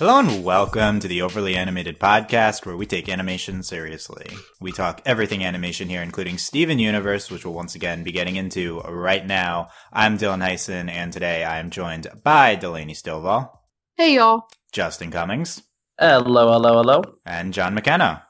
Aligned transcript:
Hello 0.00 0.18
and 0.18 0.42
welcome 0.42 0.98
to 0.98 1.06
the 1.08 1.20
Overly 1.20 1.54
Animated 1.56 2.00
Podcast, 2.00 2.64
where 2.64 2.74
we 2.74 2.86
take 2.86 3.10
animation 3.10 3.62
seriously. 3.62 4.26
We 4.58 4.72
talk 4.72 5.02
everything 5.04 5.44
animation 5.44 5.90
here, 5.90 6.00
including 6.00 6.38
Steven 6.38 6.78
Universe, 6.78 7.30
which 7.30 7.44
we'll 7.44 7.52
once 7.52 7.74
again 7.74 8.02
be 8.02 8.10
getting 8.10 8.36
into 8.36 8.80
right 8.80 9.26
now. 9.26 9.68
I'm 9.92 10.16
Dylan 10.16 10.42
Heisen, 10.42 10.88
and 10.90 11.12
today 11.12 11.44
I 11.44 11.58
am 11.58 11.68
joined 11.68 12.06
by 12.24 12.54
Delaney 12.54 12.94
Stovall, 12.94 13.50
Hey 13.98 14.14
y'all. 14.14 14.48
Justin 14.72 15.10
Cummings, 15.10 15.62
Hello, 15.98 16.50
hello, 16.50 16.76
hello. 16.80 17.02
and 17.26 17.52
John 17.52 17.74
McKenna. 17.74 18.24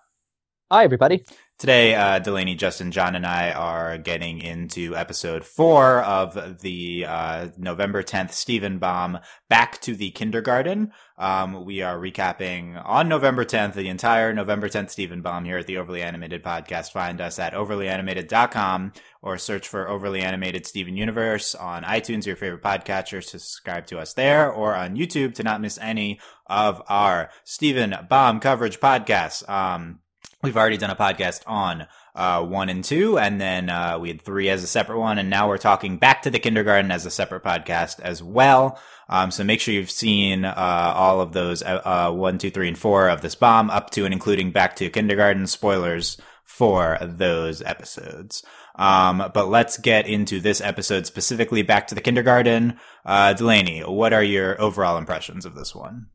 Hi, 0.73 0.83
everybody. 0.83 1.25
Today, 1.61 1.95
uh, 1.95 2.21
Delaney, 2.21 2.55
Justin, 2.55 2.91
John, 2.91 3.15
and 3.15 3.27
I 3.27 3.53
are 3.53 3.99
getting 3.99 4.41
into 4.41 4.97
episode 4.97 5.45
four 5.45 6.01
of 6.01 6.63
the 6.63 7.05
uh, 7.07 7.49
November 7.59 8.03
10th 8.03 8.33
Steven 8.33 8.79
Bomb 8.79 9.19
Back 9.51 9.79
to 9.83 9.95
the 9.95 10.11
Kindergarten. 10.11 10.93
Um, 11.19 11.67
we 11.67 11.83
are 11.83 11.99
recapping 11.99 12.81
on 12.83 13.11
November 13.11 13.45
10th 13.45 13.75
the 13.75 13.91
entire 13.91 14.33
November 14.33 14.71
10th 14.71 14.89
Steven 14.89 15.21
Bomb 15.21 15.45
here 15.45 15.59
at 15.59 15.67
the 15.67 15.77
Overly 15.77 16.01
Animated 16.01 16.43
Podcast. 16.43 16.93
Find 16.93 17.21
us 17.21 17.39
at 17.39 17.53
overlyanimated.com 17.53 18.95
or 19.21 19.37
search 19.37 19.69
for 19.69 19.87
Overly 19.87 20.23
Animated 20.23 20.65
Steven 20.65 20.97
Universe 20.97 21.55
on 21.55 21.83
iTunes, 21.83 22.25
your 22.25 22.37
favorite 22.37 22.63
podcatcher, 22.63 23.21
to 23.21 23.39
subscribe 23.39 23.85
to 23.89 23.99
us 23.99 24.15
there, 24.15 24.51
or 24.51 24.75
on 24.75 24.97
YouTube 24.97 25.35
to 25.35 25.43
not 25.43 25.61
miss 25.61 25.77
any 25.77 26.21
of 26.47 26.81
our 26.89 27.29
Steven 27.45 27.95
Bomb 28.09 28.41
coverage 28.41 28.81
podcasts. 28.81 29.47
Um, 29.47 29.99
We've 30.43 30.57
already 30.57 30.79
done 30.79 30.91
a 30.91 30.97
podcast 30.97 31.43
on 31.47 31.87
uh, 32.15 32.43
one 32.45 32.71
and 32.71 32.83
two, 32.83 33.19
and 33.19 33.39
then 33.41 33.69
uh, 33.69 33.99
we 34.01 34.09
had 34.09 34.23
three 34.23 34.49
as 34.49 34.65
a 34.65 34.67
separate 34.67 34.99
one, 34.99 35.19
and 35.19 35.29
now 35.29 35.49
we're 35.49 35.59
talking 35.59 35.99
back 35.99 36.23
to 36.23 36.31
the 36.31 36.39
kindergarten 36.39 36.91
as 36.91 37.05
a 37.05 37.11
separate 37.11 37.45
podcast 37.45 38.01
as 38.01 38.23
well. 38.23 38.81
Um, 39.11 39.31
so 39.31 39.45
make 39.45 39.61
sure 39.61 39.75
you've 39.75 39.91
seen 39.91 40.45
uh, 40.45 40.55
all 40.97 41.21
of 41.21 41.33
those 41.33 41.63
uh, 41.63 41.83
uh, 41.85 42.13
one, 42.13 42.39
two, 42.39 42.51
three, 42.51 42.69
and 42.69 42.79
four 42.79 43.09
of 43.09 43.21
this 43.21 43.35
bomb 43.35 43.69
up 43.69 43.91
to 43.91 44.05
and 44.05 44.15
including 44.15 44.51
back 44.51 44.77
to 44.77 44.89
kindergarten 44.89 45.47
spoilers 45.47 46.17
for 46.45 46.97
those 47.03 47.61
episodes. 47.63 48.43
Um, 48.77 49.31
but 49.35 49.49
let's 49.49 49.77
get 49.77 50.07
into 50.07 50.41
this 50.41 50.61
episode 50.61 51.07
specifically 51.07 51.63
back 51.63 51.89
to 51.89 51.95
the 51.95 52.01
kindergarten. 52.01 52.79
Uh, 53.05 53.35
Delaney, 53.35 53.81
what 53.81 54.13
are 54.13 54.23
your 54.23 54.61
overall 54.61 54.97
impressions 54.97 55.45
of 55.45 55.55
this 55.55 55.75
one? 55.75 56.07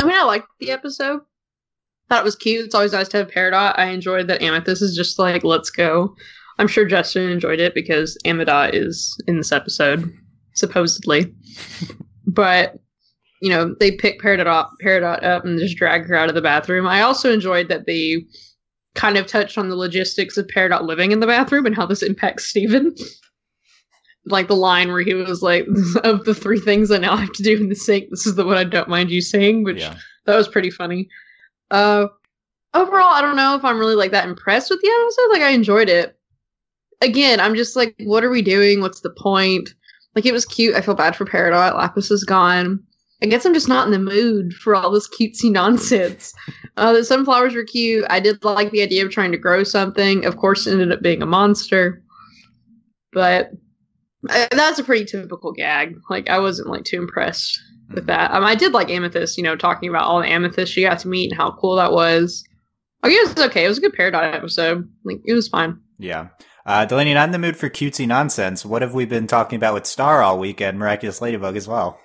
I 0.00 0.06
mean, 0.06 0.16
I 0.16 0.24
liked 0.24 0.48
the 0.60 0.70
episode. 0.70 1.20
Thought 2.08 2.20
it 2.22 2.24
was 2.24 2.36
cute. 2.36 2.64
It's 2.64 2.74
always 2.74 2.92
nice 2.92 3.08
to 3.08 3.16
have 3.18 3.28
Peridot. 3.30 3.78
I 3.78 3.86
enjoyed 3.86 4.28
that 4.28 4.42
Amethyst 4.42 4.82
is 4.82 4.94
just 4.96 5.18
like, 5.18 5.42
let's 5.44 5.70
go. 5.70 6.14
I'm 6.58 6.68
sure 6.68 6.84
Justin 6.86 7.30
enjoyed 7.30 7.60
it 7.60 7.74
because 7.74 8.16
Amidot 8.24 8.70
is 8.74 9.16
in 9.26 9.36
this 9.38 9.52
episode, 9.52 10.10
supposedly. 10.54 11.34
but, 12.26 12.76
you 13.42 13.50
know, 13.50 13.74
they 13.80 13.90
pick 13.92 14.20
Peridot 14.20 14.46
up, 14.46 14.70
Peridot 14.82 15.22
up 15.24 15.44
and 15.44 15.58
just 15.58 15.76
drag 15.76 16.06
her 16.06 16.14
out 16.14 16.28
of 16.28 16.34
the 16.34 16.40
bathroom. 16.42 16.86
I 16.86 17.02
also 17.02 17.32
enjoyed 17.32 17.68
that 17.68 17.86
they 17.86 18.24
kind 18.94 19.18
of 19.18 19.26
touched 19.26 19.58
on 19.58 19.68
the 19.68 19.76
logistics 19.76 20.36
of 20.38 20.46
Peridot 20.46 20.82
living 20.82 21.12
in 21.12 21.20
the 21.20 21.26
bathroom 21.26 21.66
and 21.66 21.74
how 21.74 21.86
this 21.86 22.02
impacts 22.02 22.46
Steven. 22.46 22.94
like 24.28 24.48
the 24.48 24.56
line 24.56 24.88
where 24.92 25.02
he 25.02 25.14
was 25.14 25.42
like, 25.42 25.66
of 26.04 26.24
the 26.24 26.34
three 26.34 26.58
things 26.60 26.90
I 26.90 26.98
now 26.98 27.16
have 27.16 27.32
to 27.32 27.42
do 27.42 27.56
in 27.56 27.68
the 27.68 27.74
sink, 27.76 28.10
this 28.10 28.26
is 28.26 28.34
the 28.36 28.44
one 28.46 28.56
I 28.56 28.64
don't 28.64 28.88
mind 28.88 29.10
you 29.10 29.20
saying, 29.20 29.64
which 29.64 29.80
Yeah. 29.80 29.96
that 30.24 30.36
was 30.36 30.48
pretty 30.48 30.70
funny. 30.70 31.08
Uh, 31.70 32.06
overall, 32.74 33.12
I 33.12 33.20
don't 33.20 33.36
know 33.36 33.54
if 33.56 33.64
I'm 33.64 33.78
really 33.78 33.94
like 33.94 34.12
that 34.12 34.28
impressed 34.28 34.70
with 34.70 34.80
the 34.80 34.88
episode. 34.88 35.32
Like, 35.32 35.42
I 35.42 35.50
enjoyed 35.50 35.88
it. 35.88 36.18
Again, 37.00 37.40
I'm 37.40 37.54
just 37.54 37.76
like, 37.76 37.94
what 38.04 38.24
are 38.24 38.30
we 38.30 38.42
doing? 38.42 38.80
What's 38.80 39.00
the 39.00 39.10
point? 39.10 39.70
Like, 40.14 40.26
it 40.26 40.32
was 40.32 40.44
cute. 40.44 40.74
I 40.74 40.80
feel 40.80 40.94
bad 40.94 41.14
for 41.14 41.26
Peridot. 41.26 41.74
Lapis 41.74 42.10
is 42.10 42.24
gone. 42.24 42.82
I 43.22 43.26
guess 43.26 43.46
I'm 43.46 43.54
just 43.54 43.68
not 43.68 43.86
in 43.86 43.92
the 43.92 43.98
mood 43.98 44.52
for 44.54 44.74
all 44.74 44.90
this 44.90 45.08
cutesy 45.08 45.50
nonsense. 45.50 46.34
uh, 46.76 46.92
the 46.92 47.04
sunflowers 47.04 47.54
were 47.54 47.64
cute. 47.64 48.04
I 48.10 48.20
did 48.20 48.42
like 48.44 48.70
the 48.70 48.82
idea 48.82 49.04
of 49.04 49.10
trying 49.10 49.32
to 49.32 49.38
grow 49.38 49.64
something. 49.64 50.24
Of 50.24 50.36
course, 50.36 50.66
it 50.66 50.72
ended 50.72 50.92
up 50.92 51.02
being 51.02 51.22
a 51.22 51.26
monster. 51.26 52.02
But 53.12 53.50
uh, 54.28 54.48
that's 54.50 54.78
a 54.78 54.84
pretty 54.84 55.06
typical 55.06 55.52
gag. 55.52 55.96
Like, 56.10 56.28
I 56.28 56.38
wasn't 56.38 56.68
like 56.68 56.84
too 56.84 56.98
impressed 56.98 57.58
with 57.94 58.06
that. 58.06 58.32
Um, 58.32 58.44
I 58.44 58.54
did 58.54 58.72
like 58.72 58.90
Amethyst, 58.90 59.36
you 59.36 59.44
know, 59.44 59.56
talking 59.56 59.88
about 59.88 60.04
all 60.04 60.20
the 60.20 60.28
Amethyst 60.28 60.72
she 60.72 60.82
got 60.82 60.98
to 61.00 61.08
meet 61.08 61.30
and 61.30 61.38
how 61.38 61.52
cool 61.52 61.76
that 61.76 61.92
was. 61.92 62.44
I 63.02 63.10
guess 63.10 63.32
it's 63.32 63.40
okay. 63.40 63.64
It 63.64 63.68
was 63.68 63.78
a 63.78 63.82
good 63.82 63.94
Peridot 63.94 64.34
episode. 64.34 64.88
Like 65.04 65.20
it 65.24 65.34
was 65.34 65.48
fine. 65.48 65.80
Yeah. 65.98 66.28
Uh, 66.64 66.84
Delaney, 66.84 67.14
not 67.14 67.28
in 67.28 67.32
the 67.32 67.38
mood 67.38 67.56
for 67.56 67.70
cutesy 67.70 68.08
nonsense. 68.08 68.64
What 68.64 68.82
have 68.82 68.92
we 68.92 69.04
been 69.04 69.28
talking 69.28 69.56
about 69.56 69.74
with 69.74 69.86
Star 69.86 70.22
all 70.22 70.38
weekend? 70.38 70.78
Miraculous 70.78 71.20
Ladybug 71.20 71.56
as 71.56 71.68
well. 71.68 72.00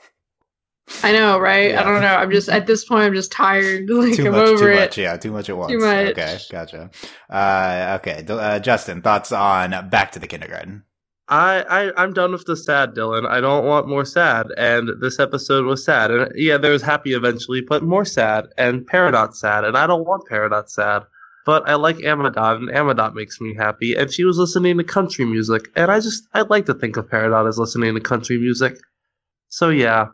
I 1.03 1.13
know, 1.13 1.39
right? 1.39 1.71
Yeah. 1.71 1.81
I 1.81 1.83
don't 1.83 2.01
know. 2.01 2.15
I'm 2.15 2.31
just 2.31 2.49
at 2.49 2.67
this 2.67 2.85
point. 2.85 3.03
I'm 3.05 3.13
just 3.13 3.31
tired. 3.31 3.89
Like 3.89 4.15
too 4.15 4.27
I'm 4.27 4.33
much, 4.33 4.47
over 4.49 4.65
too 4.65 4.71
it. 4.71 4.79
much, 4.79 4.97
yeah, 4.97 5.17
too 5.17 5.31
much 5.31 5.49
at 5.49 5.57
once. 5.57 5.71
Too 5.71 5.79
much. 5.79 6.07
Okay, 6.09 6.37
gotcha. 6.51 6.89
Uh, 7.29 7.97
okay, 7.99 8.25
uh, 8.27 8.59
Justin, 8.59 9.01
thoughts 9.01 9.31
on 9.31 9.89
Back 9.89 10.11
to 10.13 10.19
the 10.19 10.27
Kindergarten? 10.27 10.83
I, 11.31 11.63
I 11.69 12.03
I'm 12.03 12.11
done 12.13 12.33
with 12.33 12.45
the 12.45 12.57
sad, 12.57 12.93
Dylan. 12.93 13.25
I 13.25 13.39
don't 13.39 13.65
want 13.65 13.87
more 13.87 14.03
sad, 14.03 14.47
and 14.57 14.89
this 14.99 15.17
episode 15.17 15.65
was 15.65 15.83
sad. 15.83 16.11
And 16.11 16.31
yeah, 16.35 16.57
there 16.57 16.73
was 16.73 16.81
happy 16.81 17.13
eventually, 17.13 17.61
but 17.61 17.83
more 17.83 18.03
sad 18.03 18.47
and 18.57 18.85
Peridot 18.85 19.33
sad, 19.33 19.63
and 19.63 19.77
I 19.77 19.87
don't 19.87 20.05
want 20.05 20.27
Peridot 20.29 20.69
sad. 20.69 21.03
But 21.45 21.67
I 21.67 21.75
like 21.75 21.97
Amadot, 21.97 22.57
and 22.57 22.69
Amadot 22.69 23.15
makes 23.15 23.39
me 23.39 23.55
happy. 23.55 23.95
And 23.95 24.11
she 24.11 24.25
was 24.25 24.37
listening 24.37 24.77
to 24.77 24.83
country 24.83 25.23
music, 25.23 25.69
and 25.77 25.89
I 25.89 26.01
just 26.01 26.27
I 26.33 26.41
like 26.41 26.65
to 26.65 26.73
think 26.73 26.97
of 26.97 27.09
Peridot 27.09 27.47
as 27.47 27.57
listening 27.57 27.95
to 27.95 28.01
country 28.01 28.37
music. 28.37 28.75
So 29.47 29.69
yeah, 29.69 30.07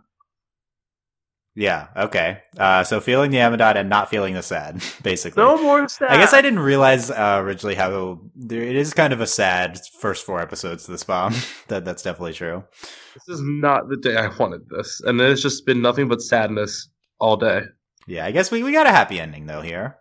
Yeah, 1.60 1.88
okay. 1.96 2.44
Uh, 2.56 2.84
so 2.84 3.02
feeling 3.02 3.32
the 3.32 3.38
Amadot 3.38 3.76
and 3.78 3.90
not 3.90 4.12
feeling 4.12 4.36
the 4.36 4.44
sad, 4.44 4.80
basically. 5.02 5.42
no 5.42 5.60
more 5.60 5.90
sad. 5.90 6.12
I 6.12 6.18
guess 6.18 6.32
I 6.32 6.42
didn't 6.42 6.60
realize 6.60 7.10
uh, 7.10 7.40
originally 7.42 7.74
how 7.74 8.22
there, 8.36 8.62
it 8.62 8.76
is 8.76 8.94
kind 8.94 9.12
of 9.12 9.22
a 9.22 9.26
sad 9.26 9.80
first 10.00 10.24
four 10.24 10.40
episodes 10.40 10.86
to 10.86 10.92
this 10.92 11.04
bomb. 11.04 11.34
that 11.68 11.84
that's 11.84 12.04
definitely 12.04 12.34
true. 12.34 12.64
This 13.16 13.28
is 13.28 13.42
not 13.42 13.90
the 13.90 13.98
day 13.98 14.16
I 14.16 14.28
wanted 14.38 14.70
this, 14.70 15.02
and 15.04 15.20
it's 15.20 15.42
just 15.42 15.66
been 15.66 15.82
nothing 15.82 16.08
but 16.08 16.22
sadness 16.22 16.90
all 17.20 17.38
day. 17.38 17.64
Yeah, 18.06 18.28
I 18.28 18.32
guess 18.32 18.52
we, 18.52 18.62
we 18.62 18.72
got 18.72 18.86
a 18.86 18.92
happy 18.92 19.20
ending 19.20 19.48
though 19.48 19.62
here. 19.62 19.98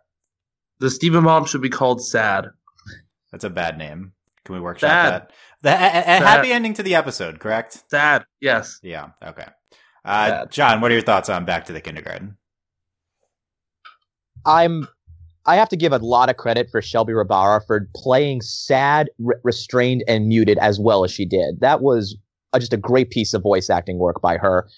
The 0.81 0.91
Steven 0.91 1.25
Bomb 1.25 1.47
should 1.47 1.63
be 1.63 1.71
called 1.71 2.05
Sad. 2.05 2.49
That's 3.33 3.45
a 3.45 3.51
bad 3.51 3.79
name. 3.79 4.13
Can 4.45 4.57
we 4.57 4.61
workshop 4.61 4.91
Sad. 4.91 5.13
that? 5.13 5.33
The, 5.63 5.71
a, 5.71 5.73
a- 5.73 6.23
a 6.23 6.27
happy 6.27 6.53
ending 6.53 6.75
to 6.75 6.83
the 6.83 6.97
episode, 6.97 7.41
correct? 7.41 7.83
Sad, 7.91 8.27
yes. 8.43 8.79
Yeah. 8.83 9.09
Okay. 9.25 9.47
Uh, 10.07 10.47
John, 10.47 10.81
what 10.81 10.93
are 10.93 10.95
your 10.95 11.03
thoughts 11.03 11.29
on 11.29 11.45
Back 11.45 11.65
to 11.67 11.73
the 11.73 11.81
Kindergarten? 11.81 12.37
I'm. 14.47 14.87
I 15.49 15.57
have 15.57 15.69
to 15.69 15.77
give 15.77 15.93
a 15.93 15.99
lot 15.99 16.29
of 16.29 16.37
credit 16.37 16.69
for 16.71 16.83
Shelby 16.83 17.13
Rabara 17.13 17.65
for 17.67 17.89
playing 17.95 18.41
sad, 18.41 19.11
re- 19.19 19.37
restrained, 19.45 20.03
and 20.09 20.27
muted 20.27 20.59
as 20.59 20.81
well 20.81 21.05
as 21.05 21.11
she 21.11 21.25
did. 21.25 21.61
That 21.61 21.83
was 21.83 22.17
uh, 22.53 22.59
just 22.59 22.73
a 22.73 22.77
great 22.77 23.11
piece 23.11 23.35
of 23.35 23.43
voice 23.43 23.69
acting 23.71 23.99
work 23.99 24.21
by 24.21 24.39
her 24.39 24.69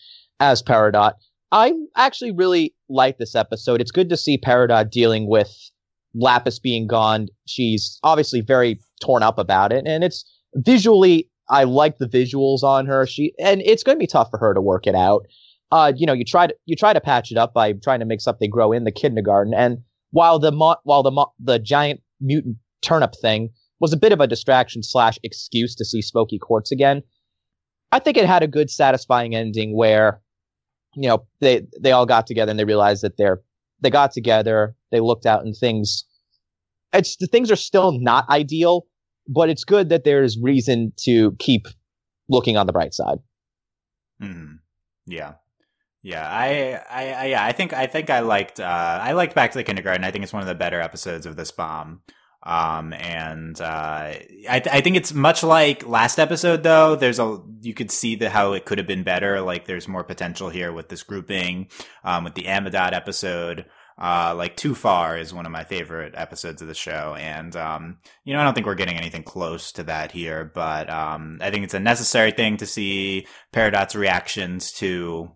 as 0.41 0.63
Peridot. 0.63 1.13
I 1.53 1.73
actually 1.97 2.33
really 2.33 2.75
like 2.91 3.17
this 3.19 3.35
episode. 3.35 3.81
It's 3.81 3.91
good 3.91 4.11
to 4.11 4.17
see 4.17 4.37
Peridot 4.39 4.91
dealing 4.91 5.29
with 5.29 5.55
Lapis 6.15 6.59
being 6.59 6.87
gone. 6.87 7.29
She's 7.47 7.99
obviously 8.03 8.43
very 8.43 8.79
torn 9.03 9.23
up 9.23 9.39
about 9.39 9.73
it, 9.73 9.87
and 9.87 10.03
it's 10.05 10.25
visually. 10.55 11.31
I 11.51 11.65
like 11.65 11.99
the 11.99 12.09
visuals 12.09 12.63
on 12.63 12.87
her. 12.87 13.07
She 13.07 13.33
and 13.39 13.61
it's 13.63 13.83
going 13.83 13.97
to 13.97 14.01
be 14.01 14.07
tough 14.07 14.31
for 14.31 14.39
her 14.39 14.55
to 14.55 14.61
work 14.61 14.87
it 14.87 14.95
out. 14.95 15.23
Uh, 15.71 15.93
you 15.95 16.07
know, 16.07 16.13
you 16.13 16.25
try 16.25 16.47
to 16.47 16.55
you 16.67 16.77
try 16.77 16.93
to 16.93 17.01
patch 17.01 17.31
it 17.31 17.39
up 17.39 17.53
by 17.55 17.73
trying 17.73 18.01
to 18.01 18.07
make 18.07 18.21
something 18.21 18.51
grow 18.51 18.73
in 18.73 18.85
the 18.85 18.93
kindergarten, 18.93 19.55
and 19.55 19.79
while 20.11 20.39
the 20.39 20.53
mo- 20.53 20.77
while 20.85 21.03
the 21.03 21.11
mo- 21.11 21.33
the 21.39 21.59
giant 21.59 22.01
mutant 22.21 22.57
turnip 22.83 23.15
thing 23.21 23.51
was 23.81 23.93
a 23.93 23.97
bit 23.97 24.13
of 24.13 24.21
a 24.21 24.27
distraction 24.27 24.83
slash 24.83 25.19
excuse 25.23 25.75
to 25.77 25.85
see 25.85 26.03
Smoky 26.03 26.39
Quartz 26.39 26.73
again, 26.73 27.03
I 27.93 27.99
think 27.99 28.17
it 28.17 28.27
had 28.27 28.43
a 28.43 28.49
good, 28.49 28.71
satisfying 28.71 29.35
ending 29.35 29.77
where, 29.77 30.21
you 30.95 31.09
know, 31.09 31.27
they 31.41 31.67
they 31.81 31.93
all 31.93 32.07
got 32.07 32.27
together 32.27 32.51
and 32.51 32.59
they 32.59 32.65
realized 32.65 33.03
that 33.03 33.17
they're 33.17 33.41
they 33.81 33.91
got 33.91 34.13
together, 34.13 34.75
they 34.91 35.01
looked 35.01 35.27
out 35.27 35.45
and 35.45 35.57
things. 35.57 36.05
It's 36.93 37.17
the 37.17 37.27
things 37.27 37.51
are 37.51 37.57
still 37.57 37.93
not 37.93 38.29
ideal, 38.29 38.87
but 39.29 39.51
it's 39.51 39.65
good 39.65 39.91
that 39.91 40.05
there's 40.05 40.39
reason 40.39 40.93
to 41.05 41.37
keep 41.39 41.69
looking 42.29 42.57
on 42.57 42.67
the 42.67 42.73
bright 42.73 42.95
side. 42.95 43.19
Hmm. 44.21 44.55
Yeah. 45.07 45.35
Yeah, 46.03 46.27
I, 46.27 46.81
I, 46.89 47.13
I, 47.13 47.25
yeah, 47.27 47.45
I 47.45 47.53
think, 47.53 47.73
I 47.73 47.87
think 47.87 48.09
I 48.09 48.21
liked, 48.21 48.61
uh, 48.61 48.99
I 49.03 49.13
liked 49.13 49.35
Back 49.35 49.51
to 49.53 49.59
the 49.59 49.65
Kindergarten. 49.65 50.05
I 50.05 50.11
think 50.11 50.23
it's 50.23 50.33
one 50.33 50.43
of 50.43 50.49
the 50.49 50.55
better 50.55 50.81
episodes 50.81 51.27
of 51.27 51.37
this 51.37 51.51
bomb. 51.51 52.03
Um, 52.45 52.93
and, 52.93 53.61
uh, 53.61 53.65
I, 53.65 54.23
I 54.49 54.81
think 54.81 54.97
it's 54.97 55.13
much 55.13 55.43
like 55.43 55.87
last 55.87 56.21
episode 56.21 56.63
though. 56.63 56.95
There's 56.95 57.19
a, 57.19 57.43
you 57.61 57.75
could 57.75 57.91
see 57.91 58.15
the, 58.15 58.31
how 58.31 58.53
it 58.53 58.65
could 58.65 58.79
have 58.79 58.87
been 58.87 59.03
better. 59.03 59.41
Like 59.41 59.67
there's 59.67 59.89
more 59.89 60.05
potential 60.05 60.49
here 60.49 60.73
with 60.73 60.89
this 60.89 61.03
grouping, 61.03 61.69
um, 62.05 62.23
with 62.25 62.35
the 62.35 62.45
Amadot 62.45 62.93
episode. 62.93 63.67
Uh, 64.01 64.33
like 64.37 64.57
Too 64.57 64.75
Far 64.75 65.19
is 65.19 65.35
one 65.35 65.45
of 65.45 65.53
my 65.53 65.65
favorite 65.65 66.15
episodes 66.17 66.63
of 66.63 66.69
the 66.69 66.75
show. 66.75 67.17
And, 67.19 67.57
um, 67.57 67.99
you 68.25 68.33
know, 68.33 68.41
I 68.41 68.45
don't 68.45 68.55
think 68.55 68.67
we're 68.67 68.77
getting 68.77 68.97
anything 68.97 69.25
close 69.25 69.73
to 69.73 69.83
that 69.85 70.13
here, 70.13 70.51
but, 70.55 70.89
um, 70.89 71.39
I 71.41 71.51
think 71.51 71.65
it's 71.65 71.75
a 71.75 71.81
necessary 71.81 72.31
thing 72.31 72.59
to 72.59 72.67
see 72.67 73.27
Peridot's 73.53 73.97
reactions 73.97 74.71
to, 74.75 75.33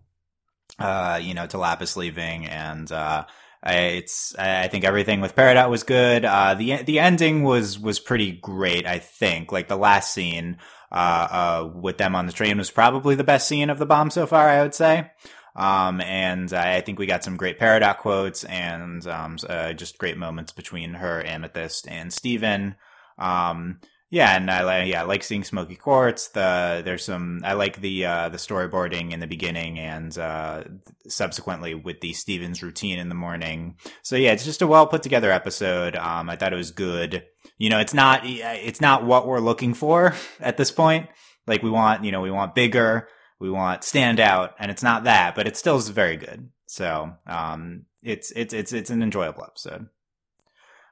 uh, 0.79 1.19
you 1.21 1.33
know, 1.33 1.45
to 1.47 1.57
Lapis 1.57 1.97
leaving, 1.97 2.45
and 2.45 2.91
uh, 2.91 3.25
I, 3.63 3.75
it's 3.75 4.35
I 4.37 4.67
think 4.67 4.83
everything 4.83 5.21
with 5.21 5.35
Peridot 5.35 5.69
was 5.69 5.83
good. 5.83 6.25
Uh, 6.25 6.53
the 6.55 6.83
the 6.83 6.99
ending 6.99 7.43
was 7.43 7.79
was 7.79 7.99
pretty 7.99 8.31
great. 8.31 8.85
I 8.85 8.99
think 8.99 9.51
like 9.51 9.67
the 9.67 9.77
last 9.77 10.13
scene 10.13 10.57
uh, 10.91 11.27
uh, 11.31 11.69
with 11.73 11.97
them 11.97 12.15
on 12.15 12.25
the 12.25 12.33
train 12.33 12.57
was 12.57 12.71
probably 12.71 13.15
the 13.15 13.23
best 13.23 13.47
scene 13.47 13.69
of 13.69 13.79
the 13.79 13.85
bomb 13.85 14.09
so 14.09 14.25
far. 14.25 14.49
I 14.49 14.61
would 14.61 14.75
say. 14.75 15.11
Um, 15.55 16.01
and 16.01 16.51
I 16.51 16.81
think 16.81 16.97
we 16.99 17.05
got 17.05 17.23
some 17.23 17.37
great 17.37 17.59
Peridot 17.59 17.97
quotes 17.97 18.43
and 18.43 19.05
um, 19.07 19.37
uh, 19.47 19.73
just 19.73 19.97
great 19.97 20.17
moments 20.17 20.51
between 20.51 20.95
her, 20.95 21.23
Amethyst, 21.23 21.87
and 21.87 22.11
Steven. 22.11 22.75
Um, 23.17 23.79
yeah, 24.13 24.35
and 24.35 24.51
I 24.51 24.61
like 24.61 24.87
yeah, 24.87 25.01
I 25.01 25.05
like 25.05 25.23
seeing 25.23 25.43
Smoky 25.43 25.75
Quartz. 25.75 26.27
The 26.27 26.83
there's 26.85 27.03
some 27.03 27.41
I 27.43 27.53
like 27.53 27.81
the 27.81 28.05
uh, 28.05 28.29
the 28.29 28.37
storyboarding 28.37 29.11
in 29.11 29.19
the 29.19 29.25
beginning 29.25 29.79
and 29.79 30.15
uh, 30.15 30.65
subsequently 31.07 31.73
with 31.73 31.99
the 31.99 32.13
Stevens 32.13 32.61
routine 32.61 32.99
in 32.99 33.09
the 33.09 33.15
morning. 33.15 33.77
So 34.03 34.15
yeah, 34.15 34.31
it's 34.33 34.45
just 34.45 34.61
a 34.61 34.67
well 34.67 34.85
put 34.85 35.01
together 35.01 35.31
episode. 35.31 35.95
Um, 35.95 36.29
I 36.29 36.35
thought 36.35 36.53
it 36.53 36.57
was 36.57 36.69
good. 36.69 37.23
You 37.57 37.71
know, 37.71 37.79
it's 37.79 37.95
not 37.95 38.21
it's 38.23 38.81
not 38.81 39.03
what 39.03 39.25
we're 39.25 39.39
looking 39.39 39.73
for 39.73 40.13
at 40.39 40.57
this 40.57 40.69
point. 40.69 41.09
Like 41.47 41.63
we 41.63 41.71
want, 41.71 42.03
you 42.03 42.11
know, 42.11 42.21
we 42.21 42.29
want 42.29 42.53
bigger, 42.53 43.07
we 43.43 43.51
want 43.51 43.83
stand 43.83 44.21
out, 44.21 44.55
and 44.57 44.71
it's 44.71 44.81
not 44.81 45.03
that, 45.03 45.35
but 45.35 45.47
it 45.47 45.57
still 45.57 45.75
is 45.75 45.89
very 45.89 46.15
good. 46.15 46.49
So 46.65 47.11
um, 47.27 47.85
it's 48.01 48.31
it's 48.31 48.53
it's 48.53 48.71
it's 48.71 48.89
an 48.89 49.03
enjoyable 49.03 49.43
episode. 49.43 49.89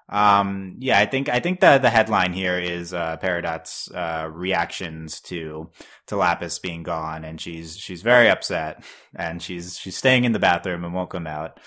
Um, 0.09 0.75
yeah, 0.79 0.99
I 0.99 1.05
think 1.05 1.29
I 1.29 1.39
think 1.39 1.61
the 1.61 1.77
the 1.77 1.89
headline 1.89 2.33
here 2.33 2.59
is 2.59 2.93
uh, 2.93 3.17
uh, 3.95 4.29
reactions 4.29 5.21
to 5.21 5.69
to 6.07 6.17
Lapis 6.17 6.59
being 6.59 6.83
gone, 6.83 7.23
and 7.23 7.39
she's 7.39 7.77
she's 7.77 8.01
very 8.01 8.29
upset, 8.29 8.83
and 9.15 9.41
she's 9.41 9.79
she's 9.79 9.95
staying 9.95 10.25
in 10.25 10.33
the 10.33 10.37
bathroom 10.39 10.83
and 10.83 10.93
won't 10.93 11.09
come 11.09 11.27
out 11.27 11.57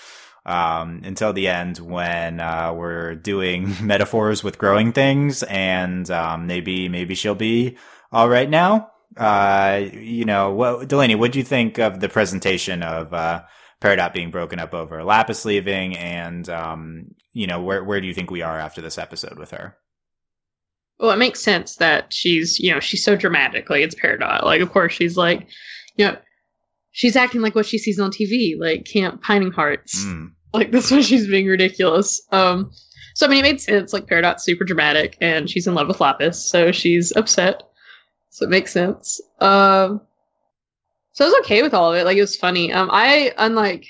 um, 0.45 1.01
until 1.03 1.33
the 1.33 1.49
end 1.49 1.79
when 1.79 2.41
uh, 2.41 2.75
we're 2.75 3.15
doing 3.15 3.75
metaphors 3.83 4.45
with 4.45 4.59
growing 4.59 4.93
things, 4.93 5.43
and 5.45 6.11
um, 6.11 6.47
maybe 6.47 6.91
maybe 6.91 7.15
she'll 7.15 7.35
be 7.35 7.79
all 8.13 8.29
right 8.29 8.51
now. 8.51 8.91
Uh, 9.17 9.89
you 9.93 10.25
know, 10.25 10.53
what 10.53 10.89
Delaney, 10.89 11.15
what 11.15 11.33
do 11.33 11.39
you 11.39 11.45
think 11.45 11.79
of 11.79 12.01
the 12.01 12.09
presentation 12.09 12.83
of 12.83 13.13
uh, 13.15 13.43
Peridot 13.81 14.13
being 14.13 14.31
broken 14.31 14.59
up 14.59 14.75
over 14.75 15.05
Lapis 15.05 15.45
leaving, 15.45 15.97
and 15.97 16.49
um, 16.49 17.15
you 17.33 17.47
know, 17.47 17.63
where 17.63 17.85
where 17.85 18.01
do 18.01 18.07
you 18.07 18.15
think 18.15 18.31
we 18.31 18.43
are 18.43 18.59
after 18.59 18.81
this 18.81 18.99
episode 18.99 19.39
with 19.39 19.51
her? 19.53 19.77
Well, 20.99 21.11
it 21.11 21.19
makes 21.19 21.41
sense 21.41 21.77
that 21.77 22.13
she's, 22.13 22.61
you 22.61 22.73
know, 22.73 22.81
she's 22.81 23.05
so 23.05 23.17
dramatic. 23.17 23.69
Like 23.69 23.83
it's 23.83 23.97
Peridot. 23.97 24.45
Like, 24.45 24.61
of 24.61 24.71
course, 24.71 24.93
she's 24.93 25.17
like, 25.17 25.49
you 25.97 26.07
know, 26.07 26.17
she's 26.93 27.17
acting 27.17 27.41
like 27.41 27.55
what 27.55 27.67
she 27.67 27.79
sees 27.79 27.99
on 27.99 28.11
TV, 28.11 28.59
like 28.59 28.85
Camp 28.85 29.23
Pining 29.23 29.51
Hearts. 29.51 30.05
Mm. 30.05 30.31
Like 30.53 30.71
that's 30.71 30.91
why 30.91 31.01
she's 31.01 31.27
being 31.27 31.47
ridiculous. 31.47 32.23
Um, 32.31 32.71
so 33.15 33.27
I 33.27 33.29
mean, 33.29 33.41
it 33.41 33.43
made 33.43 33.61
sense. 33.61 33.93
Like 33.93 34.07
Peridot's 34.07 34.45
super 34.45 34.65
dramatic, 34.65 35.19
and 35.21 35.51
she's 35.51 35.67
in 35.67 35.75
love 35.75 35.89
with 35.89 36.01
Lapis, 36.01 36.49
so 36.49 36.73
she's 36.73 37.13
upset. 37.17 37.63
So 38.35 38.45
it 38.45 38.51
makes 38.51 38.73
sense. 38.73 39.21
Um, 39.39 40.01
so 41.13 41.25
I 41.25 41.29
was 41.29 41.39
okay 41.45 41.63
with 41.63 41.73
all 41.73 41.93
of 41.93 41.97
it. 42.01 42.05
Like 42.05 42.17
it 42.17 42.21
was 42.21 42.35
funny. 42.37 42.73
Um, 42.73 42.89
I 42.93 43.33
unlike 43.39 43.87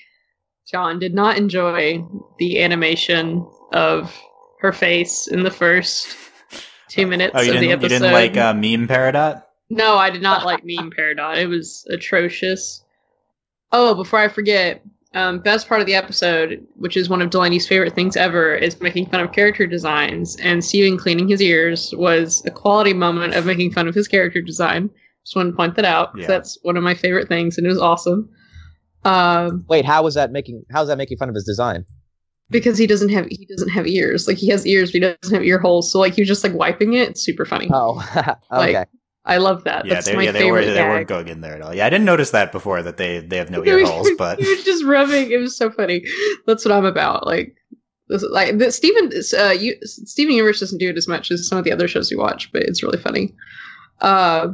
John 0.71 0.99
did 0.99 1.15
not 1.15 1.39
enjoy 1.39 2.05
the 2.39 2.63
animation 2.63 3.49
of 3.73 4.15
her 4.61 4.71
face 4.71 5.29
in 5.29 5.45
the 5.45 5.51
first 5.51 6.15
two 6.91 7.07
minutes 7.07 7.33
Oh, 7.35 7.41
of 7.41 7.59
the 7.59 7.73
episode. 7.73 7.83
you 7.85 7.89
didn't 8.01 8.13
like 8.13 8.37
uh, 8.37 8.53
meme 8.53 8.87
Peridot? 8.87 9.43
No, 9.71 9.97
I 9.97 10.11
did 10.11 10.21
not 10.21 10.45
like 10.45 10.63
meme 10.63 10.91
Peridot. 10.91 11.39
It 11.39 11.47
was 11.47 11.87
atrocious. 11.89 12.85
Oh, 13.73 13.95
before 13.95 14.19
I 14.19 14.29
forget, 14.29 14.83
um, 15.15 15.39
best 15.39 15.69
part 15.69 15.81
of 15.81 15.87
the 15.87 15.95
episode, 15.95 16.67
which 16.77 16.97
is 16.97 17.09
one 17.09 17.23
of 17.23 17.31
Delaney's 17.31 17.67
favorite 17.67 17.95
things 17.95 18.17
ever, 18.17 18.55
is 18.55 18.81
making 18.81 19.07
fun 19.07 19.21
of 19.21 19.33
character 19.33 19.67
designs. 19.67 20.37
And 20.37 20.65
Steven 20.65 20.99
cleaning 20.99 21.29
his 21.29 21.41
ears 21.41 21.95
was 21.97 22.43
a 22.45 22.51
quality 22.51 22.93
moment 22.93 23.35
of 23.35 23.47
making 23.47 23.73
fun 23.73 23.89
of 23.89 23.95
his 23.95 24.09
character 24.09 24.41
design. 24.41 24.91
Just 25.25 25.37
want 25.37 25.51
to 25.51 25.57
point 25.57 25.77
that 25.77 25.85
out. 25.85 26.11
Yeah. 26.17 26.27
that's 26.27 26.59
one 26.63 26.77
of 26.77 26.83
my 26.83 26.95
favorite 26.95 27.29
things, 27.29 27.57
and 27.57 27.67
it 27.67 27.71
was 27.71 27.81
awesome. 27.81 28.29
Um, 29.05 29.65
Wait, 29.69 29.85
how 29.85 30.03
was 30.03 30.15
that 30.15 30.33
making? 30.33 30.65
How's 30.71 30.89
that 30.89 30.99
making 30.99 31.19
fun 31.19 31.29
of 31.29 31.35
his 31.35 31.45
design? 31.45 31.85
because 32.51 32.77
he 32.79 32.87
doesn't 32.87 33.09
have 33.09 33.27
he 33.31 33.47
doesn't 33.47 33.71
have 33.71 33.87
ears. 33.87 34.29
Like 34.29 34.37
he 34.37 34.49
has 34.51 34.67
ears, 34.67 34.91
but 34.91 34.95
he 34.95 35.01
doesn't 35.01 35.35
have 35.35 35.45
ear 35.45 35.59
holes. 35.59 35.91
So 35.91 35.99
like 35.99 36.15
he 36.15 36.21
was 36.23 36.29
just 36.29 36.45
like 36.45 36.53
wiping 36.55 36.93
it. 36.93 37.09
It's 37.11 37.23
super 37.25 37.45
funny. 37.45 37.69
Oh, 37.73 37.95
Like, 38.51 38.77
okay. 38.77 38.85
I 39.27 39.39
love 39.39 39.65
that. 39.65 39.87
Yeah, 39.87 39.95
That's 39.95 40.07
they, 40.07 40.17
my 40.17 40.23
yeah, 40.25 40.33
they 40.33 40.41
favorite 40.41 40.67
were, 40.67 40.73
they 40.75 40.83
weren't 40.83 41.09
going 41.09 41.29
in 41.29 41.41
there 41.41 41.55
at 41.55 41.63
all. 41.63 41.75
Yeah, 41.75 41.87
I 41.87 41.91
didn't 41.91 42.05
notice 42.05 42.31
that 42.33 42.53
before 42.53 42.83
that 42.83 42.99
they 42.99 43.21
they 43.21 43.39
have 43.39 43.51
no 43.51 43.65
ear 43.67 43.85
holes, 43.87 44.11
but 44.19 44.39
he 44.39 44.47
was 44.49 44.65
just 44.65 44.85
rubbing. 44.85 45.31
It 45.31 45.39
was 45.39 45.57
so 45.57 45.71
funny. 45.71 46.05
That's 46.47 46.65
what 46.65 46.73
I'm 46.73 46.85
about. 46.85 47.27
Like, 47.27 47.57
this, 48.09 48.23
like 48.31 48.59
the, 48.59 48.71
Steven, 48.71 49.11
uh, 49.39 49.51
you, 49.53 49.77
Steven 49.83 50.35
Universe 50.35 50.61
doesn't 50.61 50.79
do 50.79 50.91
it 50.91 50.97
as 50.99 51.09
much 51.09 51.31
as 51.31 51.49
some 51.49 51.57
of 51.57 51.65
the 51.65 51.73
other 51.73 51.89
shows 51.89 52.11
we 52.11 52.17
watch, 52.19 52.53
but 52.53 52.63
it's 52.65 52.83
really 52.83 52.99
funny. 52.99 53.35
Uh, 54.01 54.49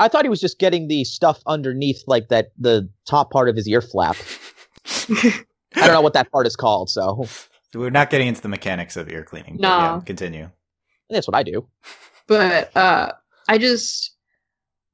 I 0.00 0.06
thought 0.06 0.24
he 0.24 0.28
was 0.28 0.40
just 0.40 0.60
getting 0.60 0.86
the 0.86 1.02
stuff 1.02 1.40
underneath, 1.46 2.04
like 2.06 2.28
that, 2.28 2.52
the 2.56 2.88
top 3.04 3.32
part 3.32 3.48
of 3.48 3.56
his 3.56 3.66
ear 3.66 3.80
flap. 3.80 4.16
I 5.10 5.42
don't 5.74 5.92
know 5.92 6.00
what 6.00 6.12
that 6.12 6.30
part 6.30 6.46
is 6.46 6.54
called, 6.54 6.88
so 6.88 7.26
we're 7.74 7.90
not 7.90 8.08
getting 8.08 8.28
into 8.28 8.40
the 8.40 8.48
mechanics 8.48 8.96
of 8.96 9.10
ear 9.10 9.24
cleaning. 9.24 9.56
but 9.56 9.62
No. 9.62 9.68
yeah, 9.78 10.00
continue. 10.06 10.50
that's 11.10 11.26
what 11.26 11.34
I 11.34 11.42
do. 11.42 11.66
but 12.28 12.70
uh, 12.76 13.12
I 13.48 13.58
just 13.58 14.14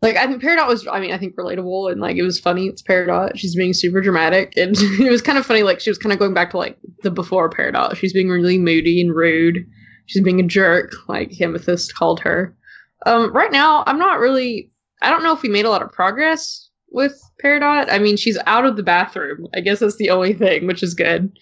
like 0.04 0.16
I 0.16 0.26
think 0.26 0.42
Peridot 0.42 0.68
was. 0.68 0.86
I 0.86 1.00
mean, 1.00 1.12
I 1.12 1.18
think 1.18 1.34
relatable 1.36 1.90
and 1.90 2.00
like 2.00 2.16
it 2.16 2.22
was 2.22 2.38
funny. 2.38 2.66
It's 2.66 2.82
Peridot. 2.82 3.36
She's 3.36 3.56
being 3.56 3.72
super 3.72 4.00
dramatic, 4.00 4.52
and 4.56 4.76
it 4.78 5.10
was 5.10 5.22
kind 5.22 5.38
of 5.38 5.46
funny. 5.46 5.62
Like 5.62 5.80
she 5.80 5.90
was 5.90 5.98
kind 5.98 6.12
of 6.12 6.18
going 6.18 6.34
back 6.34 6.50
to 6.50 6.58
like 6.58 6.78
the 7.02 7.10
before 7.10 7.50
Peridot. 7.50 7.96
She's 7.96 8.12
being 8.12 8.28
really 8.28 8.58
moody 8.58 9.00
and 9.00 9.14
rude. 9.14 9.58
She's 10.06 10.22
being 10.22 10.40
a 10.40 10.44
jerk, 10.44 10.92
like 11.08 11.40
Amethyst 11.40 11.94
called 11.94 12.20
her. 12.20 12.54
Um, 13.06 13.32
right 13.32 13.50
now, 13.50 13.82
I'm 13.86 13.98
not 13.98 14.20
really. 14.20 14.70
I 15.02 15.10
don't 15.10 15.22
know 15.22 15.34
if 15.34 15.42
we 15.42 15.48
made 15.48 15.64
a 15.64 15.70
lot 15.70 15.82
of 15.82 15.92
progress 15.92 16.70
with 16.90 17.20
Peridot. 17.42 17.90
I 17.90 17.98
mean, 17.98 18.16
she's 18.16 18.38
out 18.46 18.64
of 18.64 18.76
the 18.76 18.82
bathroom. 18.82 19.46
I 19.54 19.60
guess 19.60 19.80
that's 19.80 19.96
the 19.96 20.10
only 20.10 20.34
thing, 20.34 20.66
which 20.66 20.82
is 20.82 20.94
good. 20.94 21.32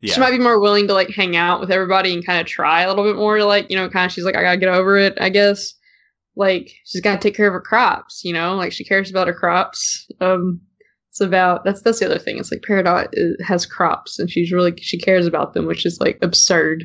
Yeah, 0.00 0.14
She 0.14 0.20
might 0.20 0.30
be 0.30 0.38
more 0.38 0.58
willing 0.60 0.86
to 0.88 0.94
like 0.94 1.10
hang 1.10 1.36
out 1.36 1.60
with 1.60 1.70
everybody 1.70 2.14
and 2.14 2.24
kind 2.24 2.40
of 2.40 2.46
try 2.46 2.82
a 2.82 2.88
little 2.88 3.04
bit 3.04 3.16
more 3.16 3.36
to 3.36 3.44
like, 3.44 3.70
you 3.70 3.76
know, 3.76 3.88
kind 3.88 4.06
of 4.06 4.12
she's 4.12 4.24
like, 4.24 4.36
I 4.36 4.42
gotta 4.42 4.56
get 4.56 4.68
over 4.68 4.96
it, 4.96 5.16
I 5.20 5.28
guess. 5.28 5.74
Like 6.36 6.72
she's 6.86 7.02
gotta 7.02 7.20
take 7.20 7.36
care 7.36 7.46
of 7.48 7.52
her 7.52 7.60
crops, 7.60 8.22
you 8.24 8.32
know, 8.32 8.54
like 8.56 8.72
she 8.72 8.84
cares 8.84 9.10
about 9.10 9.26
her 9.28 9.34
crops. 9.34 10.06
Um 10.20 10.60
it's 11.10 11.20
about 11.20 11.64
that's 11.64 11.82
that's 11.82 11.98
the 11.98 12.06
other 12.06 12.18
thing. 12.18 12.38
It's 12.38 12.50
like 12.52 12.62
Peridot 12.66 13.08
has 13.44 13.66
crops 13.66 14.18
and 14.18 14.30
she's 14.30 14.52
really 14.52 14.74
she 14.80 14.98
cares 14.98 15.26
about 15.26 15.54
them, 15.54 15.66
which 15.66 15.84
is 15.84 16.00
like 16.00 16.18
absurd. 16.22 16.84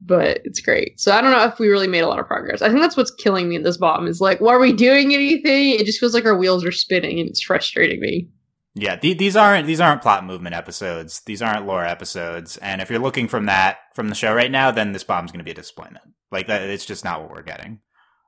But 0.00 0.40
it's 0.44 0.60
great. 0.60 0.98
So 0.98 1.12
I 1.12 1.20
don't 1.20 1.32
know 1.32 1.44
if 1.44 1.58
we 1.58 1.68
really 1.68 1.86
made 1.86 2.00
a 2.00 2.08
lot 2.08 2.18
of 2.18 2.26
progress. 2.26 2.62
I 2.62 2.68
think 2.68 2.80
that's 2.80 2.96
what's 2.96 3.14
killing 3.14 3.48
me 3.48 3.56
in 3.56 3.62
this 3.62 3.76
bottom 3.76 4.06
is 4.08 4.20
like, 4.20 4.40
well, 4.40 4.50
are 4.50 4.58
we 4.58 4.72
doing 4.72 5.14
anything? 5.14 5.70
It 5.78 5.86
just 5.86 6.00
feels 6.00 6.14
like 6.14 6.24
our 6.24 6.36
wheels 6.36 6.64
are 6.64 6.72
spinning 6.72 7.20
and 7.20 7.28
it's 7.28 7.42
frustrating 7.42 8.00
me. 8.00 8.28
Yeah. 8.74 8.96
The, 8.96 9.14
these 9.14 9.36
aren't 9.36 9.66
these 9.66 9.80
aren't 9.80 10.02
plot 10.02 10.24
movement 10.24 10.54
episodes. 10.54 11.20
These 11.26 11.42
aren't 11.42 11.66
lore 11.66 11.84
episodes. 11.84 12.56
And 12.58 12.80
if 12.80 12.90
you're 12.90 12.98
looking 12.98 13.28
from 13.28 13.46
that 13.46 13.78
from 13.94 14.08
the 14.08 14.14
show 14.14 14.34
right 14.34 14.50
now, 14.50 14.70
then 14.70 14.92
this 14.92 15.04
bomb's 15.04 15.30
going 15.30 15.40
to 15.40 15.44
be 15.44 15.50
a 15.50 15.54
disappointment. 15.54 16.04
Like 16.30 16.46
that, 16.46 16.62
it's 16.62 16.86
just 16.86 17.04
not 17.04 17.20
what 17.20 17.30
we're 17.30 17.42
getting. 17.42 17.80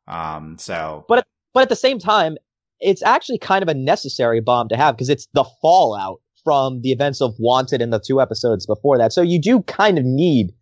Um. 0.06 0.56
So 0.58 1.04
But 1.08 1.26
at 1.62 1.68
the 1.68 1.76
same 1.76 1.98
time, 1.98 2.36
it's 2.80 3.02
actually 3.02 3.38
kind 3.38 3.62
of 3.62 3.68
a 3.68 3.74
necessary 3.74 4.40
bomb 4.40 4.68
to 4.68 4.76
have 4.76 4.96
because 4.96 5.08
it's 5.08 5.28
the 5.32 5.44
fallout 5.62 6.20
from 6.42 6.82
the 6.82 6.92
events 6.92 7.22
of 7.22 7.34
Wanted 7.38 7.80
in 7.80 7.90
the 7.90 8.00
two 8.00 8.20
episodes 8.20 8.66
before 8.66 8.98
that. 8.98 9.12
So 9.12 9.22
you 9.22 9.40
do 9.40 9.62
kind 9.62 9.98
of 9.98 10.04
need 10.04 10.52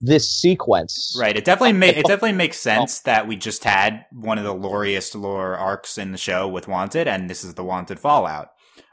this 0.00 0.30
sequence. 0.30 1.16
Right. 1.18 1.36
It 1.36 1.44
definitely 1.44 1.72
ma- 1.74 1.86
it 1.86 2.06
definitely 2.06 2.32
makes 2.32 2.58
sense 2.58 3.00
that 3.00 3.26
we 3.26 3.36
just 3.36 3.64
had 3.64 4.04
one 4.12 4.38
of 4.38 4.44
the 4.44 4.54
loriest 4.54 5.20
lore 5.20 5.56
arcs 5.56 5.96
in 5.96 6.12
the 6.12 6.18
show 6.18 6.46
with 6.48 6.68
Wanted, 6.68 7.08
and 7.08 7.30
this 7.30 7.44
is 7.44 7.54
the 7.54 7.64
Wanted 7.64 7.98
Fallout. 7.98 8.48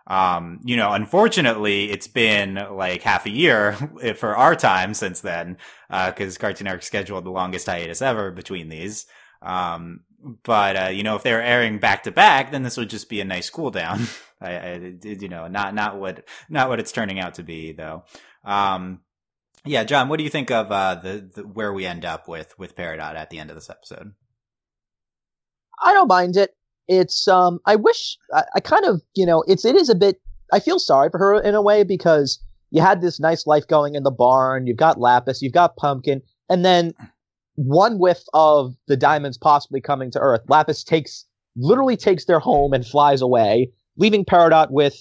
Um, 0.10 0.60
you 0.64 0.76
know, 0.76 0.92
unfortunately, 0.92 1.92
it's 1.92 2.08
been 2.08 2.56
like 2.72 3.04
half 3.04 3.26
a 3.26 3.30
year 3.30 3.74
for 4.16 4.36
our 4.36 4.56
time 4.56 4.94
since 4.94 5.22
then, 5.22 5.58
because 5.90 6.38
Cartoon 6.38 6.66
Network 6.66 6.84
scheduled 6.84 7.26
the 7.26 7.32
longest 7.32 7.68
hiatus 7.68 8.02
ever 8.02 8.32
between 8.32 8.70
these. 8.70 9.06
Um, 9.42 10.02
but 10.44 10.76
uh, 10.76 10.90
you 10.90 11.04
know, 11.04 11.16
if 11.16 11.24
they 11.24 11.34
were 11.34 11.42
airing 11.42 11.80
back 11.80 12.04
to 12.04 12.12
back, 12.12 12.52
then 12.52 12.64
this 12.64 12.78
would 12.78 12.90
just 12.90 13.10
be 13.10 13.22
a 13.22 13.26
nice 13.26 13.50
cool 13.50 13.72
down. 13.72 14.02
I, 14.42 14.56
I, 14.56 14.94
you 15.04 15.30
know, 15.30 15.48
not 15.48 15.74
not 15.74 16.00
what 16.00 16.26
not 16.50 16.70
what 16.70 16.80
it's 16.80 16.92
turning 16.92 17.20
out 17.20 17.36
to 17.36 17.44
be 17.44 17.74
though. 17.74 18.04
Um, 18.44 19.02
yeah, 19.66 19.84
John, 19.84 20.10
what 20.10 20.18
do 20.18 20.24
you 20.24 20.30
think 20.30 20.52
of 20.52 20.72
uh, 20.72 20.96
the, 20.96 21.30
the 21.36 21.44
where 21.44 21.74
we 21.74 21.86
end 21.86 22.06
up 22.06 22.28
with 22.28 22.58
with 22.58 22.76
Peridot 22.76 23.16
at 23.16 23.30
the 23.30 23.40
end 23.40 23.50
of 23.50 23.56
this 23.56 23.70
episode? 23.70 24.14
I 25.82 25.94
don't 25.94 26.08
mind 26.08 26.36
it. 26.38 26.56
It's 26.90 27.28
um 27.28 27.60
I 27.66 27.76
wish 27.78 28.18
I, 28.34 28.44
I 28.56 28.60
kind 28.60 28.84
of 28.84 29.02
you 29.16 29.26
know 29.26 29.44
it's 29.48 29.64
it 29.64 29.76
is 29.76 29.90
a 29.90 29.96
bit 29.96 30.20
I 30.52 30.60
feel 30.60 30.80
sorry 30.80 31.10
for 31.10 31.20
her 31.20 31.40
in 31.40 31.56
a 31.56 31.62
way 31.62 31.84
because 31.84 32.40
you 32.72 32.82
had 32.82 33.02
this 33.02 33.20
nice 33.20 33.48
life 33.48 33.68
going 33.68 33.96
in 33.96 34.04
the 34.04 34.12
barn, 34.12 34.68
you've 34.68 34.78
got 34.78 35.00
Lapis, 35.00 35.42
you've 35.42 35.54
got 35.54 35.78
Pumpkin, 35.78 36.22
and 36.50 36.66
then 36.66 36.94
one 37.56 38.00
whiff 38.00 38.24
of 38.34 38.76
the 38.88 38.98
diamonds 38.98 39.38
possibly 39.38 39.82
coming 39.82 40.12
to 40.12 40.20
Earth. 40.20 40.42
Lapis 40.50 40.84
takes 40.84 41.26
literally 41.56 41.98
takes 41.98 42.26
their 42.26 42.40
home 42.40 42.74
and 42.74 42.86
flies 42.86 43.22
away, 43.22 43.72
leaving 43.98 44.26
Peridot 44.26 44.72
with 44.72 44.98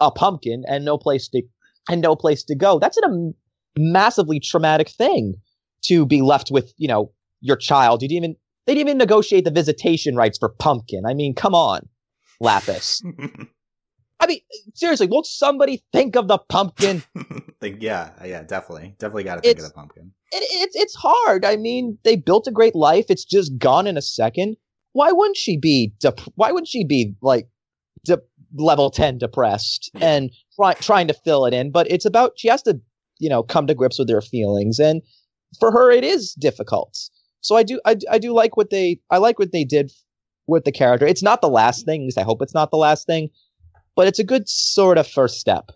a 0.00 0.10
pumpkin 0.10 0.64
and 0.68 0.84
no 0.84 0.98
place 0.98 1.28
to 1.28 1.42
and 1.88 2.00
no 2.00 2.16
place 2.16 2.42
to 2.44 2.54
go. 2.54 2.78
That's 2.78 2.98
a 2.98 3.32
massively 3.78 4.40
traumatic 4.40 4.88
thing 4.88 5.34
to 5.82 6.06
be 6.06 6.22
left 6.22 6.50
with, 6.50 6.72
you 6.78 6.88
know, 6.88 7.12
your 7.40 7.56
child. 7.56 8.02
You 8.02 8.08
didn't 8.08 8.24
even 8.24 8.36
they 8.66 8.74
didn't 8.74 8.88
even 8.88 8.98
negotiate 8.98 9.44
the 9.44 9.50
visitation 9.50 10.16
rights 10.16 10.38
for 10.38 10.48
Pumpkin. 10.48 11.04
I 11.06 11.14
mean, 11.14 11.34
come 11.34 11.54
on, 11.54 11.88
Lapis. 12.40 13.02
I 14.20 14.26
mean, 14.26 14.40
seriously, 14.74 15.06
won't 15.06 15.26
somebody 15.26 15.82
think 15.92 16.16
of 16.16 16.28
the 16.28 16.38
pumpkin? 16.48 17.02
think, 17.60 17.82
yeah, 17.82 18.10
yeah, 18.24 18.42
definitely, 18.42 18.94
definitely 18.98 19.24
got 19.24 19.34
to 19.36 19.40
think 19.42 19.52
It's- 19.58 19.66
of 19.66 19.72
the 19.72 19.74
pumpkin. 19.74 20.12
It, 20.32 20.42
it's 20.50 20.74
it's 20.76 20.94
hard. 20.96 21.44
I 21.44 21.56
mean, 21.56 21.96
they 22.04 22.16
built 22.16 22.46
a 22.48 22.50
great 22.50 22.74
life. 22.74 23.06
It's 23.08 23.24
just 23.24 23.56
gone 23.58 23.86
in 23.86 23.96
a 23.96 24.02
second. 24.02 24.56
Why 24.92 25.12
wouldn't 25.12 25.36
she 25.36 25.56
be? 25.58 25.92
Dep- 26.00 26.20
why 26.36 26.50
wouldn't 26.50 26.66
she 26.68 26.84
be 26.84 27.14
like 27.22 27.46
de- 28.04 28.18
level 28.56 28.90
ten 28.90 29.18
depressed 29.18 29.90
and 30.00 30.32
try- 30.56 30.74
trying 30.74 31.06
to 31.08 31.14
fill 31.14 31.44
it 31.44 31.54
in? 31.54 31.70
But 31.70 31.88
it's 31.90 32.04
about 32.04 32.32
she 32.36 32.48
has 32.48 32.62
to, 32.62 32.80
you 33.20 33.28
know, 33.28 33.42
come 33.44 33.66
to 33.68 33.74
grips 33.74 33.98
with 33.98 34.08
her 34.10 34.20
feelings, 34.22 34.80
and 34.80 35.02
for 35.60 35.70
her, 35.70 35.90
it 35.92 36.02
is 36.02 36.32
difficult. 36.34 36.98
So 37.44 37.56
I 37.56 37.62
do 37.62 37.78
I, 37.84 37.96
I 38.10 38.18
do 38.18 38.32
like 38.32 38.56
what 38.56 38.70
they 38.70 39.00
I 39.10 39.18
like 39.18 39.38
what 39.38 39.52
they 39.52 39.64
did 39.64 39.92
with 40.46 40.64
the 40.64 40.72
character. 40.72 41.06
It's 41.06 41.22
not 41.22 41.42
the 41.42 41.48
last 41.48 41.84
thing. 41.84 42.00
at 42.00 42.04
least 42.04 42.18
I 42.18 42.22
hope 42.22 42.40
it's 42.40 42.54
not 42.54 42.70
the 42.70 42.78
last 42.78 43.06
thing, 43.06 43.28
but 43.94 44.08
it's 44.08 44.18
a 44.18 44.24
good 44.24 44.48
sort 44.48 44.96
of 44.96 45.06
first 45.06 45.38
step. 45.40 45.70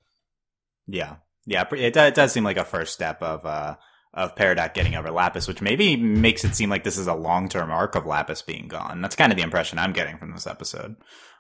Yeah, 0.86 1.16
yeah, 1.46 1.66
it, 1.70 1.96
it 1.96 2.14
does 2.14 2.32
seem 2.32 2.44
like 2.44 2.56
a 2.56 2.64
first 2.64 2.94
step 2.94 3.22
of 3.22 3.44
uh 3.44 3.76
of 4.14 4.34
Peridot 4.34 4.72
getting 4.72 4.94
over 4.94 5.10
Lapis, 5.10 5.46
which 5.46 5.60
maybe 5.60 5.94
makes 5.96 6.42
it 6.42 6.54
seem 6.54 6.70
like 6.70 6.84
this 6.84 6.96
is 6.96 7.06
a 7.06 7.14
long 7.14 7.50
term 7.50 7.70
arc 7.70 7.94
of 7.94 8.06
Lapis 8.06 8.40
being 8.40 8.66
gone. 8.66 9.02
That's 9.02 9.14
kind 9.14 9.30
of 9.30 9.36
the 9.36 9.44
impression 9.44 9.78
I'm 9.78 9.92
getting 9.92 10.16
from 10.16 10.32
this 10.32 10.46
episode. 10.46 10.96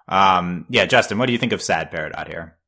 Um, 0.08 0.66
yeah, 0.68 0.84
Justin, 0.84 1.16
what 1.16 1.26
do 1.26 1.32
you 1.32 1.38
think 1.38 1.52
of 1.52 1.62
Sad 1.62 1.90
Peridot 1.90 2.28
here? 2.28 2.58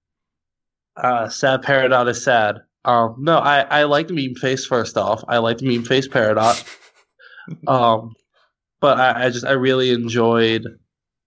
Uh, 0.97 1.29
sad 1.29 1.63
Peridot 1.63 2.09
is 2.09 2.25
sad. 2.25 2.57
Um, 2.87 3.17
no, 3.19 3.37
I 3.37 3.61
I 3.61 3.83
like 3.85 4.09
the 4.09 4.15
meme 4.15 4.35
face. 4.35 4.65
First 4.65 4.97
off, 4.97 5.23
I 5.29 5.39
like 5.39 5.59
the 5.59 5.67
meme 5.67 5.85
face 5.85 6.09
Peridot. 6.09 6.79
um, 7.67 8.15
but 8.81 8.99
I, 8.99 9.27
I 9.27 9.31
just 9.31 9.45
I 9.45 9.53
really 9.53 9.91
enjoyed 9.91 10.65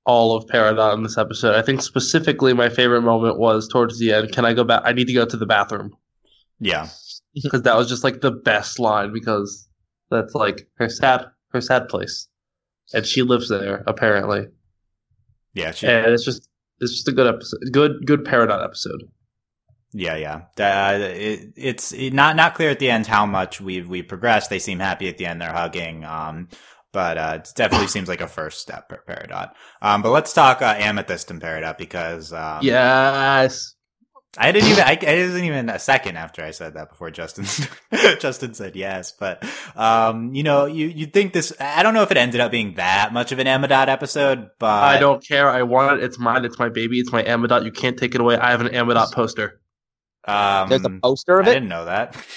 all 0.06 0.36
of 0.36 0.46
Peridot 0.46 0.96
in 0.96 1.03
this 1.03 1.18
episode. 1.18 1.56
I 1.56 1.62
think 1.62 1.82
specifically 1.82 2.53
my 2.53 2.70
favorite 2.70 3.01
moment 3.01 3.39
was 3.39 3.68
towards 3.68 4.00
the 4.00 4.13
end. 4.13 4.32
Can 4.32 4.46
I 4.46 4.53
go 4.53 4.63
back? 4.63 4.82
I 4.84 4.92
need 4.92 5.08
to 5.08 5.13
go 5.13 5.25
to 5.25 5.38
the 5.38 5.46
bathroom 5.46 5.96
Yeah, 6.60 6.89
because 7.44 7.62
that 7.63 7.75
was 7.75 7.88
just 7.88 8.03
like 8.03 8.22
the 8.22 8.32
best 8.32 8.80
line 8.80 9.13
because 9.13 9.68
that's 10.10 10.36
like 10.36 10.68
her 10.75 10.89
sad 10.89 11.25
her 11.50 11.62
sad 11.62 11.88
place, 11.88 12.27
and 12.94 13.06
she 13.06 13.22
lives 13.22 13.50
there 13.50 13.84
apparently. 13.88 14.48
yeah, 15.53 15.72
she, 15.72 15.88
And 15.88 16.08
it's 16.08 16.25
just 16.25 16.50
it's 16.80 16.94
just 16.94 17.08
a 17.08 17.12
good 17.12 17.27
episode, 17.27 17.60
good 17.72 18.06
good 18.06 18.25
Peridot 18.25 18.63
episode. 18.63 19.03
Yeah, 19.94 20.16
yeah. 20.16 20.42
Uh, 20.60 20.98
it, 21.00 21.54
it's 21.56 21.94
not 21.94 22.36
not 22.36 22.56
clear 22.56 22.72
at 22.72 22.80
the 22.80 22.90
end 22.90 23.06
how 23.06 23.26
much 23.26 23.62
we've 23.62 23.88
we 23.88 24.02
progressed. 24.02 24.50
They 24.50 24.60
seem 24.60 24.80
happy 24.80 25.08
at 25.08 25.18
the 25.18 25.28
end. 25.28 25.40
They're 25.40 25.54
hugging. 25.54 26.04
Um, 26.04 26.50
but 26.92 27.18
uh, 27.18 27.40
it 27.40 27.52
definitely 27.56 27.88
seems 27.88 28.08
like 28.08 28.22
a 28.22 28.28
first 28.28 28.62
step 28.62 28.88
for 28.90 29.04
Peridot. 29.08 29.52
Um, 29.82 30.02
but 30.02 30.12
let's 30.12 30.32
talk 30.34 30.62
uh, 30.62 30.76
Amethyst 30.78 31.32
and 31.32 31.42
Peridot 31.42 31.78
because 31.78 32.32
um, 32.32 32.60
yes. 32.62 33.76
I 34.36 34.52
didn't 34.52 34.70
even. 34.70 34.84
I, 34.84 34.94
it 34.94 35.26
wasn't 35.28 35.46
even 35.46 35.70
a 35.70 35.78
second 35.78 36.18
after 36.18 36.44
I 36.44 36.52
said 36.52 36.74
that 36.74 36.90
before 36.90 37.12
Justin. 37.12 37.46
Justin 38.20 38.56
said 38.56 38.76
yes, 38.76 39.12
but 39.12 39.44
um, 39.76 40.34
you 40.34 40.42
know, 40.42 40.66
you 40.66 40.88
you 40.88 41.06
think 41.06 41.34
this? 41.34 41.54
I 41.60 41.84
don't 41.84 41.94
know 41.94 42.02
if 42.02 42.10
it 42.10 42.18
ended 42.18 42.42
up 42.42 42.50
being 42.50 42.76
that 42.76 43.14
much 43.14 43.32
of 43.32 43.38
an 43.38 43.46
Amadot 43.46 43.90
episode, 43.90 44.50
but 44.58 44.84
I 44.84 44.98
don't 45.00 45.24
care. 45.24 45.50
I 45.50 45.62
want 45.62 46.00
it. 46.00 46.04
It's 46.04 46.18
mine. 46.18 46.46
It's 46.46 46.58
my 46.58 46.70
baby. 46.70 47.00
It's 47.00 47.12
my 47.12 47.22
Amadot. 47.22 47.64
You 47.64 47.72
can't 47.72 47.96
take 47.96 48.16
it 48.16 48.22
away. 48.22 48.36
I 48.36 48.50
have 48.50 48.62
an 48.62 48.70
Amadot 48.70 49.12
poster. 49.12 49.62
Um, 50.25 50.70
There's 50.70 50.86
a 50.86 51.00
poster 51.01 51.39
of 51.39 51.48
it. 51.48 51.51
I 51.51 51.53
didn't 51.56 51.70
know 51.70 51.86
that. 51.86 52.15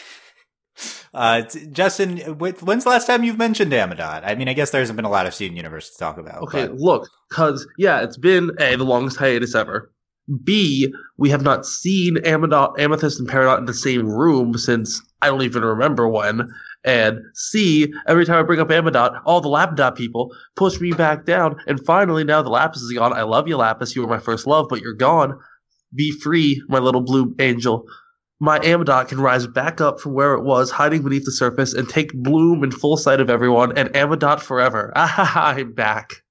Uh, 1.14 1.40
Justin, 1.72 2.18
when's 2.38 2.84
the 2.84 2.90
last 2.90 3.06
time 3.06 3.24
you've 3.24 3.38
mentioned 3.38 3.72
Amadot? 3.72 4.20
I 4.22 4.34
mean, 4.34 4.48
I 4.50 4.52
guess 4.52 4.70
there 4.70 4.82
hasn't 4.82 4.96
been 4.96 5.06
a 5.06 5.10
lot 5.10 5.26
of 5.26 5.32
Steven 5.32 5.56
Universe 5.56 5.90
to 5.90 5.98
talk 5.98 6.18
about. 6.18 6.42
Okay, 6.42 6.66
but- 6.66 6.76
look, 6.76 7.08
because 7.30 7.66
yeah, 7.78 8.02
it's 8.02 8.18
been 8.18 8.50
a 8.60 8.76
the 8.76 8.84
longest 8.84 9.16
hiatus 9.16 9.54
ever. 9.54 9.90
B, 10.44 10.92
we 11.16 11.30
have 11.30 11.40
not 11.42 11.64
seen 11.64 12.16
Amadot, 12.16 12.78
Amethyst 12.78 13.18
and 13.18 13.28
Peridot 13.28 13.58
in 13.58 13.64
the 13.64 13.72
same 13.72 14.06
room 14.06 14.58
since 14.58 15.00
I 15.22 15.28
don't 15.28 15.42
even 15.42 15.62
remember 15.62 16.08
when. 16.08 16.52
And 16.84 17.20
C, 17.34 17.92
every 18.08 18.26
time 18.26 18.40
I 18.40 18.42
bring 18.42 18.60
up 18.60 18.68
Amadot, 18.68 19.20
all 19.24 19.40
the 19.40 19.48
Lapidot 19.48 19.96
people 19.96 20.34
push 20.56 20.80
me 20.80 20.90
back 20.92 21.24
down. 21.24 21.56
And 21.66 21.82
finally, 21.86 22.24
now 22.24 22.42
the 22.42 22.50
Lapis 22.50 22.82
is 22.82 22.92
gone. 22.92 23.12
I 23.12 23.22
love 23.22 23.46
you, 23.48 23.56
Lapis. 23.56 23.94
You 23.96 24.02
were 24.02 24.08
my 24.08 24.18
first 24.18 24.46
love, 24.46 24.66
but 24.68 24.80
you're 24.82 24.94
gone. 24.94 25.38
Be 25.96 26.12
free, 26.12 26.62
my 26.68 26.78
little 26.78 27.00
blue 27.00 27.34
angel. 27.38 27.86
My 28.38 28.58
Amadot 28.58 29.08
can 29.08 29.18
rise 29.18 29.46
back 29.46 29.80
up 29.80 29.98
from 29.98 30.12
where 30.12 30.34
it 30.34 30.42
was, 30.44 30.70
hiding 30.70 31.02
beneath 31.02 31.24
the 31.24 31.32
surface, 31.32 31.72
and 31.72 31.88
take 31.88 32.12
bloom 32.12 32.62
in 32.62 32.70
full 32.70 32.98
sight 32.98 33.18
of 33.20 33.30
everyone, 33.30 33.76
and 33.78 33.88
Amadot 33.90 34.40
forever. 34.40 34.92
Ah, 34.94 35.54
I'm 35.54 35.72
back. 35.72 36.22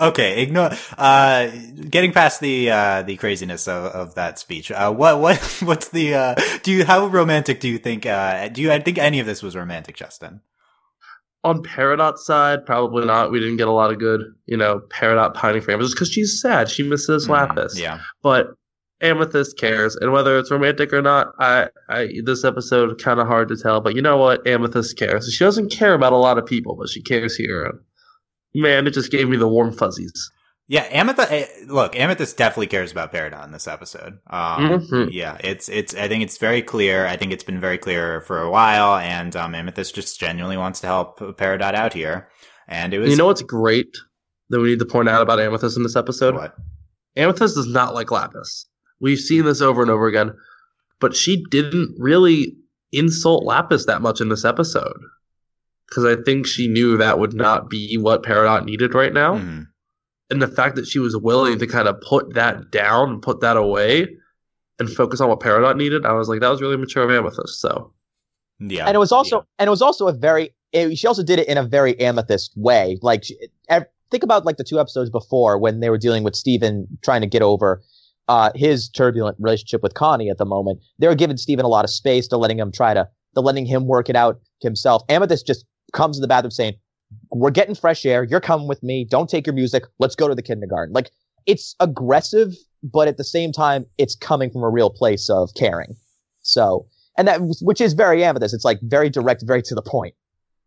okay, 0.00 0.42
ignore. 0.42 0.70
Uh, 0.96 1.48
getting 1.90 2.12
past 2.12 2.40
the 2.40 2.70
uh, 2.70 3.02
the 3.02 3.16
craziness 3.18 3.68
of, 3.68 3.84
of 3.92 4.14
that 4.14 4.38
speech. 4.38 4.70
Uh, 4.72 4.90
what 4.92 5.20
what 5.20 5.36
what's 5.62 5.90
the? 5.90 6.14
Uh, 6.14 6.34
do 6.62 6.72
you 6.72 6.84
how 6.86 7.06
romantic 7.06 7.60
do 7.60 7.68
you 7.68 7.78
think? 7.78 8.06
Uh, 8.06 8.48
do 8.48 8.62
you 8.62 8.72
I 8.72 8.80
think 8.80 8.96
any 8.98 9.20
of 9.20 9.26
this 9.26 9.42
was 9.42 9.54
romantic, 9.54 9.94
Justin? 9.96 10.40
On 11.44 11.62
Peridot's 11.62 12.26
side, 12.26 12.66
probably 12.66 13.04
not. 13.06 13.30
We 13.30 13.38
didn't 13.38 13.58
get 13.58 13.68
a 13.68 13.72
lot 13.72 13.92
of 13.92 14.00
good, 14.00 14.22
you 14.46 14.56
know, 14.56 14.80
Peridot 14.88 15.34
pining 15.34 15.60
for 15.62 15.70
Amethyst 15.70 15.94
because 15.94 16.10
she's 16.10 16.40
sad. 16.40 16.68
She 16.68 16.82
misses 16.82 17.26
Mm, 17.28 17.30
Lapis. 17.30 17.78
Yeah, 17.78 18.00
But 18.20 18.48
Amethyst 19.02 19.58
cares, 19.58 19.94
and 19.96 20.10
whether 20.12 20.38
it's 20.38 20.50
romantic 20.50 20.92
or 20.92 21.02
not, 21.02 21.28
I, 21.38 21.68
I 21.88 22.08
this 22.24 22.44
episode 22.44 23.00
kind 23.02 23.20
of 23.20 23.26
hard 23.26 23.48
to 23.48 23.56
tell. 23.56 23.80
But 23.80 23.94
you 23.94 24.02
know 24.02 24.16
what? 24.16 24.46
Amethyst 24.46 24.96
cares. 24.98 25.30
She 25.32 25.44
doesn't 25.44 25.70
care 25.70 25.94
about 25.94 26.12
a 26.14 26.16
lot 26.16 26.38
of 26.38 26.46
people, 26.46 26.76
but 26.76 26.88
she 26.88 27.02
cares 27.02 27.36
here. 27.36 27.80
Man, 28.54 28.86
it 28.86 28.92
just 28.92 29.10
gave 29.10 29.28
me 29.28 29.36
the 29.36 29.48
warm 29.48 29.72
fuzzies. 29.72 30.30
yeah. 30.66 30.84
Amethyst. 30.90 31.30
eh, 31.30 31.46
Look, 31.68 31.94
Amethyst 31.94 32.38
definitely 32.38 32.68
cares 32.68 32.90
about 32.90 33.12
Peridot 33.12 33.44
in 33.44 33.52
this 33.52 33.68
episode. 33.68 34.14
Um, 34.30 34.80
Mhm. 34.80 35.08
Yeah, 35.12 35.36
it's 35.44 35.68
it's. 35.68 35.94
I 35.94 36.08
think 36.08 36.22
it's 36.22 36.38
very 36.38 36.62
clear. 36.62 37.06
I 37.06 37.16
think 37.18 37.32
it's 37.32 37.44
been 37.44 37.60
very 37.60 37.76
clear 37.78 38.22
for 38.22 38.40
a 38.40 38.50
while, 38.50 38.96
and 38.96 39.36
um, 39.36 39.54
Amethyst 39.54 39.94
just 39.94 40.18
genuinely 40.18 40.56
wants 40.56 40.80
to 40.80 40.86
help 40.86 41.18
Peridot 41.18 41.74
out 41.74 41.92
here. 41.92 42.28
And 42.66 42.94
it 42.94 42.98
was 42.98 43.10
you 43.10 43.16
know 43.16 43.26
what's 43.26 43.42
great 43.42 43.94
that 44.48 44.58
we 44.60 44.70
need 44.70 44.78
to 44.78 44.86
point 44.86 45.08
out 45.10 45.20
about 45.22 45.38
Amethyst 45.38 45.76
in 45.76 45.82
this 45.82 45.96
episode? 45.96 46.34
what? 46.34 46.54
Amethyst 47.16 47.54
does 47.56 47.66
not 47.66 47.92
like 47.94 48.10
Lapis. 48.10 48.66
We've 49.00 49.18
seen 49.18 49.44
this 49.44 49.60
over 49.60 49.82
and 49.82 49.90
over 49.90 50.06
again, 50.06 50.32
but 51.00 51.14
she 51.14 51.44
didn't 51.50 51.94
really 51.98 52.56
insult 52.92 53.44
Lapis 53.44 53.86
that 53.86 54.02
much 54.02 54.20
in 54.20 54.28
this 54.28 54.44
episode. 54.44 54.98
Because 55.88 56.04
I 56.04 56.20
think 56.22 56.46
she 56.46 56.66
knew 56.66 56.96
that 56.96 57.18
would 57.18 57.34
not 57.34 57.70
be 57.70 57.96
what 57.96 58.22
Peridot 58.24 58.64
needed 58.64 58.94
right 58.94 59.12
now. 59.12 59.36
Mhm. 59.36 59.66
And 60.30 60.42
the 60.42 60.48
fact 60.48 60.74
that 60.76 60.86
she 60.88 60.98
was 60.98 61.16
willing 61.16 61.58
to 61.60 61.66
kind 61.66 61.86
of 61.86 62.00
put 62.00 62.34
that 62.34 62.70
down 62.72 63.10
and 63.10 63.22
put 63.22 63.40
that 63.40 63.56
away 63.56 64.08
and 64.80 64.90
focus 64.90 65.20
on 65.20 65.28
what 65.28 65.38
Peridot 65.40 65.76
needed, 65.76 66.04
I 66.04 66.12
was 66.12 66.28
like, 66.28 66.40
that 66.40 66.48
was 66.48 66.60
really 66.60 66.76
mature 66.76 67.04
of 67.04 67.10
Amethyst. 67.10 67.60
So, 67.60 67.92
Yeah, 68.58 68.86
and 68.86 68.94
it 68.96 68.98
was 68.98 69.12
also 69.12 69.46
and 69.58 69.68
it 69.68 69.70
was 69.70 69.82
also 69.82 70.08
a 70.08 70.12
very 70.12 70.54
it, 70.72 70.96
she 70.96 71.06
also 71.06 71.22
did 71.22 71.38
it 71.38 71.46
in 71.46 71.58
a 71.58 71.62
very 71.62 71.98
amethyst 72.00 72.52
way 72.56 72.98
like 73.02 73.24
she, 73.24 73.36
ev- 73.68 73.86
think 74.10 74.22
about 74.24 74.44
like 74.44 74.56
the 74.56 74.64
two 74.64 74.80
episodes 74.80 75.10
before 75.10 75.58
when 75.58 75.80
they 75.80 75.90
were 75.90 75.98
dealing 75.98 76.24
with 76.24 76.34
Steven 76.34 76.86
trying 77.02 77.20
to 77.20 77.26
get 77.26 77.42
over 77.42 77.82
uh 78.28 78.50
his 78.54 78.88
turbulent 78.88 79.36
relationship 79.38 79.82
with 79.82 79.94
Connie 79.94 80.30
at 80.30 80.38
the 80.38 80.44
moment 80.44 80.80
they're 80.98 81.14
giving 81.14 81.36
Steven 81.36 81.64
a 81.64 81.68
lot 81.68 81.84
of 81.84 81.90
space 81.90 82.28
to 82.28 82.36
letting 82.36 82.58
him 82.58 82.72
try 82.72 82.94
to 82.94 83.08
to 83.34 83.40
letting 83.40 83.66
him 83.66 83.86
work 83.86 84.08
it 84.08 84.16
out 84.16 84.40
himself. 84.60 85.02
Amethyst 85.08 85.46
just 85.46 85.64
comes 85.92 86.16
to 86.16 86.20
the 86.20 86.28
bathroom 86.28 86.50
saying 86.50 86.74
we're 87.30 87.50
getting 87.50 87.74
fresh 87.74 88.04
air. 88.04 88.24
You're 88.24 88.40
coming 88.40 88.66
with 88.66 88.82
me. 88.82 89.06
Don't 89.08 89.30
take 89.30 89.46
your 89.46 89.54
music. 89.54 89.84
Let's 90.00 90.16
go 90.16 90.26
to 90.26 90.34
the 90.34 90.42
kindergarten. 90.42 90.92
Like 90.92 91.10
it's 91.46 91.74
aggressive 91.80 92.54
but 92.82 93.08
at 93.08 93.16
the 93.16 93.24
same 93.24 93.52
time 93.52 93.84
it's 93.98 94.14
coming 94.14 94.50
from 94.50 94.62
a 94.62 94.70
real 94.70 94.90
place 94.90 95.28
of 95.30 95.50
caring. 95.56 95.94
So 96.42 96.86
and 97.18 97.28
that 97.28 97.40
which 97.60 97.80
is 97.80 97.94
very 97.94 98.24
amethyst. 98.24 98.54
It's 98.54 98.64
like 98.64 98.80
very 98.82 99.10
direct 99.10 99.44
very 99.46 99.62
to 99.62 99.74
the 99.74 99.82
point 99.82 100.14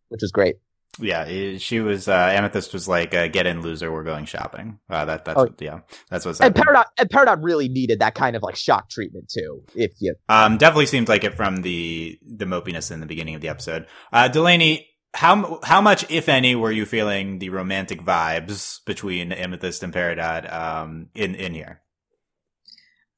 which 0.09 0.23
is 0.23 0.31
great 0.31 0.55
yeah. 0.99 1.57
She 1.57 1.79
was 1.79 2.07
uh, 2.07 2.13
Amethyst 2.13 2.73
was 2.73 2.87
like, 2.87 3.13
uh, 3.13 3.27
"Get 3.27 3.45
in, 3.45 3.61
loser. 3.61 3.91
We're 3.91 4.03
going 4.03 4.25
shopping." 4.25 4.79
Uh, 4.89 5.05
that 5.05 5.25
that's 5.25 5.37
Oh. 5.39 5.43
what, 5.43 5.61
yeah. 5.61 5.79
That's 6.09 6.25
what's 6.25 6.39
and 6.41 6.55
happening. 6.55 6.75
Peridot 6.75 6.85
and 6.97 7.09
Peridot 7.09 7.43
really 7.43 7.69
needed 7.69 7.99
that 7.99 8.15
kind 8.15 8.35
of 8.35 8.43
like 8.43 8.55
shock 8.55 8.89
treatment 8.89 9.29
too 9.29 9.63
if 9.75 9.91
you 9.99 10.15
Um, 10.27 10.57
definitely 10.57 10.85
seems 10.87 11.09
like 11.09 11.23
it 11.23 11.35
from 11.35 11.61
the 11.61 12.19
the 12.25 12.45
mopiness 12.45 12.91
in 12.91 12.99
the 12.99 13.05
beginning 13.05 13.35
of 13.35 13.41
the 13.41 13.49
episode. 13.49 13.87
Uh, 14.13 14.27
Delaney, 14.27 14.87
how 15.13 15.59
how 15.63 15.81
much, 15.81 16.09
if 16.11 16.29
any, 16.29 16.55
were 16.55 16.71
you 16.71 16.85
feeling 16.85 17.39
the 17.39 17.49
romantic 17.49 18.01
vibes 18.01 18.79
between 18.85 19.31
Amethyst 19.31 19.81
and 19.83 19.93
Peridot 19.93 20.51
um, 20.53 21.07
in 21.15 21.35
in 21.35 21.53
here? 21.53 21.81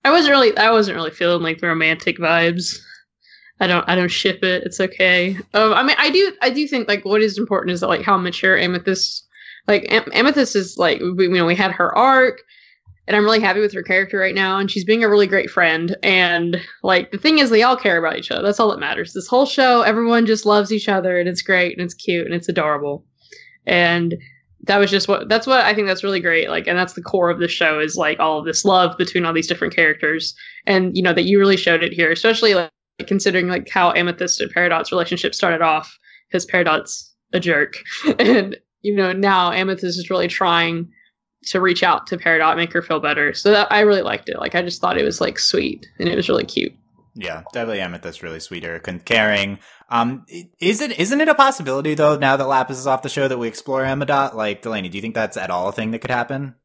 I 0.03 0.11
wasn't 0.11 0.31
really 0.31 0.57
I 0.57 0.71
wasn't 0.71 0.95
really 0.95 1.11
feeling 1.11 1.43
like 1.43 1.59
the 1.59 1.67
romantic 1.67 2.17
vibes. 2.17 2.79
I 3.61 3.67
don't 3.67 3.87
I 3.87 3.95
don't 3.95 4.11
ship 4.11 4.43
it. 4.43 4.63
It's 4.65 4.79
okay. 4.81 5.37
Um, 5.53 5.73
I 5.73 5.83
mean 5.83 5.95
I 5.97 6.09
do 6.09 6.33
I 6.41 6.49
do 6.49 6.67
think 6.67 6.87
like 6.89 7.05
what 7.05 7.21
is 7.21 7.37
important 7.37 7.71
is 7.71 7.79
that, 7.79 7.87
like 7.87 8.01
how 8.01 8.17
mature 8.17 8.57
Amethyst 8.57 9.25
like 9.67 9.85
Am- 9.91 10.11
Amethyst 10.13 10.55
is 10.55 10.77
like 10.77 10.99
we, 10.99 11.25
you 11.25 11.29
know 11.29 11.45
we 11.45 11.55
had 11.55 11.71
her 11.71 11.95
arc. 11.97 12.41
and 13.07 13.15
I'm 13.15 13.23
really 13.23 13.39
happy 13.39 13.59
with 13.59 13.73
her 13.73 13.83
character 13.83 14.17
right 14.17 14.35
now. 14.35 14.57
And 14.57 14.69
she's 14.69 14.85
being 14.85 15.03
a 15.03 15.09
really 15.09 15.27
great 15.27 15.49
friend. 15.49 15.95
And 16.03 16.61
like 16.83 17.11
the 17.11 17.17
thing 17.17 17.39
is, 17.39 17.49
they 17.49 17.63
all 17.63 17.75
care 17.75 17.97
about 17.97 18.17
each 18.17 18.31
other. 18.31 18.41
That's 18.41 18.59
all 18.59 18.71
that 18.71 18.79
matters. 18.79 19.13
This 19.13 19.27
whole 19.27 19.45
show, 19.45 19.81
everyone 19.81 20.25
just 20.25 20.45
loves 20.45 20.71
each 20.71 20.87
other, 20.87 21.19
and 21.19 21.27
it's 21.27 21.41
great, 21.41 21.77
and 21.77 21.83
it's 21.85 21.93
cute, 21.93 22.25
and 22.25 22.33
it's 22.35 22.49
adorable. 22.49 23.05
And 23.65 24.15
that 24.63 24.77
was 24.77 24.91
just 24.91 25.07
what 25.07 25.27
that's 25.27 25.47
what 25.47 25.65
I 25.65 25.73
think 25.73 25.87
that's 25.87 26.03
really 26.03 26.19
great. 26.19 26.49
Like, 26.49 26.67
and 26.67 26.77
that's 26.77 26.93
the 26.93 27.01
core 27.01 27.29
of 27.29 27.39
the 27.39 27.47
show 27.47 27.79
is 27.79 27.95
like 27.97 28.19
all 28.19 28.39
of 28.39 28.45
this 28.45 28.63
love 28.63 28.97
between 28.97 29.25
all 29.25 29.33
these 29.33 29.47
different 29.47 29.75
characters, 29.75 30.35
and 30.65 30.95
you 30.95 31.03
know 31.03 31.13
that 31.13 31.25
you 31.25 31.39
really 31.39 31.57
showed 31.57 31.83
it 31.83 31.93
here, 31.93 32.11
especially 32.11 32.53
like 32.53 32.71
considering 33.07 33.47
like 33.47 33.69
how 33.69 33.93
Amethyst 33.93 34.41
and 34.41 34.53
Peridot's 34.53 34.91
relationship 34.91 35.35
started 35.35 35.61
off, 35.61 35.97
because 36.29 36.45
Peridot's 36.45 37.13
a 37.33 37.39
jerk, 37.39 37.75
and 38.19 38.57
you 38.81 38.95
know 38.95 39.11
now 39.11 39.51
Amethyst 39.51 39.97
is 39.97 40.09
really 40.09 40.27
trying 40.27 40.89
to 41.43 41.59
reach 41.59 41.83
out 41.83 42.07
to 42.07 42.17
Peridot, 42.17 42.55
make 42.55 42.71
her 42.73 42.81
feel 42.81 42.99
better. 42.99 43.33
So 43.33 43.51
that 43.51 43.71
I 43.71 43.81
really 43.81 44.03
liked 44.03 44.29
it. 44.29 44.39
Like 44.39 44.55
I 44.55 44.61
just 44.61 44.79
thought 44.79 44.97
it 44.97 45.03
was 45.03 45.19
like 45.21 45.39
sweet 45.39 45.87
and 45.99 46.07
it 46.07 46.15
was 46.15 46.29
really 46.29 46.45
cute. 46.45 46.73
Yeah, 47.13 47.43
definitely 47.51 47.81
Amethyst 47.81 48.23
really 48.23 48.39
sweeter, 48.39 48.79
caring. 48.79 49.59
Um, 49.89 50.25
is 50.59 50.79
it 50.79 50.97
isn't 50.97 51.19
it 51.19 51.27
a 51.27 51.35
possibility 51.35 51.93
though 51.93 52.17
now 52.17 52.37
that 52.37 52.47
Lapis 52.47 52.77
is 52.77 52.87
off 52.87 53.01
the 53.01 53.09
show 53.09 53.27
that 53.27 53.37
we 53.37 53.47
explore 53.47 53.83
Amidot? 53.83 54.33
Like 54.33 54.61
Delaney, 54.61 54.89
do 54.89 54.97
you 54.97 55.01
think 55.01 55.15
that's 55.15 55.35
at 55.35 55.49
all 55.49 55.67
a 55.67 55.73
thing 55.73 55.91
that 55.91 55.99
could 55.99 56.11
happen? 56.11 56.55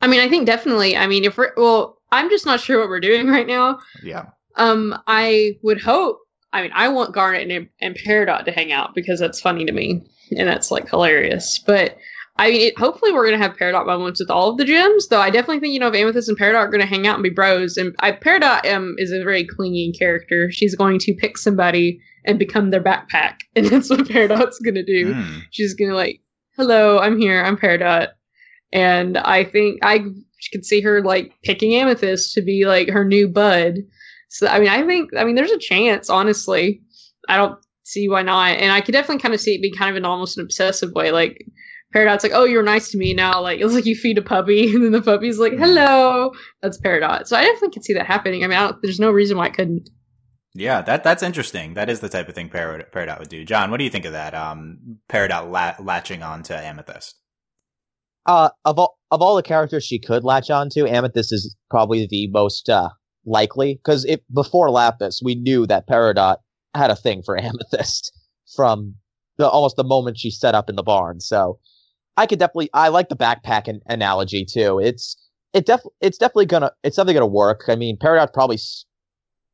I 0.00 0.06
mean, 0.06 0.20
I 0.20 0.28
think 0.28 0.46
definitely. 0.46 0.96
I 0.96 1.06
mean, 1.06 1.24
if 1.24 1.36
we're 1.36 1.52
well, 1.56 2.00
I'm 2.12 2.30
just 2.30 2.46
not 2.46 2.60
sure 2.60 2.78
what 2.78 2.88
we're 2.88 3.00
doing 3.00 3.26
right 3.28 3.46
now. 3.46 3.80
Yeah. 4.02 4.26
Um, 4.56 4.98
I 5.06 5.58
would 5.62 5.80
hope. 5.80 6.18
I 6.52 6.62
mean, 6.62 6.72
I 6.74 6.88
want 6.88 7.14
Garnet 7.14 7.48
and, 7.48 7.68
and 7.80 7.96
Peridot 7.96 8.44
to 8.44 8.52
hang 8.52 8.72
out 8.72 8.94
because 8.94 9.20
that's 9.20 9.40
funny 9.40 9.64
to 9.64 9.72
me 9.72 10.02
and 10.36 10.48
that's 10.48 10.70
like 10.70 10.88
hilarious. 10.88 11.58
But 11.58 11.96
I 12.36 12.50
mean, 12.50 12.60
it, 12.62 12.78
hopefully 12.78 13.12
we're 13.12 13.24
gonna 13.24 13.42
have 13.42 13.56
Peridot 13.56 13.86
moments 13.86 14.20
with 14.20 14.30
all 14.30 14.50
of 14.50 14.56
the 14.56 14.64
gems. 14.64 15.08
Though 15.08 15.20
I 15.20 15.30
definitely 15.30 15.60
think 15.60 15.74
you 15.74 15.80
know 15.80 15.88
if 15.88 15.94
Amethyst 15.94 16.28
and 16.28 16.38
Peridot 16.38 16.56
are 16.56 16.68
gonna 16.70 16.86
hang 16.86 17.06
out 17.06 17.16
and 17.16 17.22
be 17.22 17.30
bros, 17.30 17.76
and 17.76 17.94
I, 18.00 18.12
Peridot 18.12 18.70
um, 18.72 18.94
is 18.98 19.12
a 19.12 19.22
very 19.22 19.44
clingy 19.44 19.92
character. 19.98 20.50
She's 20.50 20.74
going 20.74 20.98
to 21.00 21.14
pick 21.14 21.36
somebody 21.36 22.00
and 22.24 22.38
become 22.38 22.70
their 22.70 22.82
backpack, 22.82 23.40
and 23.56 23.66
that's 23.66 23.90
what 23.90 24.00
Peridot's 24.00 24.58
gonna 24.60 24.84
do. 24.84 25.14
Mm. 25.14 25.42
She's 25.50 25.74
gonna 25.74 25.94
like, 25.94 26.20
"Hello, 26.56 26.98
I'm 26.98 27.18
here. 27.18 27.42
I'm 27.42 27.56
Peridot," 27.56 28.08
and 28.72 29.18
I 29.18 29.44
think 29.44 29.80
I 29.82 30.04
could 30.52 30.64
see 30.64 30.80
her 30.80 31.02
like 31.02 31.32
picking 31.44 31.74
Amethyst 31.74 32.32
to 32.34 32.42
be 32.42 32.64
like 32.64 32.88
her 32.88 33.04
new 33.04 33.28
bud. 33.28 33.78
So 34.30 34.46
I 34.46 34.58
mean, 34.58 34.68
I 34.68 34.84
think 34.86 35.10
I 35.16 35.24
mean 35.24 35.34
there's 35.34 35.50
a 35.50 35.58
chance. 35.58 36.08
Honestly, 36.08 36.80
I 37.28 37.36
don't 37.36 37.58
see 37.84 38.08
why 38.08 38.22
not, 38.22 38.56
and 38.56 38.72
I 38.72 38.80
could 38.80 38.92
definitely 38.92 39.20
kind 39.20 39.34
of 39.34 39.40
see 39.40 39.54
it 39.54 39.62
being 39.62 39.74
kind 39.74 39.90
of 39.90 39.96
an 39.96 40.04
almost 40.04 40.38
an 40.38 40.44
obsessive 40.44 40.92
way, 40.92 41.10
like 41.10 41.44
Peridot's 41.94 42.22
like, 42.22 42.32
oh, 42.32 42.44
you're 42.44 42.62
nice 42.62 42.90
to 42.92 42.98
me 42.98 43.12
now. 43.12 43.42
Like 43.42 43.60
it's 43.60 43.74
like 43.74 43.86
you 43.86 43.96
feed 43.96 44.18
a 44.18 44.22
puppy, 44.22 44.70
and 44.74 44.84
then 44.84 44.92
the 44.92 45.02
puppy's 45.02 45.38
like, 45.38 45.52
hello. 45.52 46.32
That's 46.62 46.80
Peridot. 46.80 47.26
So 47.26 47.36
I 47.36 47.44
definitely 47.44 47.70
could 47.70 47.84
see 47.84 47.94
that 47.94 48.06
happening. 48.06 48.44
I 48.44 48.46
mean, 48.46 48.58
I 48.58 48.72
there's 48.82 49.00
no 49.00 49.10
reason 49.10 49.36
why 49.36 49.46
it 49.46 49.54
couldn't. 49.54 49.90
Yeah, 50.54 50.82
that 50.82 51.04
that's 51.04 51.22
interesting. 51.22 51.74
That 51.74 51.88
is 51.88 52.00
the 52.00 52.08
type 52.08 52.28
of 52.28 52.34
thing 52.34 52.48
Peridot, 52.48 52.90
Peridot 52.90 53.18
would 53.18 53.28
do. 53.28 53.44
John, 53.44 53.70
what 53.70 53.78
do 53.78 53.84
you 53.84 53.90
think 53.90 54.04
of 54.04 54.12
that? 54.12 54.34
Um, 54.34 54.98
Peridot 55.08 55.50
la- 55.50 55.76
latching 55.78 56.22
on 56.22 56.42
to 56.44 56.56
Amethyst. 56.56 57.16
Uh, 58.26 58.50
of 58.64 58.78
all 58.78 58.98
of 59.10 59.22
all 59.22 59.36
the 59.36 59.42
characters 59.42 59.84
she 59.84 59.98
could 59.98 60.24
latch 60.24 60.50
onto, 60.50 60.86
Amethyst 60.86 61.32
is 61.32 61.56
probably 61.70 62.06
the 62.08 62.28
most 62.28 62.68
uh, 62.68 62.90
likely 63.30 63.74
because 63.74 64.04
it 64.04 64.22
before 64.34 64.70
Lapis, 64.70 65.20
we 65.24 65.34
knew 65.34 65.66
that 65.66 65.88
Peridot 65.88 66.36
had 66.74 66.90
a 66.90 66.96
thing 66.96 67.22
for 67.22 67.38
Amethyst 67.40 68.12
from 68.54 68.94
the 69.38 69.48
almost 69.48 69.76
the 69.76 69.84
moment 69.84 70.18
she 70.18 70.30
set 70.30 70.54
up 70.54 70.68
in 70.68 70.76
the 70.76 70.82
barn. 70.82 71.20
So 71.20 71.58
I 72.16 72.26
could 72.26 72.38
definitely 72.38 72.70
I 72.74 72.88
like 72.88 73.08
the 73.08 73.16
backpack 73.16 73.68
an- 73.68 73.80
analogy 73.86 74.44
too. 74.44 74.78
It's 74.78 75.16
it 75.54 75.66
def 75.66 75.80
it's 76.00 76.18
definitely 76.18 76.46
gonna 76.46 76.72
it's 76.82 76.96
definitely 76.96 77.14
gonna 77.14 77.26
work. 77.26 77.64
I 77.68 77.76
mean, 77.76 77.96
Peridot's 77.96 78.32
probably 78.32 78.58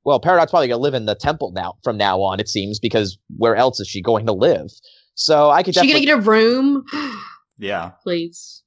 well, 0.05 0.21
Peridot's 0.21 0.51
probably 0.51 0.69
gonna 0.69 0.83
live 0.83 0.95
in 0.95 1.07
the 1.07 1.15
temple 1.15 1.53
now 1.53 1.75
from 1.85 1.97
now 1.97 2.21
on. 2.21 2.41
It 2.41 2.49
seems 2.49 2.79
because 2.79 3.19
where 3.37 3.57
else 3.57 3.81
is 3.81 3.89
she 3.89 4.03
going 4.03 4.27
to 4.27 4.33
live? 4.33 4.71
So 5.15 5.51
I 5.51 5.63
could. 5.63 5.75
She 5.75 5.81
definitely, 5.81 6.07
gonna 6.07 6.21
get 6.21 6.27
a 6.27 6.31
room? 6.31 6.85
yeah, 7.59 7.93
please. 8.03 8.63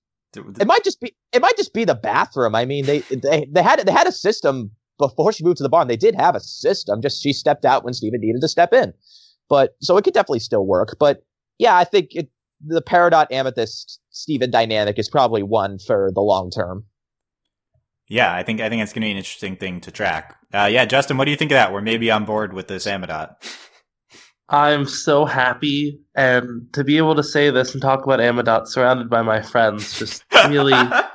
It 0.60 0.68
might 0.68 0.84
just 0.84 1.00
be 1.02 1.16
it 1.32 1.42
might 1.42 1.58
just 1.58 1.74
be 1.74 1.86
the 1.86 1.96
bathroom. 1.96 2.56
I 2.56 2.66
mean, 2.66 2.86
they 2.86 3.00
they 3.00 3.48
they 3.52 3.64
had 3.64 3.80
they 3.80 3.92
had 3.92 4.08
a 4.08 4.12
system 4.12 4.72
before 5.00 5.34
she 5.34 5.44
moved 5.44 5.58
to 5.58 5.64
the 5.64 5.70
barn. 5.70 5.88
They 5.88 5.98
did 5.98 6.14
have 6.14 6.36
a 6.36 6.40
system. 6.40 7.02
Just 7.02 7.24
she 7.24 7.34
stepped 7.34 7.66
out 7.66 7.84
when 7.84 7.94
Steven 7.94 8.22
needed 8.22 8.42
to 8.42 8.48
step 8.48 8.74
in. 8.74 8.94
But 9.50 9.76
so 9.82 9.98
it 9.98 10.04
could 10.04 10.14
definitely 10.14 10.40
still 10.40 10.68
work. 10.68 10.98
But 11.00 11.24
yeah, 11.58 11.76
I 11.76 11.84
think 11.84 12.10
it 12.12 12.30
the 12.66 12.82
Peridot 12.82 13.32
Amethyst 13.32 14.00
Steven 14.12 14.52
dynamic 14.52 15.00
is 15.00 15.10
probably 15.10 15.44
one 15.44 15.80
for 15.80 16.12
the 16.14 16.22
long 16.22 16.52
term. 16.52 16.86
Yeah, 18.08 18.34
I 18.34 18.44
think 18.44 18.60
I 18.60 18.70
think 18.70 18.82
it's 18.82 18.92
going 18.92 19.02
to 19.02 19.08
be 19.08 19.12
an 19.12 19.18
interesting 19.18 19.56
thing 19.56 19.82
to 19.82 19.92
track. 19.92 20.36
Uh, 20.54 20.70
yeah, 20.72 20.86
Justin, 20.86 21.18
what 21.18 21.26
do 21.26 21.32
you 21.32 21.38
think 21.38 21.52
of 21.52 21.56
that? 21.56 21.72
We're 21.72 21.82
maybe 21.82 22.10
on 22.12 22.26
board 22.26 22.54
with 22.54 22.68
this 22.68 22.86
Amidot. 22.86 23.36
I'm 24.50 24.88
so 24.88 25.26
happy, 25.26 26.02
and 26.16 26.68
to 26.74 26.84
be 26.84 26.98
able 26.98 27.14
to 27.14 27.24
say 27.24 27.52
this 27.52 27.74
and 27.74 27.82
talk 27.84 28.04
about 28.04 28.20
Amidot 28.20 28.68
surrounded 28.68 29.08
by 29.08 29.22
my 29.22 29.44
friends, 29.44 30.00
just 30.00 30.26
really, 30.48 30.74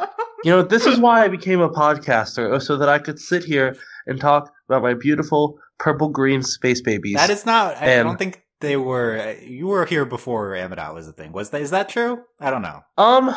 you 0.45 0.51
know, 0.51 0.63
this 0.63 0.87
is 0.87 0.99
why 0.99 1.25
I 1.25 1.29
became 1.29 1.61
a 1.61 1.69
podcaster, 1.71 2.61
so 2.63 2.77
that 2.77 2.89
I 2.89 2.99
could 2.99 3.19
sit 3.19 3.45
here 3.45 3.77
and 4.07 4.21
talk 4.21 4.53
about 4.69 4.83
my 4.83 4.95
beautiful 4.95 5.59
purple 5.79 6.09
green 6.09 6.43
space 6.43 6.81
babies. 6.81 7.17
That 7.17 7.31
is 7.31 7.45
not. 7.47 7.77
I, 7.81 7.87
And- 7.87 8.09
don't 8.09 8.19
think 8.19 8.43
they 8.61 8.77
were. 8.77 9.35
You 9.43 9.67
were 9.67 9.85
here 9.87 10.05
before 10.05 10.51
Amidot 10.53 10.95
was 10.95 11.09
a 11.09 11.13
thing. 11.13 11.33
Was 11.33 11.51
that? 11.51 11.61
Is 11.63 11.71
that 11.71 11.89
true? 11.89 12.23
I 12.41 12.51
don't 12.51 12.63
know. 12.63 12.81
um 12.99 13.35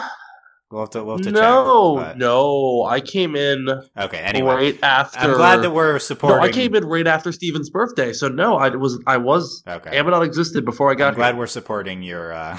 We'll 0.70 0.82
have 0.82 0.90
to. 0.92 1.04
We'll 1.06 1.16
have 1.18 1.26
to 1.26 1.32
no 1.32 1.98
check. 1.98 2.08
but- 2.10 2.18
no 2.18 2.84
I 2.84 3.00
came 3.00 3.36
in 3.38 3.68
Okay. 3.98 4.18
Anyway, 4.18 4.54
right 4.54 4.80
after. 4.84 5.20
I'm 5.20 5.34
glad 5.34 5.62
that 5.62 5.72
we're 5.72 5.98
supporting. 6.00 6.40
no. 6.40 6.44
I 6.44 6.52
came 6.52 6.76
in 6.76 6.84
right 6.86 7.08
after 7.08 7.32
Steven's 7.32 7.70
birthday, 7.70 8.12
so 8.12 8.28
no, 8.28 8.58
I 8.58 8.68
was 8.76 9.00
I 9.08 9.16
was 9.16 9.64
Okay. 9.66 9.92
Amidot 9.98 10.26
existed 10.26 10.66
before 10.66 10.92
I 10.92 10.96
got 10.96 11.10
I'm 11.10 11.14
glad 11.16 11.32
here. 11.36 11.40
we're 11.40 11.48
supporting 11.48 12.02
your 12.04 12.34
uh, 12.34 12.58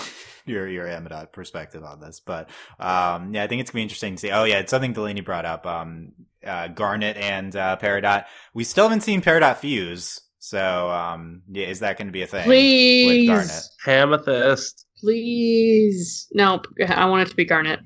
your 0.48 0.68
your 0.68 0.86
Amidot 0.86 1.32
perspective 1.32 1.84
on 1.84 2.00
this, 2.00 2.20
but 2.20 2.48
um, 2.78 3.34
yeah, 3.34 3.42
I 3.44 3.46
think 3.46 3.60
it's 3.60 3.70
gonna 3.70 3.80
be 3.80 3.82
interesting 3.82 4.14
to 4.16 4.20
see. 4.20 4.30
Oh 4.30 4.44
yeah, 4.44 4.58
it's 4.58 4.70
something 4.70 4.92
Delaney 4.92 5.20
brought 5.20 5.44
up. 5.44 5.66
Um, 5.66 6.12
uh, 6.46 6.68
Garnet 6.68 7.16
and 7.16 7.54
uh, 7.56 7.76
Peridot. 7.80 8.24
We 8.54 8.64
still 8.64 8.84
haven't 8.84 9.02
seen 9.02 9.20
Peridot 9.22 9.56
fuse, 9.56 10.20
so 10.38 10.88
um, 10.90 11.42
yeah, 11.50 11.66
is 11.66 11.80
that 11.80 11.98
going 11.98 12.06
to 12.08 12.12
be 12.12 12.22
a 12.22 12.26
thing? 12.26 12.48
with 12.48 13.26
Garnet? 13.26 13.48
Please. 13.48 13.70
Amethyst. 13.86 14.86
Please. 15.00 16.28
No, 16.32 16.60
I 16.88 17.06
want 17.06 17.22
it 17.22 17.30
to 17.30 17.36
be 17.36 17.44
Garnet. 17.44 17.80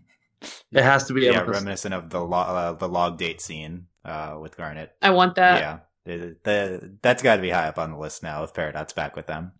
It 0.72 0.82
has 0.82 1.04
to 1.06 1.14
be 1.14 1.22
Yeah, 1.22 1.40
Amethyst. 1.40 1.54
reminiscent 1.60 1.94
of 1.94 2.10
the 2.10 2.20
lo- 2.20 2.36
uh, 2.38 2.72
the 2.74 2.88
log 2.88 3.16
date 3.18 3.40
scene 3.40 3.86
uh, 4.04 4.38
with 4.40 4.56
Garnet. 4.56 4.92
I 5.00 5.10
want 5.10 5.34
that. 5.36 5.60
yeah, 5.60 5.78
the, 6.04 6.36
the, 6.44 6.98
that's 7.02 7.22
got 7.22 7.36
to 7.36 7.42
be 7.42 7.50
high 7.50 7.68
up 7.68 7.78
on 7.78 7.90
the 7.92 7.98
list 7.98 8.22
now 8.22 8.42
if 8.44 8.52
Peridot's 8.52 8.92
back 8.92 9.16
with 9.16 9.26
them. 9.26 9.52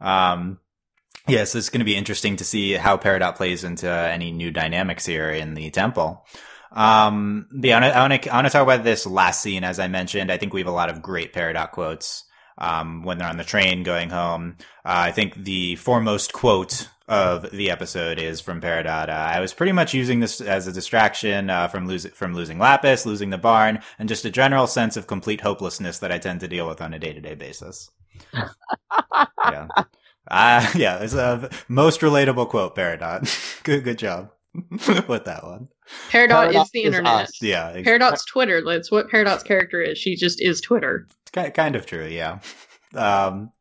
Um, 0.00 0.58
yes, 1.28 1.54
it's 1.54 1.68
going 1.68 1.80
to 1.80 1.84
be 1.84 1.96
interesting 1.96 2.36
to 2.36 2.44
see 2.44 2.72
how 2.72 2.96
Peridot 2.96 3.36
plays 3.36 3.64
into 3.64 3.88
any 3.88 4.32
new 4.32 4.50
dynamics 4.50 5.06
here 5.06 5.30
in 5.30 5.54
the 5.54 5.70
temple. 5.70 6.26
Um, 6.72 7.46
but 7.52 7.68
yeah, 7.68 7.78
I 7.78 8.00
want 8.08 8.22
to 8.22 8.30
I 8.30 8.36
want 8.36 8.46
to 8.46 8.52
talk 8.52 8.62
about 8.62 8.84
this 8.84 9.06
last 9.06 9.42
scene. 9.42 9.64
As 9.64 9.78
I 9.78 9.88
mentioned, 9.88 10.30
I 10.30 10.36
think 10.36 10.52
we 10.52 10.60
have 10.60 10.68
a 10.68 10.72
lot 10.72 10.90
of 10.90 11.02
great 11.02 11.32
Peridot 11.32 11.70
quotes. 11.70 12.24
Um, 12.58 13.02
when 13.02 13.18
they're 13.18 13.28
on 13.28 13.36
the 13.36 13.44
train 13.44 13.82
going 13.82 14.08
home, 14.08 14.56
uh, 14.82 15.08
I 15.08 15.12
think 15.12 15.34
the 15.34 15.76
foremost 15.76 16.32
quote 16.32 16.88
of 17.08 17.50
the 17.50 17.70
episode 17.70 18.18
is 18.18 18.40
from 18.40 18.60
Peridot. 18.60 19.08
Uh, 19.08 19.12
I 19.12 19.40
was 19.40 19.54
pretty 19.54 19.72
much 19.72 19.94
using 19.94 20.20
this 20.20 20.40
as 20.40 20.66
a 20.66 20.72
distraction 20.72 21.50
uh, 21.50 21.68
from 21.68 21.86
losing 21.86 22.12
from 22.12 22.34
losing 22.34 22.58
Lapis, 22.58 23.06
losing 23.06 23.30
the 23.30 23.38
barn, 23.38 23.80
and 23.98 24.08
just 24.08 24.24
a 24.24 24.30
general 24.30 24.66
sense 24.66 24.96
of 24.96 25.06
complete 25.06 25.42
hopelessness 25.42 25.98
that 25.98 26.12
I 26.12 26.18
tend 26.18 26.40
to 26.40 26.48
deal 26.48 26.66
with 26.66 26.80
on 26.80 26.94
a 26.94 26.98
day 26.98 27.12
to 27.12 27.20
day 27.20 27.34
basis. 27.34 27.90
yeah, 29.44 29.68
uh, 30.30 30.66
yeah, 30.76 30.98
it's 30.98 31.14
a 31.14 31.50
most 31.68 32.00
relatable 32.00 32.48
quote, 32.48 32.74
Peridot. 32.76 33.62
good, 33.64 33.84
good 33.84 33.98
job 33.98 34.30
with 35.08 35.24
that 35.24 35.44
one. 35.44 35.68
Peridot, 36.10 36.50
Peridot 36.52 36.62
is 36.64 36.70
the 36.72 36.80
is 36.80 36.86
internet. 36.86 37.12
us. 37.24 37.42
Yeah, 37.42 37.72
ex- 37.74 37.88
Peridot's 37.88 38.24
Twitter. 38.24 38.62
That's 38.64 38.90
what 38.90 39.08
Peridot's 39.08 39.42
character 39.42 39.80
is. 39.80 39.98
She 39.98 40.16
just 40.16 40.40
is 40.40 40.60
Twitter. 40.60 41.06
Ki- 41.32 41.50
kind 41.50 41.76
of 41.76 41.84
true 41.86 42.06
yeah 42.06 42.38
um 42.94 43.52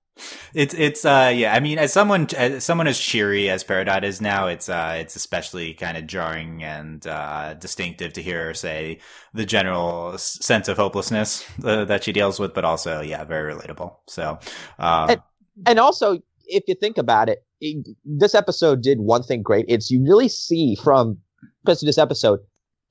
it's 0.53 0.73
it's 0.75 1.03
uh 1.03 1.33
yeah 1.35 1.53
i 1.53 1.59
mean 1.59 1.77
as 1.77 1.91
someone 1.91 2.25
as 2.37 2.63
someone 2.63 2.87
as 2.87 2.97
cheery 2.97 3.49
as 3.49 3.65
peridot 3.65 4.03
is 4.03 4.21
now 4.21 4.47
it's 4.47 4.69
uh 4.69 4.95
it's 4.97 5.17
especially 5.17 5.73
kind 5.73 5.97
of 5.97 6.07
jarring 6.07 6.63
and 6.63 7.05
uh 7.05 7.53
distinctive 7.55 8.13
to 8.13 8.21
hear 8.21 8.45
her 8.45 8.53
say 8.53 8.99
the 9.33 9.45
general 9.45 10.17
sense 10.17 10.69
of 10.69 10.77
hopelessness 10.77 11.43
uh, 11.65 11.83
that 11.83 12.05
she 12.05 12.13
deals 12.13 12.39
with 12.39 12.53
but 12.53 12.63
also 12.63 13.01
yeah 13.01 13.25
very 13.25 13.53
relatable 13.53 13.95
so 14.07 14.39
um 14.79 15.09
And- 15.09 15.21
And 15.65 15.79
also, 15.79 16.19
if 16.47 16.63
you 16.67 16.75
think 16.75 16.97
about 16.97 17.29
it, 17.29 17.45
it- 17.61 17.87
this 18.05 18.35
episode 18.35 18.81
did 18.81 18.99
one 18.99 19.23
thing 19.23 19.41
great. 19.41 19.65
It's 19.67 19.89
you 19.91 20.03
really 20.03 20.27
see 20.29 20.75
from 20.83 21.17
because 21.63 21.81
of 21.83 21.87
this 21.87 21.97
episode, 21.97 22.39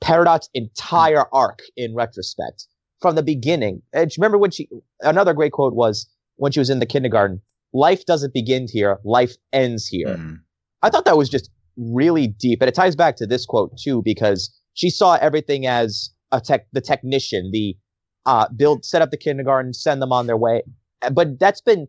Peridot's 0.01 0.49
entire 0.55 1.25
arc 1.33 1.63
in 1.77 1.95
retrospect 1.95 2.67
from 3.01 3.15
the 3.15 3.23
beginning. 3.23 3.83
And 3.93 4.11
remember 4.19 4.39
when 4.39 4.51
she 4.51 4.69
another 5.03 5.33
great 5.35 5.53
quote 5.53 5.75
was 5.75 6.09
when 6.37 6.53
she 6.53 6.61
was 6.61 6.71
in 6.71 6.79
the 6.81 6.87
kindergarten, 6.87 7.41
life 7.73 8.05
doesn't 8.07 8.35
begin 8.35 8.67
here, 8.71 8.99
life 9.05 9.37
ends 9.53 9.87
here. 9.87 10.17
mhm. 10.17 10.41
I 10.83 10.91
thought 10.91 11.05
that 11.07 11.17
was 11.17 11.29
just 11.31 11.51
really 11.77 12.27
deep. 12.27 12.61
And 12.61 12.69
it 12.69 12.75
ties 12.75 12.95
back 12.97 13.17
to 13.17 13.27
this 13.27 13.47
quote 13.47 13.77
too, 13.79 14.03
because 14.05 14.51
she 14.75 14.91
saw 14.91 15.15
everything 15.15 15.67
as 15.67 16.11
a 16.33 16.41
tech, 16.41 16.67
the 16.73 16.81
technician, 16.81 17.51
the 17.53 17.77
uh, 18.27 18.49
build, 18.57 18.85
set 18.85 19.03
up 19.03 19.11
the 19.11 19.17
kindergarten, 19.17 19.73
send 19.73 20.01
them 20.03 20.13
on 20.13 20.27
their 20.27 20.37
way. 20.37 20.63
But 21.13 21.39
that's 21.39 21.61
been 21.61 21.87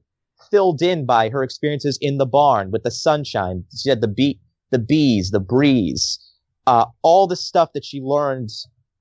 filled 0.51 0.81
in 0.81 1.05
by 1.05 1.29
her 1.29 1.43
experiences 1.43 1.97
in 2.01 2.17
the 2.17 2.25
barn 2.25 2.71
with 2.71 2.83
the 2.83 2.91
sunshine. 2.91 3.63
She 3.75 3.89
had 3.89 4.01
the 4.01 4.07
bee, 4.07 4.39
the 4.71 4.79
bees, 4.79 5.31
the 5.31 5.39
breeze, 5.39 6.19
uh, 6.67 6.85
all 7.01 7.27
the 7.27 7.35
stuff 7.35 7.69
that 7.73 7.85
she 7.85 8.01
learned 8.01 8.49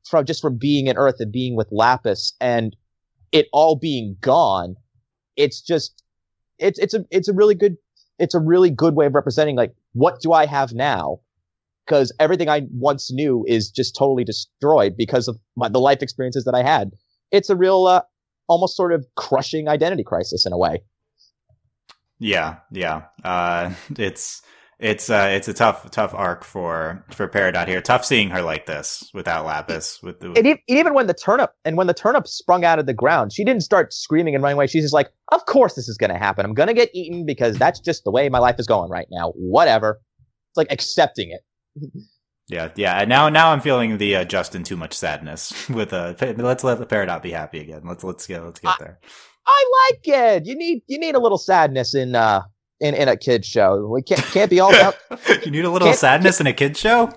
from 0.08 0.24
just 0.24 0.42
from 0.42 0.58
being 0.58 0.86
in 0.86 0.96
Earth 0.96 1.16
and 1.18 1.32
being 1.32 1.56
with 1.56 1.68
Lapis, 1.70 2.34
and 2.40 2.76
it 3.32 3.46
all 3.52 3.76
being 3.76 4.16
gone. 4.20 4.76
It's 5.36 5.60
just, 5.60 6.02
it's 6.58 6.78
it's 6.78 6.94
a 6.94 7.04
it's 7.10 7.28
a 7.28 7.32
really 7.32 7.54
good 7.54 7.76
it's 8.18 8.34
a 8.34 8.40
really 8.40 8.70
good 8.70 8.94
way 8.94 9.06
of 9.06 9.14
representing 9.14 9.56
like 9.56 9.74
what 9.92 10.20
do 10.20 10.32
I 10.32 10.46
have 10.46 10.72
now? 10.72 11.20
Because 11.86 12.12
everything 12.18 12.48
I 12.48 12.62
once 12.72 13.12
knew 13.12 13.44
is 13.46 13.70
just 13.70 13.94
totally 13.96 14.24
destroyed 14.24 14.96
because 14.96 15.28
of 15.28 15.38
my, 15.56 15.68
the 15.68 15.80
life 15.80 16.02
experiences 16.02 16.44
that 16.44 16.54
I 16.54 16.62
had. 16.62 16.92
It's 17.30 17.50
a 17.50 17.56
real, 17.56 17.86
uh, 17.86 18.02
almost 18.48 18.76
sort 18.76 18.92
of 18.92 19.06
crushing 19.16 19.68
identity 19.68 20.02
crisis 20.02 20.46
in 20.46 20.52
a 20.52 20.58
way. 20.58 20.82
Yeah, 22.18 22.58
yeah. 22.70 23.02
Uh, 23.22 23.74
it's 23.98 24.42
it's 24.78 25.08
uh, 25.08 25.28
it's 25.30 25.48
a 25.48 25.54
tough 25.54 25.90
tough 25.90 26.14
arc 26.14 26.44
for 26.44 27.04
for 27.10 27.28
Peridot 27.28 27.68
here. 27.68 27.80
Tough 27.80 28.04
seeing 28.04 28.30
her 28.30 28.42
like 28.42 28.66
this 28.66 29.10
without 29.14 29.46
Lapis. 29.46 30.02
With 30.02 30.20
the 30.20 30.32
and 30.32 30.58
even 30.68 30.94
when 30.94 31.06
the 31.06 31.14
turnip 31.14 31.52
and 31.64 31.76
when 31.76 31.86
the 31.86 31.94
turnip 31.94 32.26
sprung 32.26 32.64
out 32.64 32.78
of 32.78 32.86
the 32.86 32.94
ground, 32.94 33.32
she 33.32 33.44
didn't 33.44 33.62
start 33.62 33.92
screaming 33.92 34.34
and 34.34 34.42
running 34.42 34.56
away. 34.56 34.66
She's 34.66 34.84
just 34.84 34.94
like, 34.94 35.10
"Of 35.32 35.46
course 35.46 35.74
this 35.74 35.88
is 35.88 35.96
going 35.96 36.12
to 36.12 36.18
happen. 36.18 36.44
I'm 36.44 36.54
going 36.54 36.66
to 36.68 36.74
get 36.74 36.90
eaten 36.94 37.24
because 37.24 37.56
that's 37.56 37.80
just 37.80 38.04
the 38.04 38.10
way 38.10 38.28
my 38.28 38.38
life 38.38 38.56
is 38.58 38.66
going 38.66 38.90
right 38.90 39.06
now. 39.10 39.32
Whatever." 39.36 40.00
It's 40.50 40.56
like 40.56 40.70
accepting 40.70 41.30
it. 41.30 41.40
Yeah, 42.48 42.70
yeah. 42.76 43.00
And 43.00 43.08
now, 43.08 43.28
now 43.28 43.50
I'm 43.50 43.60
feeling 43.60 43.98
the 43.98 44.16
uh, 44.16 44.24
Justin 44.24 44.64
too 44.64 44.76
much 44.76 44.92
sadness 44.92 45.68
with 45.68 45.92
uh 45.92 46.14
let's 46.36 46.64
let 46.64 46.78
the 46.78 46.86
Peridot 46.86 47.22
be 47.22 47.30
happy 47.30 47.60
again. 47.60 47.82
Let's 47.84 48.04
let's 48.04 48.26
get 48.26 48.44
let's 48.44 48.60
get 48.60 48.78
there. 48.78 49.00
I 49.46 49.90
like 49.90 50.00
it. 50.04 50.46
You 50.46 50.56
need 50.56 50.82
you 50.86 50.98
need 50.98 51.14
a 51.14 51.20
little 51.20 51.38
sadness 51.38 51.94
in 51.94 52.14
uh 52.14 52.42
in, 52.80 52.94
in 52.94 53.08
a 53.08 53.16
kid 53.16 53.44
show. 53.44 53.86
We 53.86 54.02
can't 54.02 54.22
can't 54.22 54.50
be 54.50 54.60
all 54.60 54.74
about. 54.74 54.96
you 55.44 55.50
need 55.50 55.64
a 55.64 55.70
little 55.70 55.92
sadness 55.92 56.40
in 56.40 56.46
a 56.46 56.52
kid 56.52 56.76
show. 56.76 57.12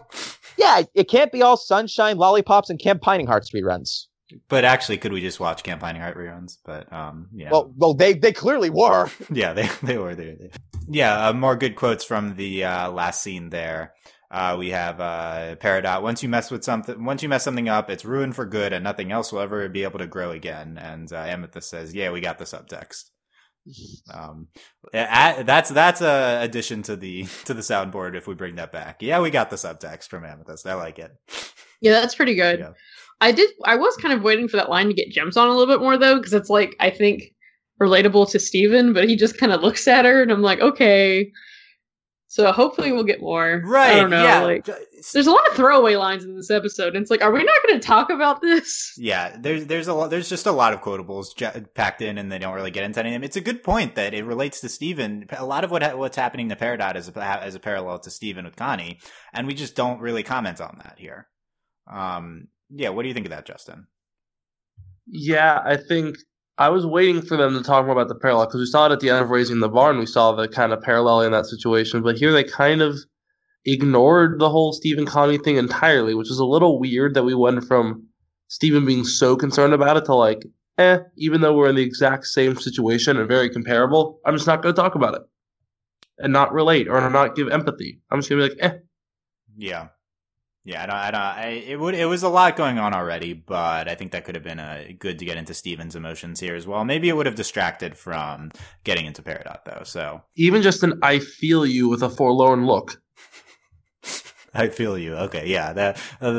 Yeah, 0.58 0.84
it 0.96 1.08
can't 1.10 1.32
be 1.32 1.42
all 1.42 1.56
sunshine, 1.56 2.18
lollipops, 2.18 2.70
and 2.70 2.80
Camp 2.80 3.02
Pining 3.02 3.28
Heart 3.28 3.48
reruns. 3.54 4.08
But 4.50 4.66
actually, 4.66 4.98
could 4.98 5.14
we 5.14 5.22
just 5.22 5.40
watch 5.40 5.64
Camp 5.64 5.82
Pining 5.82 6.02
Heart 6.02 6.18
reruns? 6.18 6.58
But 6.66 6.92
um, 6.92 7.30
yeah. 7.34 7.50
Well, 7.52 7.72
well, 7.78 7.94
they 7.94 8.14
they 8.14 8.34
clearly 8.34 8.70
were. 8.70 9.10
yeah, 9.32 9.54
they 9.54 9.70
they 9.84 9.98
were. 9.98 10.16
They. 10.16 10.50
Yeah, 10.90 11.28
uh, 11.28 11.34
more 11.34 11.56
good 11.56 11.76
quotes 11.76 12.04
from 12.04 12.36
the 12.36 12.66
uh, 12.66 12.92
last 12.92 13.22
scene 13.22 13.50
there. 13.50 13.94
Uh, 14.30 14.56
we 14.60 14.70
have 14.72 15.00
uh, 15.00 15.56
Peridot. 15.56 16.02
Once 16.02 16.22
you 16.22 16.28
mess 16.28 16.52
with 16.52 16.64
something, 16.64 17.04
once 17.04 17.24
you 17.24 17.30
mess 17.30 17.44
something 17.44 17.70
up, 17.70 17.90
it's 17.90 18.04
ruined 18.04 18.36
for 18.36 18.46
good, 18.46 18.74
and 18.74 18.84
nothing 18.84 19.12
else 19.12 19.32
will 19.32 19.40
ever 19.40 19.70
be 19.70 19.84
able 19.84 20.00
to 20.00 20.08
grow 20.08 20.32
again. 20.32 20.78
And 20.78 21.12
uh, 21.14 21.18
Amethyst 21.18 21.70
says, 21.70 21.96
"Yeah, 21.96 22.12
we 22.12 22.20
got 22.20 22.38
the 22.38 22.46
subtext." 22.46 23.06
Um, 24.14 24.48
that's 24.94 25.70
that's 25.70 26.02
a 26.02 26.40
addition 26.42 26.84
to 26.84 26.96
the 26.96 27.24
to 27.46 27.54
the 27.54 27.62
soundboard 27.62 28.16
if 28.16 28.28
we 28.28 28.36
bring 28.36 28.56
that 28.56 28.72
back. 28.72 29.02
Yeah, 29.02 29.22
we 29.22 29.30
got 29.30 29.50
the 29.50 29.56
subtext 29.56 30.08
from 30.10 30.26
Amethyst. 30.26 30.68
I 30.68 30.76
like 30.76 31.00
it. 31.00 31.12
Yeah, 31.80 31.92
that's 31.92 32.16
pretty 32.16 32.34
good. 32.34 32.58
Yeah. 32.58 32.72
I 33.22 33.32
did. 33.32 33.52
I 33.64 33.76
was 33.76 33.96
kind 33.98 34.12
of 34.12 34.24
waiting 34.24 34.48
for 34.48 34.58
that 34.58 34.72
line 34.72 34.88
to 34.88 34.96
get 34.96 35.12
jumps 35.12 35.38
on 35.38 35.48
a 35.48 35.52
little 35.52 35.72
bit 35.72 35.80
more 35.80 35.96
though, 35.96 36.18
because 36.18 36.34
it's 36.34 36.50
like 36.50 36.76
I 36.80 36.90
think 36.90 37.36
relatable 37.80 38.32
to 38.32 38.40
Steven, 38.40 38.94
but 38.94 39.08
he 39.08 39.16
just 39.16 39.38
kind 39.38 39.52
of 39.52 39.62
looks 39.62 39.88
at 39.88 40.04
her, 40.04 40.24
and 40.24 40.32
I'm 40.32 40.42
like, 40.42 40.60
okay. 40.60 41.32
So 42.30 42.52
hopefully 42.52 42.92
we'll 42.92 43.06
get 43.06 43.22
more. 43.22 43.62
Right. 43.66 43.94
I 43.94 43.96
don't 44.02 44.10
know. 44.10 44.22
Yeah. 44.22 44.42
Like, 44.42 44.66
there's 45.14 45.28
a 45.28 45.32
lot 45.32 45.48
of 45.48 45.56
throwaway 45.56 45.96
lines 45.96 46.26
in 46.26 46.36
this 46.36 46.52
episode, 46.52 46.94
and 46.94 47.02
it's 47.02 47.10
like, 47.10 47.22
are 47.22 47.32
we 47.32 47.42
not 47.42 47.56
going 47.66 47.80
to 47.80 47.88
talk 47.88 48.10
about 48.10 48.42
this? 48.42 48.94
Yeah. 48.98 49.38
There's 49.40 49.66
there's 49.68 49.88
a 49.88 49.94
lot. 49.94 50.10
There's 50.10 50.28
just 50.28 50.46
a 50.46 50.52
lot 50.52 50.74
of 50.74 50.82
quotables 50.82 51.36
j- 51.36 51.64
packed 51.74 52.02
in, 52.02 52.18
and 52.18 52.30
they 52.30 52.38
don't 52.40 52.54
really 52.54 52.72
get 52.72 52.84
into 52.84 53.00
any 53.00 53.10
of 53.10 53.14
them. 53.14 53.24
It's 53.24 53.38
a 53.38 53.42
good 53.42 53.64
point 53.64 53.96
that 53.96 54.14
it 54.14 54.26
relates 54.26 54.60
to 54.62 54.70
Steven. 54.70 55.28
A 55.32 55.46
lot 55.46 55.64
of 55.64 55.72
what 55.72 55.84
ha- 55.84 55.96
what's 55.96 56.18
happening 56.18 56.50
to 56.50 56.56
Peridot 56.58 56.96
is 56.96 57.08
a, 57.08 57.20
as 57.24 57.56
a 57.56 57.60
parallel 57.60 58.00
to 58.00 58.10
Steven 58.10 58.44
with 58.44 58.58
Connie, 58.58 59.00
and 59.34 59.48
we 59.48 59.54
just 59.54 59.76
don't 59.76 60.02
really 60.02 60.24
comment 60.24 60.60
on 60.60 60.82
that 60.84 60.96
here. 60.98 61.28
Um. 61.90 62.50
Yeah. 62.70 62.90
What 62.90 63.04
do 63.04 63.08
you 63.08 63.14
think 63.14 63.28
of 63.28 63.32
that, 63.32 63.46
Justin? 63.46 63.88
Yeah, 65.08 65.62
I 65.64 65.78
think 65.78 66.18
I 66.58 66.70
was 66.70 66.86
waiting 66.86 67.22
for 67.22 67.38
them 67.38 67.54
to 67.54 67.64
talk 67.64 67.86
more 67.86 67.94
about 67.94 68.08
the 68.08 68.16
parallel 68.16 68.48
because 68.48 68.60
we 68.60 68.66
saw 68.66 68.88
it 68.88 68.92
at 68.92 69.00
the 69.00 69.12
end 69.12 69.24
of 69.24 69.30
Raising 69.30 69.60
the 69.60 69.70
Barn. 69.70 70.00
We 70.00 70.08
saw 70.08 70.32
the 70.32 70.48
kind 70.48 70.74
of 70.74 70.82
parallel 70.82 71.22
in 71.22 71.32
that 71.32 71.46
situation, 71.46 72.02
but 72.02 72.18
here 72.18 72.32
they 72.32 72.44
kind 72.44 72.82
of 72.82 72.98
ignored 73.66 74.40
the 74.40 74.50
whole 74.50 74.74
Steven 74.74 75.06
Connie 75.06 75.38
thing 75.38 75.58
entirely, 75.58 76.16
which 76.16 76.32
is 76.32 76.40
a 76.40 76.46
little 76.46 76.80
weird 76.80 77.14
that 77.14 77.24
we 77.24 77.36
went 77.36 77.64
from 77.66 78.08
Steven 78.48 78.86
being 78.86 79.04
so 79.04 79.36
concerned 79.36 79.74
about 79.74 79.98
it 79.98 80.06
to 80.06 80.16
like, 80.16 80.46
eh, 80.80 81.00
even 81.18 81.42
though 81.42 81.54
we're 81.54 81.70
in 81.70 81.76
the 81.76 81.84
exact 81.84 82.26
same 82.26 82.56
situation 82.56 83.18
and 83.18 83.28
very 83.28 83.50
comparable, 83.50 84.20
I'm 84.26 84.36
just 84.36 84.48
not 84.48 84.64
going 84.64 84.74
to 84.74 84.82
talk 84.82 84.96
about 84.96 85.16
it 85.16 85.22
and 86.18 86.34
not 86.34 86.54
relate 86.54 86.88
or 86.88 87.08
not 87.10 87.36
give 87.36 87.50
empathy. 87.50 88.00
I'm 88.10 88.20
just 88.20 88.30
going 88.30 88.50
to 88.50 88.56
be 88.56 88.62
like, 88.62 88.74
eh. 88.74 88.78
Yeah. 89.58 89.88
Yeah, 90.68 90.84
I 90.84 90.86
don't, 90.86 90.96
I 90.96 91.12
don't, 91.12 91.22
I, 91.22 91.48
it 91.66 91.80
would, 91.80 91.96
it 91.96 92.08
was 92.08 92.24
a 92.24 92.30
lot 92.30 92.58
going 92.58 92.78
on 92.78 92.94
already, 92.94 93.32
but 93.32 93.88
I 93.88 93.96
think 93.96 94.12
that 94.12 94.26
could 94.26 94.36
have 94.36 94.44
been 94.44 94.60
a 94.60 94.92
good 95.00 95.18
to 95.20 95.24
get 95.24 95.38
into 95.38 95.54
Steven's 95.54 95.96
emotions 95.96 96.42
here 96.42 96.56
as 96.56 96.68
well. 96.68 96.84
Maybe 96.84 97.08
it 97.08 97.16
would 97.16 97.26
have 97.26 97.36
distracted 97.36 97.98
from 97.98 98.52
getting 98.84 99.06
into 99.06 99.22
Peridot 99.22 99.64
though. 99.64 99.84
So 99.86 100.22
even 100.36 100.62
just 100.62 100.84
an 100.84 101.00
"I 101.02 101.20
feel 101.20 101.66
you" 101.66 101.88
with 101.88 102.04
a 102.04 102.10
forlorn 102.10 102.66
look 102.66 103.02
I 104.58 104.70
feel 104.70 104.98
you. 104.98 105.16
Okay, 105.16 105.48
yeah, 105.48 105.74
that 105.74 105.98
uh, 106.20 106.32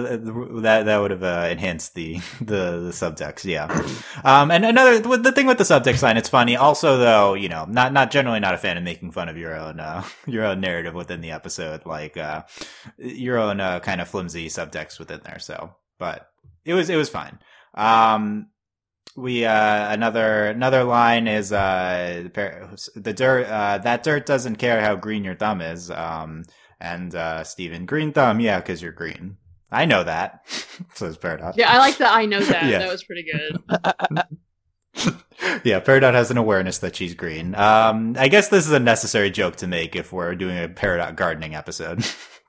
that 0.63 0.85
that 0.85 0.99
would 0.99 1.11
have 1.11 1.23
uh, 1.23 1.49
enhanced 1.51 1.95
the, 1.95 2.15
the 2.41 2.81
the 2.81 2.93
subtext. 2.93 3.45
Yeah, 3.45 3.67
um, 4.25 4.51
and 4.51 4.65
another 4.65 4.99
the 4.99 5.33
thing 5.33 5.47
with 5.47 5.59
the 5.59 5.65
subtext 5.65 6.03
line, 6.03 6.17
it's 6.17 6.29
funny. 6.29 6.57
Also, 6.57 6.99
though, 6.99 7.35
you 7.35 7.49
know, 7.49 7.65
not 7.69 7.93
not 7.93 8.11
generally 8.11 8.41
not 8.41 8.55
a 8.55 8.59
fan 8.59 8.77
of 8.77 8.83
making 8.83 9.13
fun 9.13 9.29
of 9.29 9.37
your 9.37 9.55
own 9.55 9.81
uh, 9.81 10.05
your 10.27 10.45
own 10.45 10.61
narrative 10.61 10.95
within 10.95 11.21
the 11.21 11.31
episode, 11.31 11.87
like 11.87 12.17
uh, 12.17 12.43
your 12.99 13.39
own 13.39 13.61
uh, 13.61 13.81
kind 13.81 14.01
of 14.01 14.09
flimsy 14.09 14.49
subtext 14.49 14.99
within 14.99 15.21
there. 15.25 15.39
So, 15.39 15.75
but 15.99 16.29
it 16.65 16.75
was 16.75 16.91
it 16.91 16.97
was 16.97 17.09
fine. 17.09 17.39
Um, 17.75 18.49
we 19.17 19.45
uh 19.45 19.93
another 19.93 20.47
another 20.47 20.85
line 20.85 21.27
is 21.27 21.53
uh 21.53 22.29
the 22.95 23.13
dirt 23.13 23.47
uh 23.47 23.79
that 23.79 24.05
dirt 24.05 24.25
doesn't 24.27 24.57
care 24.57 24.81
how 24.81 24.95
green 24.95 25.25
your 25.25 25.35
thumb 25.35 25.61
is 25.61 25.91
um 25.91 26.45
and 26.81 27.15
uh, 27.15 27.45
Steven, 27.45 27.87
green 27.87 28.13
thumb, 28.13 28.41
yeah, 28.41 28.61
because 28.61 28.83
you're 28.83 28.93
green. 28.93 29.37
I 29.71 29.85
know 29.85 30.05
that, 30.05 30.45
says 30.95 31.19
Peridot. 31.19 31.57
Yeah, 31.57 31.71
I 31.71 31.79
like 31.79 31.99
that. 31.99 32.15
I 32.15 32.25
know 32.25 32.41
that. 32.41 32.65
yeah. 32.67 32.79
That 32.79 32.91
was 32.91 33.05
pretty 33.05 33.25
good. 33.31 33.63
yeah, 35.65 35.81
Peridot 35.81 36.15
has 36.15 36.31
an 36.31 36.39
awareness 36.39 36.79
that 36.79 36.97
she's 36.97 37.15
green. 37.15 37.55
Um, 37.55 38.17
I 38.19 38.29
guess 38.29 38.49
this 38.49 38.67
is 38.67 38.73
a 38.73 38.81
necessary 38.81 39.31
joke 39.31 39.57
to 39.57 39.67
make 39.67 39.95
if 39.95 40.13
we're 40.13 40.35
doing 40.35 40.57
a 40.59 40.69
Peridot 40.69 41.17
gardening 41.17 41.55
episode. 41.55 42.05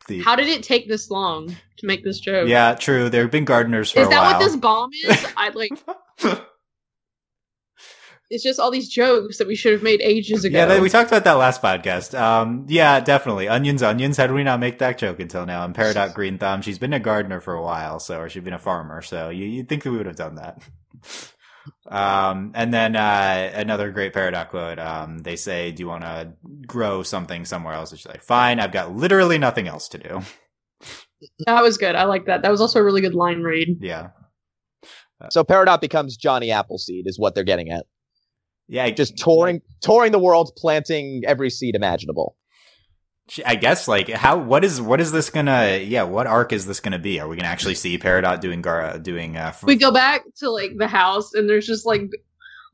the... 0.07 0.21
How 0.21 0.35
did 0.35 0.47
it 0.47 0.63
take 0.63 0.87
this 0.87 1.11
long 1.11 1.55
to 1.77 1.85
make 1.85 2.03
this 2.03 2.19
joke? 2.19 2.47
Yeah, 2.47 2.75
true. 2.75 3.09
There 3.09 3.23
have 3.23 3.31
been 3.31 3.45
gardeners 3.45 3.91
for 3.91 3.99
is 3.99 4.07
a 4.07 4.09
while. 4.09 4.23
Is 4.23 4.31
that 4.31 4.39
what 4.39 4.45
this 4.45 4.55
bomb 4.55 4.91
is? 4.93 5.27
I'd 5.35 5.55
like. 5.55 6.45
It's 8.29 8.43
just 8.43 8.59
all 8.59 8.69
these 8.69 8.87
jokes 8.87 9.37
that 9.39 9.47
we 9.47 9.55
should 9.55 9.73
have 9.73 9.81
made 9.81 10.01
ages 10.01 10.45
ago. 10.45 10.57
Yeah, 10.57 10.79
we 10.79 10.89
talked 10.89 11.09
about 11.09 11.23
that 11.23 11.33
last 11.33 11.61
podcast. 11.61 12.17
Um, 12.19 12.65
yeah, 12.69 12.99
definitely. 12.99 13.47
Onions, 13.47 13.81
onions. 13.81 14.17
How 14.17 14.27
did 14.27 14.33
we 14.33 14.43
not 14.43 14.59
make 14.59 14.79
that 14.79 14.97
joke 14.97 15.19
until 15.19 15.45
now? 15.45 15.65
And 15.65 15.73
Peridot 15.73 16.13
Green 16.15 16.37
Thumb. 16.37 16.61
She's 16.61 16.77
been 16.77 16.93
a 16.93 16.99
gardener 16.99 17.41
for 17.41 17.55
a 17.55 17.63
while, 17.63 17.99
so 17.99 18.19
or 18.19 18.29
she's 18.29 18.43
been 18.43 18.53
a 18.53 18.59
farmer, 18.59 19.01
so 19.01 19.29
you, 19.29 19.45
you'd 19.45 19.67
think 19.67 19.83
that 19.83 19.91
we 19.91 19.97
would 19.97 20.05
have 20.05 20.15
done 20.15 20.35
that. 20.35 20.61
Um, 21.87 22.51
and 22.55 22.73
then 22.73 22.95
uh, 22.95 23.51
another 23.53 23.91
great 23.91 24.13
Peridot 24.13 24.49
quote. 24.49 24.79
Um, 24.79 25.19
they 25.19 25.35
say, 25.35 25.71
"Do 25.71 25.81
you 25.81 25.87
want 25.87 26.03
to 26.03 26.33
grow 26.65 27.03
something 27.03 27.45
somewhere 27.45 27.73
else?" 27.73 27.91
And 27.91 27.99
she's 27.99 28.07
like, 28.07 28.23
"Fine, 28.23 28.59
I've 28.59 28.71
got 28.71 28.95
literally 28.95 29.37
nothing 29.37 29.67
else 29.67 29.87
to 29.89 29.97
do." 29.97 30.21
That 31.45 31.61
was 31.61 31.77
good. 31.77 31.95
I 31.95 32.05
like 32.05 32.25
that. 32.25 32.43
That 32.43 32.51
was 32.51 32.61
also 32.61 32.79
a 32.79 32.83
really 32.83 33.01
good 33.01 33.13
line 33.13 33.41
read. 33.41 33.79
Yeah. 33.81 34.09
So 35.31 35.43
Peridot 35.43 35.81
becomes 35.81 36.15
Johnny 36.15 36.49
Appleseed, 36.51 37.07
is 37.07 37.19
what 37.19 37.35
they're 37.35 37.43
getting 37.43 37.69
at. 37.69 37.85
Yeah, 38.69 38.87
just 38.91 39.17
touring 39.17 39.61
touring 39.81 40.11
the 40.11 40.19
world, 40.19 40.51
planting 40.55 41.23
every 41.25 41.49
seed 41.49 41.75
imaginable. 41.75 42.37
I 43.45 43.55
guess 43.55 43.87
like 43.87 44.09
how 44.09 44.37
what 44.37 44.63
is 44.63 44.79
what 44.79 45.01
is 45.01 45.11
this 45.11 45.29
gonna 45.29 45.77
yeah 45.83 46.03
what 46.03 46.27
arc 46.27 46.53
is 46.53 46.67
this 46.67 46.79
gonna 46.79 46.99
be? 46.99 47.19
Are 47.19 47.27
we 47.27 47.35
gonna 47.35 47.47
actually 47.47 47.75
see 47.75 47.97
Peridot 47.97 48.39
doing 48.39 48.61
Gara 48.61 48.99
doing? 48.99 49.37
Uh, 49.37 49.53
we 49.63 49.75
go 49.75 49.91
back 49.91 50.21
to 50.37 50.49
like 50.51 50.71
the 50.77 50.87
house 50.87 51.33
and 51.33 51.49
there's 51.49 51.65
just 51.65 51.85
like 51.85 52.09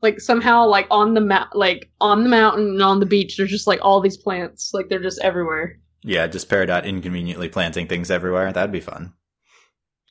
like 0.02 0.20
somehow 0.20 0.66
like 0.66 0.86
on 0.90 1.14
the 1.14 1.20
mount 1.20 1.54
like 1.54 1.90
on 2.00 2.22
the 2.24 2.28
mountain 2.28 2.68
and 2.68 2.82
on 2.82 3.00
the 3.00 3.06
beach 3.06 3.36
there's 3.36 3.50
just 3.50 3.66
like 3.66 3.80
all 3.82 4.00
these 4.00 4.18
plants 4.18 4.70
like 4.72 4.88
they're 4.88 5.02
just 5.02 5.20
everywhere. 5.22 5.78
Yeah, 6.02 6.26
just 6.26 6.48
Peridot 6.48 6.84
inconveniently 6.84 7.48
planting 7.48 7.86
things 7.86 8.10
everywhere. 8.10 8.52
That'd 8.52 8.70
be 8.70 8.80
fun. 8.80 9.14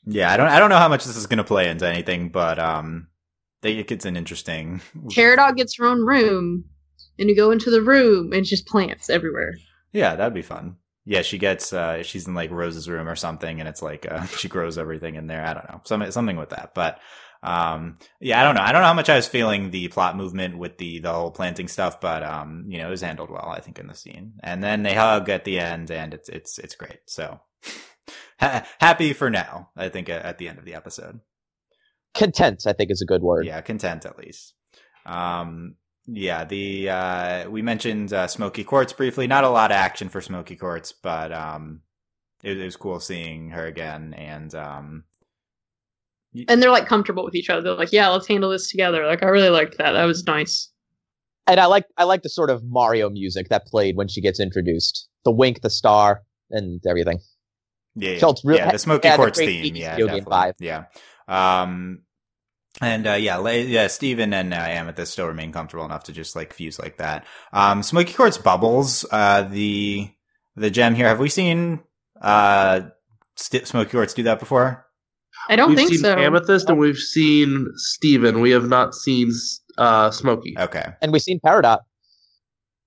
Yeah, 0.06 0.32
I 0.32 0.38
don't 0.38 0.48
I 0.48 0.60
don't 0.60 0.70
know 0.70 0.78
how 0.78 0.90
much 0.90 1.06
this 1.06 1.16
is 1.16 1.28
gonna 1.28 1.44
play 1.44 1.70
into 1.70 1.88
anything, 1.88 2.30
but 2.30 2.58
um 2.60 3.08
it 3.66 3.88
gets 3.88 4.06
an 4.06 4.18
interesting. 4.18 4.82
Peridot 5.08 5.56
gets 5.56 5.78
her 5.78 5.86
own 5.86 6.06
room, 6.06 6.66
and 7.20 7.30
you 7.30 7.36
go 7.36 7.52
into 7.52 7.70
the 7.72 7.82
room, 7.82 8.32
and 8.32 8.42
it's 8.42 8.50
just 8.50 8.68
plants 8.68 9.10
everywhere. 9.10 9.56
Yeah, 9.92 10.16
that'd 10.16 10.34
be 10.34 10.42
fun. 10.42 10.76
Yeah, 11.06 11.22
she 11.22 11.38
gets 11.38 11.72
uh 11.72 12.04
she's 12.04 12.28
in 12.28 12.34
like 12.34 12.52
Rose's 12.52 12.90
room 12.90 13.08
or 13.08 13.16
something 13.16 13.60
and 13.60 13.70
it's 13.70 13.82
like 13.82 14.06
uh 14.12 14.26
she 14.38 14.50
grows 14.50 14.78
everything 14.78 15.16
in 15.16 15.28
there. 15.28 15.46
I 15.46 15.54
don't 15.54 15.70
know. 15.70 15.82
Something 15.86 16.12
something 16.12 16.36
with 16.36 16.50
that. 16.50 16.74
But 16.74 17.00
um 17.44 17.98
yeah, 18.20 18.42
I 18.42 18.44
don't 18.44 18.56
know. 18.56 18.62
I 18.62 18.72
don't 18.72 18.82
know 18.82 18.88
how 18.88 18.94
much 18.94 19.10
I 19.10 19.16
was 19.16 19.28
feeling 19.28 19.70
the 19.70 19.88
plot 19.88 20.18
movement 20.18 20.58
with 20.58 20.78
the 20.78 21.00
the 21.00 21.14
whole 21.14 21.32
planting 21.32 21.68
stuff, 21.68 22.02
but 22.02 22.24
um 22.24 22.66
you 22.68 22.80
know, 22.80 22.88
it 22.88 22.92
was 22.92 23.02
handled 23.02 23.30
well 23.30 23.48
I 23.48 23.60
think 23.60 23.80
in 23.80 23.88
the 23.88 23.94
scene. 23.94 24.34
And 24.42 24.64
then 24.64 24.84
they 24.84 24.96
hug 24.96 25.30
at 25.30 25.46
the 25.46 25.60
end 25.60 25.92
and 25.92 26.14
it's 26.14 26.28
it's 26.28 26.58
it's 26.58 26.76
great. 26.76 27.00
So 27.06 27.40
ha- 28.40 28.68
happy 28.80 29.14
for 29.14 29.30
now, 29.30 29.70
I 29.78 29.90
think 29.90 30.10
at, 30.10 30.26
at 30.26 30.38
the 30.40 30.50
end 30.50 30.58
of 30.58 30.66
the 30.66 30.74
episode. 30.74 31.20
Content, 32.16 32.64
I 32.66 32.74
think, 32.74 32.92
is 32.92 33.02
a 33.02 33.06
good 33.06 33.22
word. 33.22 33.46
Yeah, 33.46 33.62
content 33.62 34.06
at 34.06 34.18
least. 34.18 34.54
Um 35.06 35.76
yeah, 36.08 36.46
the 36.46 36.90
uh 36.90 37.50
we 37.50 37.62
mentioned 37.62 38.14
uh, 38.14 38.28
Smoky 38.28 38.64
Quartz 38.64 38.94
briefly. 38.94 39.28
Not 39.28 39.44
a 39.44 39.50
lot 39.50 39.72
of 39.72 39.76
action 39.76 40.10
for 40.10 40.22
Smoky 40.22 40.56
Quartz, 40.56 40.92
but 40.92 41.32
um 41.32 41.82
it, 42.44 42.58
it 42.58 42.64
was 42.64 42.76
cool 42.76 43.00
seeing 43.00 43.50
her 43.50 43.66
again 43.66 44.14
and 44.14 44.54
um 44.56 45.04
And 46.48 46.62
they're 46.62 46.72
like 46.72 46.88
comfortable 46.88 47.24
with 47.26 47.36
each 47.36 47.50
other. 47.50 47.62
They're 47.62 47.74
like, 47.74 47.92
yeah, 47.92 48.10
let's 48.10 48.28
handle 48.28 48.50
this 48.50 48.70
together. 48.70 49.06
Like 49.06 49.24
I 49.24 49.28
really 49.28 49.50
liked 49.50 49.78
that. 49.78 49.92
That 49.94 50.06
was 50.06 50.26
nice. 50.26 50.70
And 51.48 51.60
I 51.60 51.66
like 51.66 51.86
I 51.98 52.04
like 52.06 52.22
the 52.24 52.30
sort 52.30 52.50
of 52.50 52.64
Mario 52.64 53.10
music 53.10 53.50
that 53.50 53.66
played 53.66 53.96
when 53.98 54.08
she 54.08 54.22
gets 54.22 54.40
introduced. 54.40 55.08
The 55.26 55.32
wink, 55.32 55.62
the 55.62 55.70
star, 55.70 56.22
and 56.52 56.82
everything. 56.88 57.20
Yeah, 57.96 58.12
yeah, 58.12 58.20
Felt 58.20 58.42
real- 58.44 58.58
yeah 58.58 58.72
the 58.72 58.80
Smoky 58.80 59.10
Quartz 59.12 59.40
theme. 59.40 59.76
Yeah, 59.76 59.98
definitely. 59.98 60.54
Yeah. 60.60 60.86
Um, 61.28 62.02
and 62.82 63.08
uh, 63.08 63.14
yeah, 63.14 63.40
yeah, 63.50 63.88
Steven 63.88 64.34
and 64.34 64.54
uh, 64.54 64.58
Amethyst 64.58 65.14
still 65.14 65.28
remain 65.28 65.52
comfortable 65.52 65.86
enough 65.86 66.04
to 66.06 66.12
just 66.12 66.36
like 66.36 66.54
fuse 66.54 66.80
like 66.80 66.98
that. 66.98 67.26
Um, 67.54 67.84
Smoky 67.84 68.14
Quartz 68.14 68.38
bubbles. 68.38 69.06
Uh, 69.12 69.44
the 69.44 70.10
the 70.56 70.70
gem 70.70 70.96
here. 70.96 71.08
Have 71.08 71.20
we 71.20 71.30
seen 71.30 71.82
uh 72.22 72.82
St- 73.36 73.68
Smoky 73.68 73.92
Quartz 73.92 74.14
do 74.14 74.24
that 74.24 74.40
before? 74.40 74.86
I 75.50 75.56
don't 75.56 75.70
we've 75.70 75.78
think 75.78 75.90
seen 75.90 76.00
so. 76.00 76.16
Amethyst 76.18 76.70
and 76.70 76.80
we've 76.80 76.98
seen 76.98 77.68
Steven. 77.76 78.42
We 78.42 78.52
have 78.52 78.68
not 78.68 78.96
seen 78.96 79.32
uh, 79.78 80.12
Smoky. 80.12 80.56
Okay. 80.58 80.86
And 81.02 81.12
we've 81.12 81.22
seen 81.22 81.40
Peridot. 81.40 81.80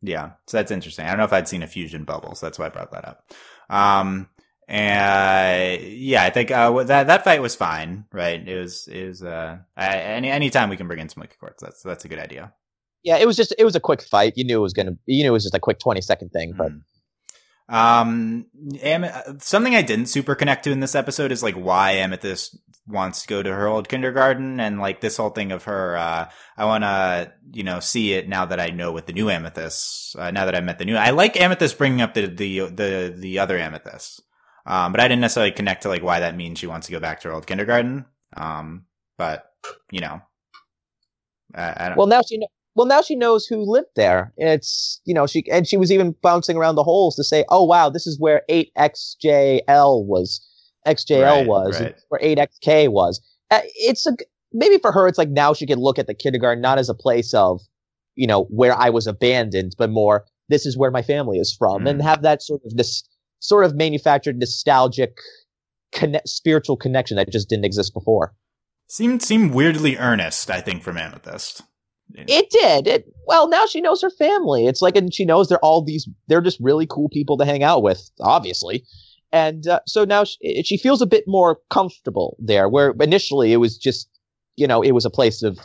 Yeah, 0.01 0.33
so 0.46 0.57
that's 0.57 0.70
interesting. 0.70 1.07
I 1.07 1.09
don't 1.11 1.18
know 1.18 1.24
if 1.24 1.33
I'd 1.33 1.48
seen 1.48 1.62
a 1.62 1.66
fusion 1.66 2.05
bubble, 2.05 2.35
so 2.35 2.46
that's 2.46 2.59
why 2.59 2.66
I 2.66 2.70
brought 2.70 2.92
that 2.92 3.05
up. 3.05 3.33
Um, 3.68 4.29
and 4.69 5.83
yeah, 5.83 6.23
I 6.23 6.31
think 6.31 6.51
uh, 6.51 6.83
that 6.85 7.07
that 7.07 7.25
fight 7.25 7.41
was 7.41 7.57
fine, 7.57 8.05
right? 8.13 8.47
It 8.47 8.59
was 8.61 8.87
it 8.87 9.09
was 9.09 9.23
uh, 9.23 9.59
any 9.77 10.31
anytime 10.31 10.69
we 10.69 10.77
can 10.77 10.87
bring 10.87 11.01
in 11.01 11.09
some 11.09 11.23
Smoky 11.23 11.37
Quartz, 11.41 11.63
that's 11.63 11.83
that's 11.83 12.05
a 12.05 12.09
good 12.09 12.19
idea. 12.19 12.53
Yeah, 13.03 13.17
it 13.17 13.27
was 13.27 13.37
just 13.37 13.55
it 13.59 13.65
was 13.65 13.77
a 13.77 13.81
quick 13.81 14.03
fight. 14.03 14.35
You 14.37 14.45
knew 14.45 14.59
it 14.59 14.63
was 14.63 14.75
gonna. 14.75 14.93
You 15.07 15.25
knew 15.25 15.31
it 15.31 15.33
was 15.33 15.45
just 15.45 15.55
a 15.55 15.61
quick 15.61 15.79
twenty 15.79 16.03
second 16.03 16.31
thing. 16.31 16.53
But 16.57 16.73
Mm. 16.73 16.83
Um, 17.71 18.47
Am- 18.81 19.41
something 19.41 19.75
I 19.75 19.83
didn't 19.83 20.07
super 20.07 20.35
connect 20.35 20.65
to 20.65 20.71
in 20.73 20.81
this 20.81 20.95
episode 20.95 21.33
is 21.33 21.43
like 21.43 21.55
why 21.55 21.93
Amethyst 21.93 22.59
wants 22.87 23.21
to 23.23 23.29
go 23.29 23.43
to 23.43 23.53
her 23.55 23.67
old 23.67 23.91
kindergarten 23.91 24.59
and 24.59 24.81
like 24.81 25.03
this 25.03 25.19
whole 25.19 25.29
thing 25.29 25.53
of 25.53 25.65
her. 25.65 25.97
Uh, 25.97 26.31
I 26.57 26.65
want 26.65 26.85
to 26.85 27.33
you 27.53 27.65
know 27.65 27.81
see 27.81 28.15
it 28.15 28.27
now 28.29 28.47
that 28.47 28.59
I 28.59 28.71
know 28.71 28.93
what 28.93 29.07
the 29.07 29.13
new 29.13 29.29
Amethyst. 29.29 30.17
Uh, 30.17 30.31
now 30.31 30.47
that 30.47 30.55
I 30.55 30.61
met 30.61 30.79
the 30.79 30.87
new, 30.87 30.97
I 30.97 31.11
like 31.11 31.39
Amethyst 31.39 31.77
bringing 31.77 32.01
up 32.01 32.15
the 32.15 32.27
the 32.27 32.61
the 32.71 33.15
the 33.17 33.39
other 33.39 33.59
Amethyst. 33.59 34.23
Um, 34.69 34.93
but 34.93 35.01
I 35.01 35.09
didn't 35.09 35.23
necessarily 35.23 35.51
connect 35.53 35.83
to 35.83 35.89
like 35.89 36.03
why 36.03 36.21
that 36.21 36.37
means 36.37 36.59
she 36.59 36.67
wants 36.69 36.87
to 36.87 36.93
go 36.93 37.01
back 37.01 37.21
to 37.21 37.29
her 37.29 37.35
old 37.35 37.47
kindergarten. 37.47 38.05
Um, 38.37 38.85
but 39.17 39.51
you 39.91 40.01
know, 40.01 40.21
I, 41.55 41.75
I 41.77 41.89
don't. 41.89 41.99
well, 41.99 42.07
now 42.07 42.21
she 42.23 42.37
kn- 42.39 42.49
well 42.75 42.87
now 42.87 43.01
she 43.03 43.17
knows 43.17 43.47
who 43.47 43.63
lived 43.71 43.89
there. 43.97 44.33
It's 44.37 45.01
you 45.07 45.15
know 45.15 45.27
she 45.27 45.45
and 45.51 45.67
she 45.67 45.77
was 45.79 45.91
even 45.91 46.15
bouncing 46.23 46.57
around 46.57 46.75
the 46.77 46.85
holes 46.85 47.17
to 47.17 47.25
say, 47.25 47.45
oh 47.49 47.65
wow, 47.65 47.89
this 47.89 48.07
is 48.07 48.21
where 48.21 48.43
eight 48.51 48.71
XJL 48.77 50.05
was, 50.07 50.47
XJL 50.87 51.23
Right, 51.23 51.47
was, 51.47 51.81
right. 51.81 51.95
where 52.11 52.21
eight 52.23 52.39
XK 52.39 52.89
was. 52.91 53.21
Uh, 53.51 53.61
it's 53.77 54.07
a 54.07 54.13
maybe 54.53 54.79
for 54.79 54.93
her, 54.93 55.07
it's 55.09 55.19
like 55.19 55.31
now 55.31 55.55
she 55.55 55.67
can 55.67 55.79
look 55.79 55.99
at 55.99 56.07
the 56.07 56.15
kindergarten 56.15 56.61
not 56.61 56.79
as 56.79 56.91
a 56.91 56.95
place 56.95 57.33
of, 57.33 57.61
you 58.17 58.27
know, 58.27 58.45
where 58.51 58.75
I 58.79 58.91
was 58.91 59.07
abandoned, 59.07 59.75
but 59.79 59.89
more 59.91 60.27
this 60.51 60.67
is 60.67 60.77
where 60.77 60.91
my 60.91 61.03
family 61.03 61.39
is 61.39 61.55
from, 61.59 61.87
and 61.87 62.01
Mm. 62.01 62.05
have 62.05 62.23
that 62.23 62.43
sort 62.43 62.61
of 62.67 62.77
this 62.77 63.03
sort 63.40 63.64
of 63.64 63.74
manufactured 63.74 64.38
nostalgic, 64.38 65.18
conne- 65.92 66.20
spiritual 66.27 66.77
connection 66.77 67.16
that 67.16 67.31
just 67.31 67.48
didn't 67.48 67.64
exist 67.64 67.94
before. 67.94 68.35
seemed 68.88 69.22
seemed 69.22 69.55
weirdly 69.55 69.96
earnest. 69.96 70.51
I 70.51 70.61
think 70.61 70.83
from 70.83 70.96
Amethyst. 70.96 71.62
It 72.14 72.48
did. 72.51 72.87
It 72.87 73.05
well 73.27 73.48
now 73.48 73.66
she 73.66 73.81
knows 73.81 74.01
her 74.01 74.11
family. 74.11 74.66
It's 74.66 74.81
like 74.81 74.96
and 74.96 75.12
she 75.12 75.24
knows 75.24 75.48
they're 75.48 75.64
all 75.64 75.85
these 75.85 76.09
they're 76.27 76.40
just 76.40 76.59
really 76.61 76.87
cool 76.87 77.09
people 77.11 77.37
to 77.37 77.44
hang 77.44 77.62
out 77.62 77.83
with, 77.83 78.11
obviously. 78.20 78.85
And 79.31 79.66
uh, 79.66 79.81
so 79.87 80.05
now 80.05 80.24
she, 80.24 80.62
she 80.62 80.79
feels 80.79 81.03
a 81.03 81.07
bit 81.07 81.24
more 81.27 81.59
comfortable 81.68 82.37
there 82.38 82.66
where 82.68 82.94
initially 83.01 83.53
it 83.53 83.59
was 83.59 83.77
just 83.77 84.09
you 84.57 84.66
know, 84.66 84.83
it 84.83 84.92
was 84.92 85.05
a 85.05 85.11
place 85.11 85.42
of 85.42 85.59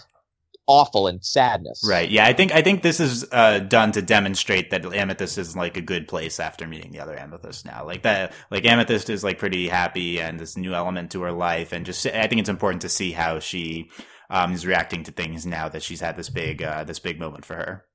awful 0.68 1.08
and 1.08 1.24
sadness. 1.24 1.84
Right. 1.88 2.10
Yeah. 2.10 2.26
I 2.26 2.34
think 2.34 2.54
I 2.54 2.62
think 2.62 2.82
this 2.82 3.00
is 3.00 3.26
uh, 3.32 3.60
done 3.60 3.92
to 3.94 4.02
demonstrate 4.02 4.72
that 4.72 4.86
Amethyst 4.86 5.38
is 5.38 5.56
like 5.56 5.78
a 5.78 5.82
good 5.82 6.08
place 6.08 6.40
after 6.40 6.68
meeting 6.68 6.92
the 6.92 7.00
other 7.00 7.18
Amethyst. 7.18 7.66
Now, 7.66 7.86
like 7.86 8.04
that, 8.04 8.34
like 8.52 8.66
Amethyst 8.66 9.10
is 9.10 9.24
like 9.24 9.40
pretty 9.40 9.68
happy 9.68 10.20
and 10.20 10.40
this 10.40 10.58
new 10.58 10.74
element 10.74 11.12
to 11.12 11.22
her 11.22 11.32
life, 11.32 11.74
and 11.74 11.86
just 11.86 12.06
I 12.06 12.28
think 12.28 12.40
it's 12.40 12.50
important 12.50 12.82
to 12.84 12.90
see 12.90 13.12
how 13.12 13.40
she 13.40 13.90
um, 14.30 14.54
is 14.54 14.66
reacting 14.66 15.04
to 15.04 15.12
things 15.12 15.46
now 15.46 15.70
that 15.70 15.84
she's 15.84 16.02
had 16.02 16.16
this 16.16 16.30
big 16.30 16.62
uh, 16.64 16.84
this 16.84 17.00
big 17.00 17.20
moment 17.20 17.46
for 17.46 17.56
her. 17.56 17.86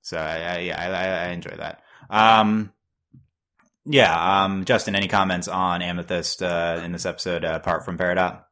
So 0.00 0.18
I, 0.18 0.36
I 0.36 0.58
yeah 0.58 0.80
I, 0.80 1.28
I 1.28 1.32
enjoy 1.32 1.56
that. 1.56 1.82
Um, 2.10 2.72
yeah. 3.84 4.44
Um, 4.44 4.64
Justin, 4.64 4.94
any 4.94 5.08
comments 5.08 5.48
on 5.48 5.82
Amethyst 5.82 6.42
uh, 6.42 6.80
in 6.84 6.92
this 6.92 7.06
episode 7.06 7.44
uh, 7.44 7.54
apart 7.54 7.84
from 7.84 7.98
Peridot? 7.98 8.42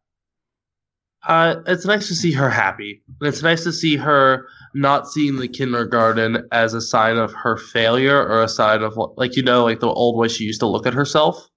Uh, 1.27 1.57
it's 1.67 1.85
nice 1.85 2.09
to 2.09 2.15
see 2.15 2.33
her 2.33 2.49
happy. 2.49 3.03
And 3.21 3.29
it's 3.29 3.43
nice 3.43 3.63
to 3.65 3.73
see 3.73 3.97
her 3.97 4.47
not 4.75 5.07
seeing 5.09 5.37
the 5.37 5.49
kindergarten 5.49 6.49
as 6.53 6.73
a 6.75 6.81
sign 6.81 7.17
of 7.17 7.33
her 7.33 7.57
failure 7.57 8.17
or 8.17 8.43
a 8.43 8.49
sign 8.49 8.83
of 8.83 8.95
like 9.17 9.37
you 9.37 9.43
know 9.43 9.65
like 9.65 9.81
the 9.81 9.89
old 9.89 10.17
way 10.19 10.29
she 10.29 10.45
used 10.45 10.61
to 10.61 10.67
look 10.67 10.87
at 10.87 10.95
herself. 10.95 11.49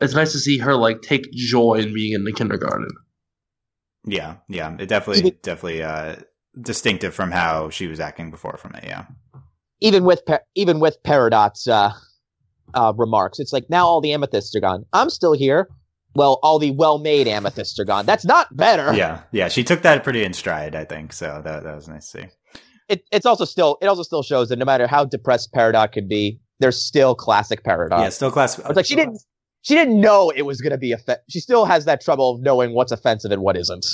It's 0.00 0.14
nice 0.14 0.32
to 0.32 0.38
see 0.38 0.58
her 0.58 0.74
like 0.74 1.02
take 1.02 1.30
joy 1.32 1.74
in 1.74 1.94
being 1.94 2.12
in 2.14 2.24
the 2.24 2.32
kindergarten. 2.32 2.88
Yeah, 4.04 4.36
yeah, 4.48 4.76
it 4.78 4.88
definitely, 4.88 5.20
Even- 5.20 5.38
definitely 5.42 5.82
uh, 5.82 6.16
distinctive 6.60 7.14
from 7.14 7.30
how 7.30 7.70
she 7.70 7.86
was 7.86 8.00
acting 8.00 8.30
before 8.30 8.56
from 8.56 8.74
it. 8.74 8.84
Yeah, 8.84 9.06
Even 9.80 10.04
with 10.04 10.24
Per- 10.26 10.44
even 10.54 10.80
with 10.80 11.02
Peridot's 11.04 11.66
uh, 11.68 11.92
uh, 12.74 12.92
remarks, 12.96 13.38
it's 13.38 13.52
like 13.52 13.68
now 13.70 13.86
all 13.86 14.00
the 14.00 14.12
amethysts 14.12 14.54
are 14.54 14.60
gone. 14.60 14.84
I'm 14.92 15.10
still 15.10 15.32
here. 15.32 15.68
Well, 16.16 16.38
all 16.42 16.58
the 16.58 16.70
well-made 16.72 17.28
amethysts 17.28 17.78
are 17.78 17.84
gone. 17.84 18.06
That's 18.06 18.24
not 18.24 18.54
better. 18.56 18.92
yeah, 18.94 19.22
yeah. 19.32 19.48
She 19.48 19.62
took 19.64 19.82
that 19.82 20.02
pretty 20.04 20.24
in 20.24 20.32
stride, 20.32 20.74
I 20.74 20.84
think. 20.84 21.12
So 21.12 21.40
that 21.44 21.62
that 21.64 21.74
was 21.74 21.88
nice 21.88 22.10
to 22.10 22.20
see. 22.20 22.26
it, 22.88 23.04
it's 23.12 23.26
also 23.26 23.44
still 23.44 23.78
it 23.80 23.86
also 23.86 24.02
still 24.02 24.22
shows 24.22 24.48
that 24.48 24.58
no 24.58 24.64
matter 24.64 24.86
how 24.86 25.04
depressed 25.04 25.52
Peridot 25.54 25.92
could 25.92 26.08
be, 26.08 26.40
there's 26.60 26.80
still 26.80 27.14
classic 27.14 27.62
Peridot. 27.64 28.00
yeah, 28.00 28.08
still 28.08 28.30
class. 28.30 28.58
It's 28.58 28.76
like 28.76 28.86
she 28.86 28.94
didn't 28.96 29.20
she 29.62 29.74
didn't 29.74 30.00
know 30.00 30.30
it 30.30 30.42
was 30.42 30.60
gonna 30.60 30.78
be 30.78 30.94
offe- 30.94 31.18
She 31.28 31.40
still 31.40 31.64
has 31.64 31.84
that 31.86 32.00
trouble 32.00 32.34
of 32.36 32.40
knowing 32.40 32.72
what's 32.74 32.92
offensive 32.92 33.30
and 33.32 33.42
what 33.42 33.56
isn't. 33.56 33.84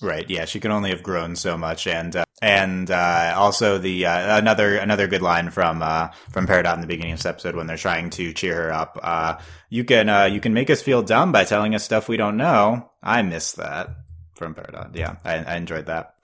Right. 0.00 0.28
Yeah, 0.28 0.44
she 0.44 0.60
can 0.60 0.70
only 0.70 0.90
have 0.90 1.02
grown 1.02 1.36
so 1.36 1.56
much, 1.56 1.86
and 1.86 2.14
uh, 2.14 2.24
and 2.40 2.90
uh, 2.90 3.34
also 3.36 3.78
the 3.78 4.06
uh, 4.06 4.38
another 4.38 4.76
another 4.76 5.06
good 5.06 5.22
line 5.22 5.50
from 5.50 5.82
uh, 5.82 6.08
from 6.30 6.46
Peridot 6.46 6.74
in 6.74 6.80
the 6.80 6.86
beginning 6.86 7.12
of 7.12 7.18
this 7.18 7.26
episode 7.26 7.54
when 7.54 7.66
they're 7.66 7.76
trying 7.76 8.10
to 8.10 8.32
cheer 8.32 8.64
her 8.64 8.72
up. 8.72 8.98
Uh, 9.00 9.38
you 9.70 9.84
can 9.84 10.08
uh, 10.08 10.24
you 10.24 10.40
can 10.40 10.54
make 10.54 10.70
us 10.70 10.82
feel 10.82 11.02
dumb 11.02 11.30
by 11.30 11.44
telling 11.44 11.74
us 11.74 11.84
stuff 11.84 12.08
we 12.08 12.16
don't 12.16 12.36
know. 12.36 12.90
I 13.02 13.22
miss 13.22 13.52
that 13.52 13.90
from 14.34 14.54
Peridot. 14.54 14.94
Yeah, 14.94 15.16
I, 15.24 15.36
I 15.36 15.56
enjoyed 15.56 15.86
that. 15.86 16.16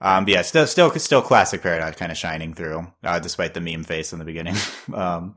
Um, 0.00 0.28
yeah, 0.28 0.42
still 0.42 0.66
still 0.66 0.90
still 0.92 1.22
classic 1.22 1.62
Peridot 1.62 1.96
kind 1.96 2.12
of 2.12 2.18
shining 2.18 2.54
through, 2.54 2.86
despite 3.02 3.54
the 3.54 3.60
meme 3.60 3.84
face 3.84 4.12
in 4.12 4.20
the 4.20 4.24
beginning. 4.24 4.56
um, 4.94 5.34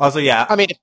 also, 0.00 0.18
yeah, 0.18 0.46
I 0.48 0.56
mean, 0.56 0.68
if, 0.70 0.78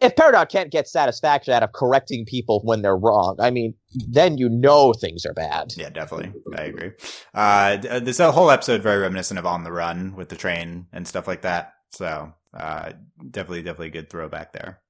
if 0.00 0.16
Peridot 0.16 0.48
can't 0.48 0.70
get 0.70 0.88
satisfaction 0.88 1.54
out 1.54 1.62
of 1.62 1.72
correcting 1.72 2.24
people 2.24 2.60
when 2.64 2.82
they're 2.82 2.96
wrong, 2.96 3.36
I 3.38 3.50
mean, 3.50 3.74
then 3.94 4.38
you 4.38 4.48
know 4.48 4.92
things 4.92 5.24
are 5.26 5.34
bad. 5.34 5.72
Yeah, 5.76 5.90
definitely. 5.90 6.32
I 6.56 6.62
agree. 6.62 6.92
Uh, 7.34 7.78
uh, 7.88 8.00
this 8.00 8.18
whole 8.18 8.50
episode 8.50 8.82
very 8.82 9.00
reminiscent 9.00 9.38
of 9.38 9.46
On 9.46 9.64
the 9.64 9.72
Run 9.72 10.16
with 10.16 10.28
the 10.28 10.36
train 10.36 10.86
and 10.92 11.06
stuff 11.06 11.26
like 11.26 11.42
that. 11.42 11.74
So, 11.90 12.32
uh, 12.54 12.92
definitely, 13.30 13.62
definitely 13.62 13.88
a 13.88 13.90
good 13.90 14.10
throwback 14.10 14.52
there. 14.52 14.80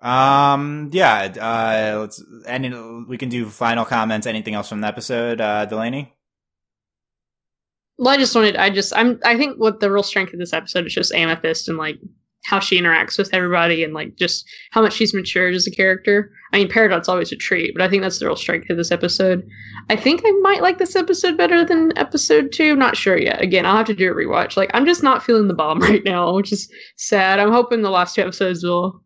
Um, 0.00 0.90
yeah, 0.92 1.94
uh, 1.94 2.00
let's, 2.00 2.22
and 2.46 3.08
we 3.08 3.18
can 3.18 3.28
do 3.28 3.46
final 3.46 3.84
comments. 3.84 4.26
Anything 4.26 4.54
else 4.54 4.68
from 4.68 4.80
the 4.80 4.86
episode, 4.86 5.40
uh, 5.40 5.66
Delaney? 5.66 6.14
Well, 7.98 8.14
I 8.14 8.16
just 8.16 8.34
wanted. 8.34 8.56
I 8.56 8.70
just. 8.70 8.96
I'm. 8.96 9.18
I 9.24 9.36
think 9.36 9.58
what 9.58 9.80
the 9.80 9.90
real 9.90 10.04
strength 10.04 10.32
of 10.32 10.38
this 10.38 10.52
episode 10.52 10.86
is 10.86 10.94
just 10.94 11.12
Amethyst 11.12 11.68
and 11.68 11.76
like 11.76 11.98
how 12.48 12.58
she 12.58 12.80
interacts 12.80 13.18
with 13.18 13.34
everybody 13.34 13.84
and 13.84 13.92
like 13.92 14.16
just 14.16 14.48
how 14.70 14.80
much 14.80 14.94
she's 14.94 15.12
matured 15.12 15.54
as 15.54 15.66
a 15.66 15.70
character. 15.70 16.32
I 16.54 16.58
mean, 16.58 16.68
Peridot's 16.68 17.06
always 17.06 17.30
a 17.30 17.36
treat, 17.36 17.74
but 17.74 17.82
I 17.82 17.90
think 17.90 18.02
that's 18.02 18.18
the 18.18 18.26
real 18.26 18.36
strength 18.36 18.70
of 18.70 18.78
this 18.78 18.90
episode. 18.90 19.46
I 19.90 19.96
think 19.96 20.22
I 20.24 20.30
might 20.40 20.62
like 20.62 20.78
this 20.78 20.96
episode 20.96 21.36
better 21.36 21.62
than 21.62 21.92
episode 21.98 22.50
two. 22.50 22.74
Not 22.74 22.96
sure 22.96 23.18
yet. 23.18 23.42
Again, 23.42 23.66
I'll 23.66 23.76
have 23.76 23.86
to 23.86 23.94
do 23.94 24.10
a 24.10 24.14
rewatch. 24.14 24.56
Like, 24.56 24.70
I'm 24.72 24.86
just 24.86 25.02
not 25.02 25.22
feeling 25.22 25.46
the 25.46 25.54
bomb 25.54 25.78
right 25.82 26.02
now, 26.04 26.34
which 26.34 26.50
is 26.50 26.72
sad. 26.96 27.38
I'm 27.38 27.52
hoping 27.52 27.82
the 27.82 27.90
last 27.90 28.14
two 28.14 28.22
episodes 28.22 28.64
will 28.64 29.04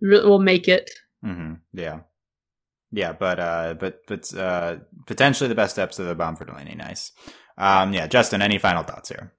will 0.00 0.38
make 0.38 0.68
it. 0.68 0.88
Mm-hmm. 1.24 1.54
Yeah, 1.72 2.00
yeah, 2.92 3.12
but 3.12 3.40
uh, 3.40 3.74
but 3.74 4.06
but 4.06 4.32
uh, 4.32 4.76
potentially 5.08 5.48
the 5.48 5.56
best 5.56 5.76
episode 5.76 6.04
of 6.04 6.08
the 6.10 6.14
bomb 6.14 6.36
for 6.36 6.44
Delaney. 6.44 6.76
Nice. 6.76 7.10
Um, 7.58 7.92
yeah, 7.92 8.06
Justin, 8.06 8.42
any 8.42 8.58
final 8.58 8.84
thoughts 8.84 9.08
here? 9.08 9.32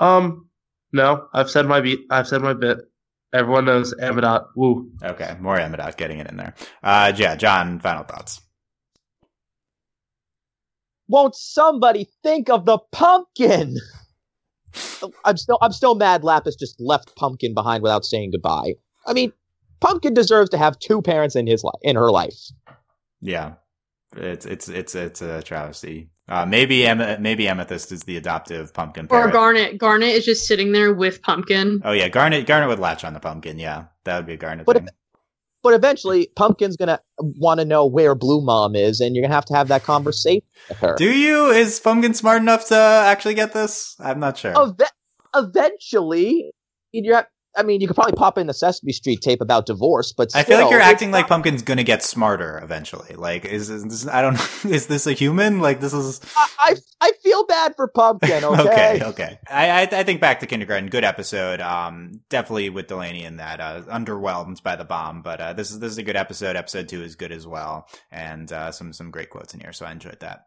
Um, 0.00 0.48
no, 0.94 1.28
I've 1.34 1.50
said 1.50 1.66
my 1.66 1.80
beat. 1.80 2.06
I've 2.10 2.26
said 2.28 2.40
my 2.40 2.54
bit. 2.54 2.78
Everyone 3.34 3.64
knows 3.64 3.92
Amedot. 3.92 4.46
Woo. 4.56 4.92
Okay, 5.02 5.36
more 5.40 5.58
Amedot 5.58 5.96
getting 5.96 6.20
it 6.20 6.30
in 6.30 6.36
there. 6.36 6.54
Uh, 6.82 7.12
yeah, 7.16 7.34
John, 7.34 7.80
final 7.80 8.04
thoughts. 8.04 8.40
Won't 11.08 11.34
somebody 11.34 12.08
think 12.22 12.48
of 12.48 12.64
the 12.64 12.78
pumpkin? 12.92 13.76
I'm 15.24 15.36
still 15.36 15.58
I'm 15.60 15.72
still 15.72 15.94
mad 15.94 16.24
Lapis 16.24 16.56
just 16.56 16.80
left 16.80 17.14
Pumpkin 17.16 17.54
behind 17.54 17.82
without 17.82 18.04
saying 18.04 18.30
goodbye. 18.32 18.74
I 19.06 19.12
mean, 19.12 19.32
Pumpkin 19.80 20.14
deserves 20.14 20.50
to 20.50 20.58
have 20.58 20.78
two 20.78 21.02
parents 21.02 21.36
in 21.36 21.46
his 21.46 21.62
life 21.62 21.78
in 21.82 21.96
her 21.96 22.10
life. 22.10 22.38
Yeah. 23.20 23.54
It's 24.16 24.46
it's 24.46 24.68
it's 24.68 24.94
it's 24.94 25.22
a 25.22 25.42
travesty. 25.42 26.10
Uh, 26.26 26.46
maybe 26.46 26.86
Am- 26.86 27.20
maybe 27.22 27.46
Amethyst 27.46 27.92
is 27.92 28.04
the 28.04 28.16
adoptive 28.16 28.72
pumpkin. 28.72 29.06
Or. 29.10 29.30
Garnet. 29.30 29.76
Garnet 29.78 30.10
is 30.10 30.24
just 30.24 30.46
sitting 30.46 30.72
there 30.72 30.92
with 30.94 31.20
Pumpkin. 31.22 31.82
Oh 31.84 31.92
yeah, 31.92 32.08
Garnet 32.08 32.46
Garnet 32.46 32.68
would 32.68 32.78
latch 32.78 33.04
on 33.04 33.12
the 33.12 33.20
pumpkin. 33.20 33.58
Yeah, 33.58 33.86
that 34.04 34.16
would 34.16 34.26
be 34.26 34.34
a 34.34 34.36
Garnet 34.38 34.64
But 34.64 34.76
thing. 34.76 34.88
But 35.62 35.74
eventually, 35.74 36.30
Pumpkin's 36.36 36.76
gonna 36.76 37.00
want 37.18 37.60
to 37.60 37.66
know 37.66 37.86
where 37.86 38.14
Blue 38.14 38.42
Mom 38.42 38.74
is, 38.74 39.00
and 39.00 39.14
you're 39.14 39.22
gonna 39.22 39.34
have 39.34 39.46
to 39.46 39.54
have 39.54 39.68
that 39.68 39.82
conversation 39.82 40.42
with 40.68 40.78
her. 40.78 40.94
Do 40.96 41.10
you? 41.10 41.50
Is 41.50 41.80
Pumpkin 41.80 42.14
smart 42.14 42.40
enough 42.40 42.68
to 42.68 42.76
actually 42.76 43.34
get 43.34 43.52
this? 43.52 43.94
I'm 43.98 44.20
not 44.20 44.38
sure. 44.38 44.54
Eve- 44.58 44.88
eventually, 45.34 46.52
you're. 46.92 47.16
ha- 47.16 47.26
I 47.56 47.62
mean, 47.62 47.80
you 47.80 47.86
could 47.86 47.94
probably 47.94 48.14
pop 48.14 48.38
in 48.38 48.46
the 48.46 48.54
Sesame 48.54 48.92
Street 48.92 49.20
tape 49.20 49.40
about 49.40 49.66
divorce, 49.66 50.12
but 50.12 50.34
I 50.34 50.42
feel 50.42 50.60
like 50.60 50.70
you're 50.70 50.80
acting 50.80 51.10
like 51.10 51.28
Pumpkin's 51.28 51.62
gonna 51.62 51.84
get 51.84 52.02
smarter 52.02 52.60
eventually. 52.62 53.14
Like, 53.14 53.44
is, 53.44 53.70
is 53.70 53.84
this? 53.84 54.06
I 54.08 54.22
don't. 54.22 54.34
Is 54.64 54.86
this 54.86 55.06
a 55.06 55.12
human? 55.12 55.60
Like, 55.60 55.80
this 55.80 55.92
is. 55.92 56.20
I, 56.36 56.48
I 56.58 56.74
I 57.00 57.12
feel 57.22 57.44
bad 57.46 57.74
for 57.76 57.88
Pumpkin. 57.88 58.44
Okay. 58.54 58.96
okay, 58.96 59.04
okay. 59.04 59.38
I, 59.48 59.70
I 59.70 59.80
I 59.82 60.02
think 60.04 60.20
back 60.20 60.40
to 60.40 60.46
kindergarten, 60.46 60.88
good 60.88 61.04
episode. 61.04 61.60
Um, 61.60 62.20
definitely 62.28 62.70
with 62.70 62.86
Delaney 62.86 63.24
in 63.24 63.36
that. 63.36 63.60
Uh, 63.60 63.82
underwhelmed 63.82 64.62
by 64.62 64.76
the 64.76 64.84
bomb, 64.84 65.22
but 65.22 65.40
uh, 65.40 65.52
this 65.52 65.70
is 65.70 65.80
this 65.80 65.92
is 65.92 65.98
a 65.98 66.02
good 66.02 66.16
episode. 66.16 66.56
Episode 66.56 66.88
two 66.88 67.02
is 67.02 67.14
good 67.16 67.32
as 67.32 67.46
well, 67.46 67.88
and 68.10 68.50
uh, 68.52 68.72
some 68.72 68.92
some 68.92 69.10
great 69.10 69.30
quotes 69.30 69.54
in 69.54 69.60
here. 69.60 69.72
So 69.72 69.86
I 69.86 69.92
enjoyed 69.92 70.20
that. 70.20 70.46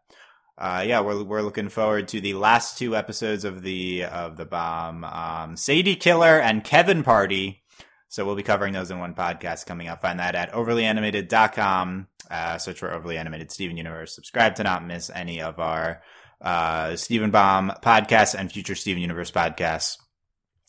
Uh, 0.58 0.84
yeah, 0.84 1.00
we're 1.00 1.22
we're 1.22 1.42
looking 1.42 1.68
forward 1.68 2.08
to 2.08 2.20
the 2.20 2.34
last 2.34 2.78
two 2.78 2.96
episodes 2.96 3.44
of 3.44 3.62
the 3.62 4.04
of 4.04 4.36
the 4.36 4.44
bomb. 4.44 5.04
Um, 5.04 5.56
Sadie 5.56 5.94
Killer 5.94 6.40
and 6.40 6.64
Kevin 6.64 7.04
Party. 7.04 7.62
So 8.08 8.24
we'll 8.24 8.34
be 8.34 8.42
covering 8.42 8.72
those 8.72 8.90
in 8.90 8.98
one 8.98 9.14
podcast 9.14 9.66
coming 9.66 9.86
up. 9.86 10.02
Find 10.02 10.18
that 10.18 10.34
at 10.34 10.52
overlyanimated.com. 10.52 12.08
Uh, 12.30 12.58
search 12.58 12.78
for 12.78 12.92
Overly 12.92 13.18
Animated 13.18 13.52
Steven 13.52 13.76
Universe. 13.76 14.14
Subscribe 14.14 14.56
to 14.56 14.64
not 14.64 14.84
miss 14.84 15.10
any 15.10 15.40
of 15.42 15.60
our 15.60 16.02
uh, 16.40 16.96
Steven 16.96 17.30
Bomb 17.30 17.72
podcasts 17.82 18.34
and 18.34 18.50
future 18.50 18.74
Steven 18.74 19.00
Universe 19.00 19.30
podcasts. 19.30 19.98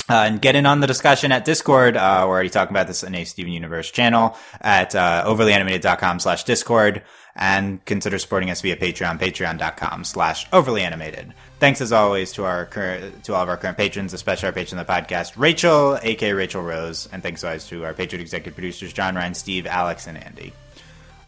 Uh, 0.10 0.24
and 0.24 0.41
get 0.41 0.56
in 0.56 0.65
on 0.65 0.80
the 0.80 0.88
discussion 0.88 1.32
at 1.32 1.45
Discord. 1.45 1.95
Uh, 1.95 2.26
we're 2.28 2.34
already 2.34 2.50
talking 2.50 2.74
about 2.76 2.88
this 2.88 3.04
in 3.04 3.13
a 3.13 3.24
Steven 3.26 3.54
Universe 3.54 3.91
channel 3.91 4.36
at 4.60 4.95
uh, 4.95 5.24
overlyanimated.com 5.28 6.19
slash 6.19 6.45
Discord. 6.45 7.04
And 7.36 7.86
consider 7.86 8.17
supporting 8.17 8.50
us 8.50 8.62
via 8.62 8.76
Patreon, 8.76 9.19
patreon.com 9.19 10.04
slash 10.04 10.50
overlyanimated. 10.50 11.32
Thanks 11.60 11.80
as 11.80 11.91
always 11.91 12.32
to 12.34 12.43
our 12.43 12.65
current, 12.65 13.24
to 13.26 13.36
all 13.36 13.43
of 13.43 13.50
our 13.50 13.56
current 13.56 13.78
patrons, 13.78 14.13
especially 14.13 14.48
our 14.48 14.54
patron 14.54 14.80
of 14.80 14.88
the 14.88 14.91
podcast, 14.91 15.34
Rachel, 15.38 16.00
aka 16.02 16.34
Rachel 16.34 16.63
Rose. 16.63 17.08
And 17.13 17.22
thanks 17.22 17.43
always 17.43 17.65
to 17.67 17.86
our 17.86 17.93
patron 17.93 18.19
executive 18.19 18.56
producers, 18.56 18.91
John 18.91 19.15
Ryan, 19.15 19.36
Steve, 19.36 19.67
Alex, 19.67 20.08
and 20.08 20.17
Andy. 20.17 20.54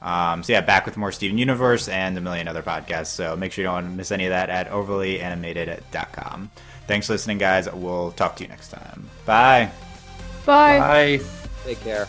Um, 0.01 0.41
so 0.41 0.53
yeah, 0.53 0.61
back 0.61 0.85
with 0.85 0.97
more 0.97 1.11
Steven 1.11 1.37
Universe 1.37 1.87
and 1.87 2.17
a 2.17 2.21
million 2.21 2.47
other 2.47 2.63
podcasts. 2.63 3.07
So 3.07 3.35
make 3.35 3.51
sure 3.51 3.63
you 3.63 3.69
don't 3.69 3.95
miss 3.95 4.11
any 4.11 4.25
of 4.25 4.31
that 4.31 4.49
at 4.49 4.69
overlyanimated.com. 4.71 6.49
Thanks 6.91 7.07
for 7.07 7.13
listening, 7.13 7.37
guys. 7.37 7.71
We'll 7.71 8.11
talk 8.11 8.35
to 8.35 8.43
you 8.43 8.49
next 8.49 8.67
time. 8.67 9.09
Bye. 9.25 9.71
Bye. 10.45 10.77
Bye. 10.77 11.21
Take 11.63 11.79
care. 11.79 12.05